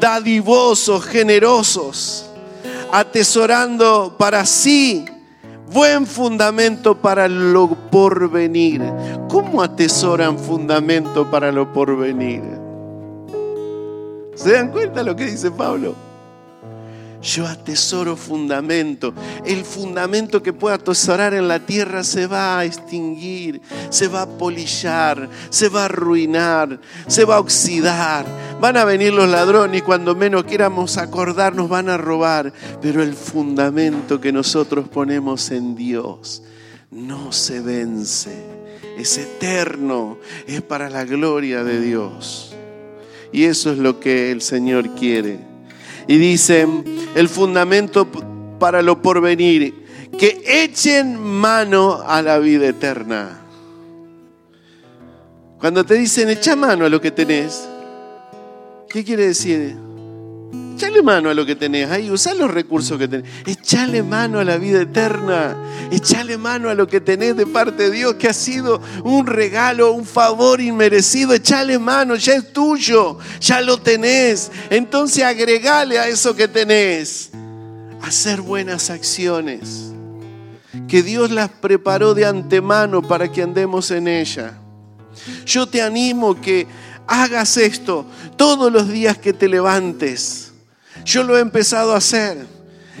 dadivosos, 0.00 1.04
generosos, 1.04 2.24
atesorando 2.90 4.16
para 4.18 4.46
sí 4.46 5.04
buen 5.74 6.06
fundamento 6.06 6.96
para 6.96 7.26
lo 7.26 7.68
porvenir. 7.90 8.80
¿Cómo 9.28 9.60
atesoran 9.60 10.38
fundamento 10.38 11.28
para 11.28 11.50
lo 11.50 11.72
porvenir? 11.72 12.42
¿Se 14.36 14.52
dan 14.52 14.70
cuenta 14.70 15.02
lo 15.02 15.16
que 15.16 15.26
dice 15.26 15.50
Pablo? 15.50 15.94
Yo 17.24 17.46
atesoro 17.46 18.16
fundamento. 18.16 19.14
El 19.46 19.64
fundamento 19.64 20.42
que 20.42 20.52
pueda 20.52 20.74
atesorar 20.74 21.32
en 21.32 21.48
la 21.48 21.58
tierra 21.58 22.04
se 22.04 22.26
va 22.26 22.58
a 22.58 22.66
extinguir, 22.66 23.62
se 23.88 24.08
va 24.08 24.22
a 24.22 24.28
polillar, 24.28 25.30
se 25.48 25.70
va 25.70 25.82
a 25.82 25.84
arruinar, 25.86 26.78
se 27.06 27.24
va 27.24 27.36
a 27.36 27.40
oxidar. 27.40 28.26
Van 28.60 28.76
a 28.76 28.84
venir 28.84 29.14
los 29.14 29.26
ladrones 29.26 29.78
y 29.78 29.82
cuando 29.82 30.14
menos 30.14 30.44
queramos 30.44 30.98
acordarnos 30.98 31.70
van 31.70 31.88
a 31.88 31.96
robar. 31.96 32.52
Pero 32.82 33.02
el 33.02 33.14
fundamento 33.14 34.20
que 34.20 34.30
nosotros 34.30 34.86
ponemos 34.90 35.50
en 35.50 35.74
Dios 35.74 36.42
no 36.90 37.32
se 37.32 37.62
vence. 37.62 38.36
Es 38.98 39.16
eterno, 39.16 40.18
es 40.46 40.60
para 40.60 40.90
la 40.90 41.06
gloria 41.06 41.64
de 41.64 41.80
Dios. 41.80 42.54
Y 43.32 43.44
eso 43.44 43.72
es 43.72 43.78
lo 43.78 43.98
que 43.98 44.30
el 44.30 44.42
Señor 44.42 44.94
quiere. 44.94 45.53
Y 46.06 46.18
dice, 46.18 46.66
el 47.14 47.28
fundamento 47.28 48.06
para 48.58 48.82
lo 48.82 49.00
porvenir, 49.00 49.84
que 50.18 50.42
echen 50.46 51.20
mano 51.20 52.00
a 52.06 52.22
la 52.22 52.38
vida 52.38 52.68
eterna. 52.68 53.40
Cuando 55.58 55.84
te 55.84 55.94
dicen 55.94 56.28
echa 56.28 56.56
mano 56.56 56.84
a 56.84 56.88
lo 56.88 57.00
que 57.00 57.10
tenés, 57.10 57.68
¿qué 58.88 59.02
quiere 59.02 59.28
decir? 59.28 59.83
Echale 60.74 61.02
mano 61.02 61.30
a 61.30 61.34
lo 61.34 61.46
que 61.46 61.54
tenés 61.54 61.88
ahí, 61.88 62.10
usá 62.10 62.34
los 62.34 62.50
recursos 62.50 62.98
que 62.98 63.06
tenés. 63.06 63.30
Echale 63.46 64.02
mano 64.02 64.40
a 64.40 64.44
la 64.44 64.56
vida 64.56 64.82
eterna. 64.82 65.56
Echale 65.92 66.36
mano 66.36 66.68
a 66.68 66.74
lo 66.74 66.88
que 66.88 67.00
tenés 67.00 67.36
de 67.36 67.46
parte 67.46 67.84
de 67.84 67.90
Dios, 67.92 68.14
que 68.14 68.26
ha 68.26 68.32
sido 68.32 68.82
un 69.04 69.24
regalo, 69.24 69.92
un 69.92 70.04
favor 70.04 70.60
inmerecido. 70.60 71.32
Echale 71.32 71.78
mano, 71.78 72.16
ya 72.16 72.34
es 72.34 72.52
tuyo, 72.52 73.18
ya 73.38 73.60
lo 73.60 73.78
tenés. 73.78 74.50
Entonces 74.68 75.22
agregale 75.22 75.96
a 75.96 76.08
eso 76.08 76.34
que 76.34 76.48
tenés. 76.48 77.30
Hacer 78.02 78.40
buenas 78.40 78.90
acciones. 78.90 79.92
Que 80.88 81.04
Dios 81.04 81.30
las 81.30 81.50
preparó 81.50 82.14
de 82.14 82.26
antemano 82.26 83.00
para 83.00 83.30
que 83.30 83.42
andemos 83.42 83.92
en 83.92 84.08
ella. 84.08 84.58
Yo 85.46 85.68
te 85.68 85.82
animo 85.82 86.40
que 86.40 86.66
hagas 87.06 87.58
esto 87.58 88.06
todos 88.36 88.72
los 88.72 88.88
días 88.88 89.16
que 89.16 89.32
te 89.32 89.46
levantes 89.46 90.43
yo 91.04 91.22
lo 91.22 91.36
he 91.36 91.40
empezado 91.40 91.92
a 91.92 91.98
hacer. 91.98 92.46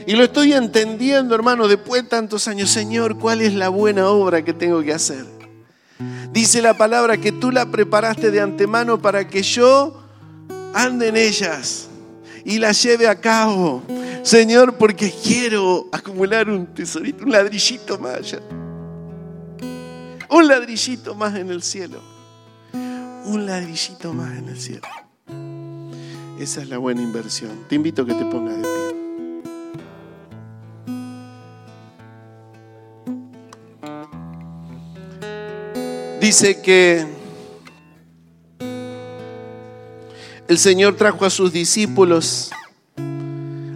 Y 0.06 0.14
lo 0.14 0.24
estoy 0.24 0.52
entendiendo, 0.52 1.34
hermano, 1.34 1.66
después 1.66 2.02
de 2.02 2.08
tantos 2.08 2.46
años. 2.48 2.70
Señor, 2.70 3.18
¿cuál 3.18 3.40
es 3.40 3.54
la 3.54 3.68
buena 3.68 4.08
obra 4.08 4.42
que 4.42 4.52
tengo 4.52 4.82
que 4.82 4.92
hacer? 4.92 5.24
Dice 6.32 6.60
la 6.60 6.76
palabra 6.76 7.16
que 7.16 7.32
tú 7.32 7.50
la 7.50 7.66
preparaste 7.66 8.30
de 8.30 8.40
antemano 8.40 9.00
para 9.00 9.26
que 9.28 9.42
yo 9.42 10.02
ande 10.74 11.08
en 11.08 11.16
ellas 11.16 11.88
y 12.44 12.58
la 12.58 12.72
lleve 12.72 13.08
a 13.08 13.20
cabo. 13.20 13.82
Señor, 14.22 14.76
porque 14.76 15.12
quiero 15.22 15.88
acumular 15.92 16.50
un 16.50 16.66
tesorito, 16.66 17.24
un 17.24 17.30
ladrillito 17.30 17.98
más 17.98 18.16
allá. 18.16 18.40
Un 20.28 20.48
ladrillito 20.48 21.14
más 21.14 21.34
en 21.36 21.50
el 21.50 21.62
cielo. 21.62 22.00
Un 22.72 23.46
ladrillito 23.46 24.12
más 24.12 24.36
en 24.36 24.48
el 24.48 24.60
cielo. 24.60 24.88
Esa 26.38 26.62
es 26.62 26.68
la 26.68 26.78
buena 26.78 27.00
inversión. 27.00 27.64
Te 27.68 27.76
invito 27.76 28.02
a 28.02 28.06
que 28.06 28.14
te 28.14 28.24
pongas 28.24 28.56
de 28.56 28.62
pie. 28.62 28.70
Dice 36.20 36.60
que 36.60 37.06
el 40.48 40.58
Señor 40.58 40.96
trajo 40.96 41.24
a 41.24 41.30
sus 41.30 41.52
discípulos 41.52 42.50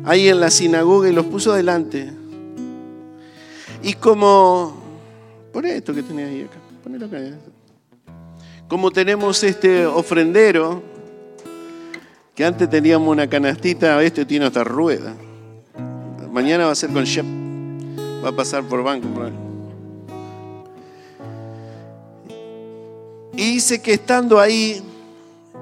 ahí 0.04 0.28
en 0.28 0.40
la 0.40 0.50
sinagoga 0.50 1.08
y 1.08 1.12
los 1.12 1.26
puso 1.26 1.52
delante. 1.52 2.12
Y 3.82 3.92
como, 3.94 4.76
pon 5.52 5.66
esto 5.66 5.94
que 5.94 6.02
tenía 6.02 6.26
ahí 6.26 6.42
acá, 6.42 6.56
ponelo 6.82 7.06
acá. 7.06 7.18
Como 8.66 8.90
tenemos 8.90 9.44
este 9.44 9.86
ofrendero, 9.86 10.82
que 12.38 12.44
antes 12.44 12.70
teníamos 12.70 13.08
una 13.08 13.28
canastita, 13.28 14.00
este 14.00 14.24
tiene 14.24 14.46
hasta 14.46 14.62
rueda. 14.62 15.12
Mañana 16.30 16.66
va 16.66 16.70
a 16.70 16.74
ser 16.76 16.90
con 16.90 17.02
Shep, 17.02 17.26
va 18.24 18.28
a 18.28 18.32
pasar 18.32 18.62
por 18.62 18.84
banco. 18.84 19.08
Y 23.32 23.54
dice 23.54 23.82
que 23.82 23.94
estando 23.94 24.38
ahí 24.38 24.80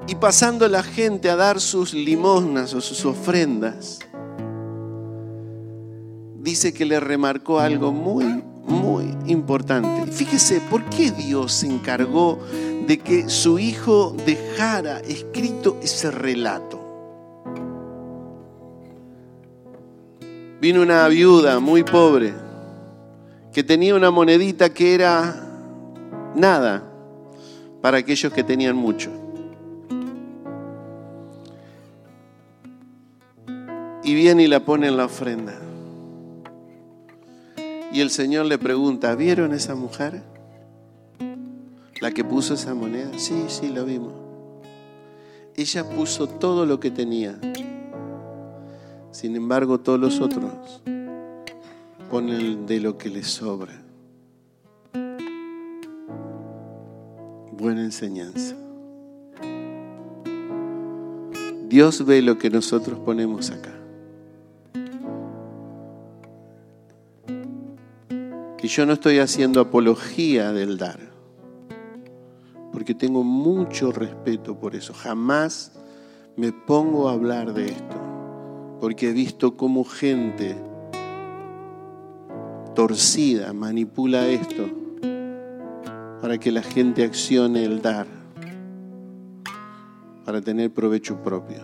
y 0.05 0.13
pasando 0.13 0.67
la 0.67 0.83
gente 0.83 1.31
a 1.31 1.35
dar 1.35 1.59
sus 1.59 1.95
limosnas 1.95 2.75
o 2.75 2.81
sus 2.81 3.05
ofrendas, 3.05 3.97
dice 6.35 6.75
que 6.75 6.85
le 6.85 6.99
remarcó 6.99 7.59
algo 7.59 7.91
muy, 7.91 8.43
muy 8.67 9.15
importante. 9.25 10.11
Fíjese, 10.11 10.61
¿por 10.69 10.83
qué 10.85 11.11
Dios 11.11 11.53
se 11.53 11.67
encargó 11.67 12.39
de 12.85 12.99
que 12.99 13.29
su 13.29 13.57
hijo 13.59 14.15
dejara 14.25 14.99
escrito 14.99 15.77
ese 15.81 16.11
relato? 16.11 16.83
Vino 20.59 20.81
una 20.81 21.07
viuda 21.07 21.59
muy 21.59 21.83
pobre 21.83 22.33
que 23.53 23.63
tenía 23.63 23.95
una 23.95 24.11
monedita 24.11 24.73
que 24.73 24.93
era 24.93 25.47
nada 26.35 26.83
para 27.81 27.97
aquellos 27.97 28.33
que 28.33 28.43
tenían 28.43 28.75
mucho. 28.75 29.11
Y 34.03 34.15
viene 34.15 34.43
y 34.43 34.47
la 34.47 34.61
pone 34.61 34.87
en 34.87 34.97
la 34.97 35.05
ofrenda. 35.05 35.66
Y 37.97 38.01
el 38.01 38.11
Señor 38.11 38.45
le 38.45 38.59
pregunta, 38.59 39.15
¿vieron 39.15 39.55
esa 39.55 39.73
mujer? 39.73 40.21
La 41.99 42.11
que 42.11 42.23
puso 42.23 42.53
esa 42.53 42.75
moneda. 42.75 43.09
Sí, 43.17 43.45
sí, 43.47 43.69
lo 43.69 43.85
vimos. 43.85 44.13
Ella 45.55 45.83
puso 45.83 46.27
todo 46.27 46.67
lo 46.67 46.79
que 46.79 46.91
tenía. 46.91 47.39
Sin 49.09 49.35
embargo, 49.35 49.79
todos 49.79 49.99
los 49.99 50.21
otros 50.21 50.79
ponen 52.11 52.67
de 52.67 52.81
lo 52.81 52.99
que 52.99 53.09
les 53.09 53.25
sobra. 53.25 53.73
Buena 57.51 57.81
enseñanza. 57.81 58.55
Dios 61.67 62.05
ve 62.05 62.21
lo 62.21 62.37
que 62.37 62.51
nosotros 62.51 62.99
ponemos 62.99 63.49
acá. 63.49 63.76
Que 68.67 68.73
yo 68.73 68.85
no 68.85 68.91
estoy 68.91 69.19
haciendo 69.19 69.61
apología 69.61 70.51
del 70.51 70.77
dar, 70.77 70.99
porque 72.73 72.93
tengo 72.93 73.23
mucho 73.23 73.93
respeto 73.93 74.59
por 74.59 74.75
eso. 74.75 74.93
Jamás 74.93 75.71
me 76.35 76.51
pongo 76.51 77.07
a 77.07 77.13
hablar 77.13 77.53
de 77.53 77.67
esto 77.67 77.95
porque 78.81 79.07
he 79.07 79.13
visto 79.13 79.55
cómo 79.55 79.85
gente 79.85 80.57
torcida 82.75 83.53
manipula 83.53 84.27
esto 84.27 84.65
para 86.19 86.37
que 86.37 86.51
la 86.51 86.61
gente 86.61 87.05
accione 87.05 87.63
el 87.63 87.81
dar, 87.81 88.07
para 90.25 90.41
tener 90.41 90.71
provecho 90.71 91.23
propio. 91.23 91.61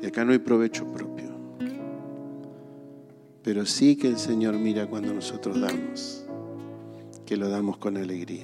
Y 0.00 0.06
acá 0.06 0.24
no 0.24 0.32
hay 0.32 0.38
provecho 0.38 0.86
propio, 0.86 1.13
pero 3.44 3.66
sí 3.66 3.96
que 3.96 4.08
el 4.08 4.16
Señor 4.16 4.54
mira 4.54 4.86
cuando 4.86 5.12
nosotros 5.12 5.60
damos, 5.60 6.24
que 7.26 7.36
lo 7.36 7.50
damos 7.50 7.76
con 7.76 7.98
alegría. 7.98 8.42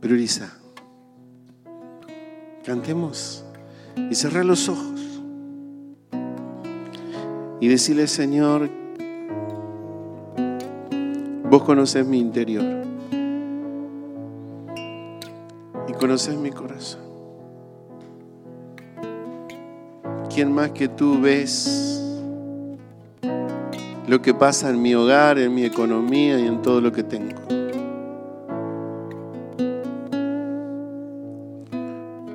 Prioriza. 0.00 0.56
Cantemos 2.64 3.44
y 4.10 4.14
cerrar 4.14 4.44
los 4.44 4.68
ojos 4.68 5.00
y 7.60 7.66
decirle, 7.66 8.06
Señor, 8.06 8.70
vos 11.50 11.64
conoces 11.64 12.06
mi 12.06 12.20
interior 12.20 12.64
y 15.88 15.92
conoces 15.94 16.36
mi 16.36 16.50
corazón. 16.50 17.13
¿Quién 20.34 20.52
más 20.52 20.72
que 20.72 20.88
tú 20.88 21.20
ves 21.20 22.02
lo 24.08 24.20
que 24.20 24.34
pasa 24.34 24.68
en 24.68 24.82
mi 24.82 24.92
hogar, 24.92 25.38
en 25.38 25.54
mi 25.54 25.64
economía 25.64 26.40
y 26.40 26.48
en 26.48 26.60
todo 26.60 26.80
lo 26.80 26.90
que 26.90 27.04
tengo? 27.04 27.40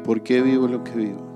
¿Por 0.06 0.24
qué 0.24 0.41
vivo 0.41 0.70
lo 0.70 0.82
que 0.82 0.91
vivo? 0.91 1.29